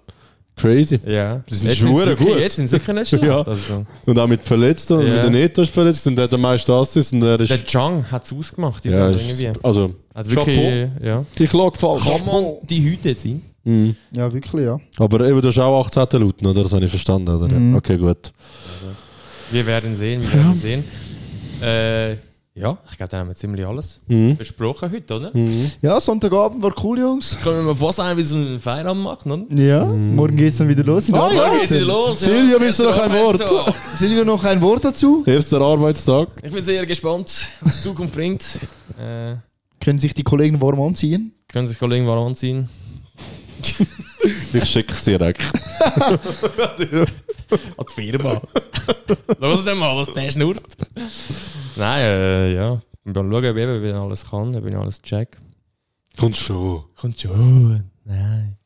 [0.60, 0.99] crazy.
[1.06, 1.41] Ja.
[1.49, 2.38] Die sind Jetzt schon wirklich- gut.
[2.40, 3.23] Jetzt sind sie wirklich nicht schlecht.
[3.30, 3.41] Ja.
[3.41, 4.94] Also, Und auch mit Verletzten.
[4.94, 5.14] Und Ja.
[5.15, 7.49] mit der Neto ist verletzt und der hat der meiste Assis und er ist...
[7.49, 9.52] der Chang hat es ausgemacht, die ja, irgendwie.
[9.64, 11.26] also, Also wirklich, ja.
[11.38, 12.03] ich lag falsch.
[12.03, 13.41] Kann man die heute jetzt sein?
[13.64, 13.95] Mhm.
[14.11, 14.80] Ja, wirklich, ja.
[14.98, 16.22] Aber eben, du hast auch 18.
[16.22, 16.64] Lauten, oder?
[16.64, 17.48] Das habe ich verstanden, oder?
[17.48, 17.76] Mhm.
[17.76, 18.31] Okay, gut.
[19.52, 20.84] Wir werden sehen, wir werden sehen.
[21.61, 22.15] Äh,
[22.60, 24.36] ja, ich glaube, da haben wir ziemlich alles Mhm.
[24.36, 25.31] besprochen heute, oder?
[25.81, 27.38] Ja, Sonntagabend war cool, Jungs.
[27.41, 29.61] Können wir fast ein bisschen einen Feierabend machen, oder?
[29.61, 31.11] Ja, morgen geht es dann wieder los.
[31.14, 31.48] Ah, ja.
[31.48, 32.19] Morgen geht's wieder los.
[32.19, 32.61] Silvia, ja.
[32.61, 33.38] willst du noch ein Wort?
[33.48, 33.65] So.
[33.98, 35.23] Silvio, noch ein Wort dazu?
[35.26, 36.27] Erster Arbeitstag.
[36.44, 38.60] Ich bin sehr gespannt, was die Zukunft bringt.
[38.99, 39.36] Äh,
[39.80, 41.34] Können sich die Kollegen warm anziehen?
[41.48, 42.69] können sich Kollegen mal anziehen.
[44.54, 45.42] Ich schicke es direkt.
[45.80, 48.42] An die Firma.
[49.40, 50.62] Los denn mal, was der schnurrt.
[51.76, 52.82] Nein, äh, ja.
[53.04, 55.38] Wir werden schauen, ob ich eben, ich alles kann, ob ich alles check.
[56.18, 56.84] Kommt schon.
[56.96, 57.90] Kommt schon.
[58.06, 58.58] Nein.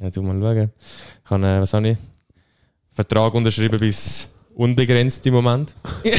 [0.00, 0.70] Ja, tu mal schauen.
[1.24, 1.98] Ich habe, äh, was habe ich?
[2.92, 5.74] Vertrag unterschrieben bis unbegrenzt im Moment.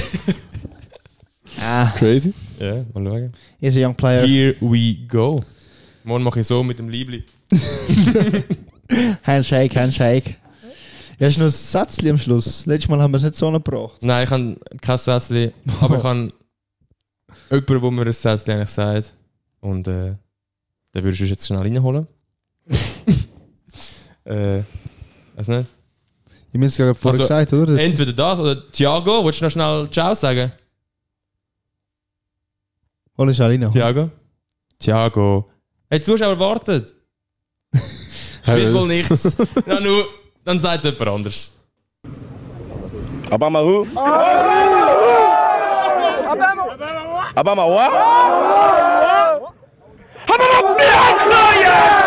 [1.59, 2.33] Ah, Crazy.
[2.59, 3.33] Ja, mal schauen.
[3.59, 4.25] he's a young player.
[4.25, 5.43] Here we go.
[6.03, 7.25] Morgen mache ich so mit dem Liebli.
[9.23, 10.35] Handshake, Handshake.
[11.19, 12.65] Ja, ist noch ein Sätzchen am Schluss.
[12.65, 14.01] Letztes Mal haben wir es nicht so angebracht.
[14.01, 16.33] Nein, ich habe kein Sätzchen, aber ich habe
[17.51, 19.13] jemanden, der mir ein Sätzchen eigentlich sagt.
[19.59, 20.15] Und äh,
[20.93, 22.07] den würdest du jetzt schnell reinholen.
[24.25, 24.63] äh,
[25.35, 25.67] weiß nicht.
[26.53, 27.77] Ich habe es gerade vorher Also, gesagt, oder?
[27.79, 30.51] Entweder das oder Thiago, willst du noch schnell Ciao sagen?
[33.17, 33.71] Hol ich schnell rein.
[33.71, 34.09] Thiago?
[34.79, 35.49] Thiago.
[35.89, 36.93] Hey, Zuschauer wartet.
[38.45, 39.37] wird wohl nichts.
[39.65, 40.03] Nu,
[40.43, 41.51] dan sagt jemand anders.
[43.29, 43.85] Obama who?
[46.31, 46.63] Obama!
[47.35, 47.91] Abama what?
[50.27, 52.00] Abama Obama,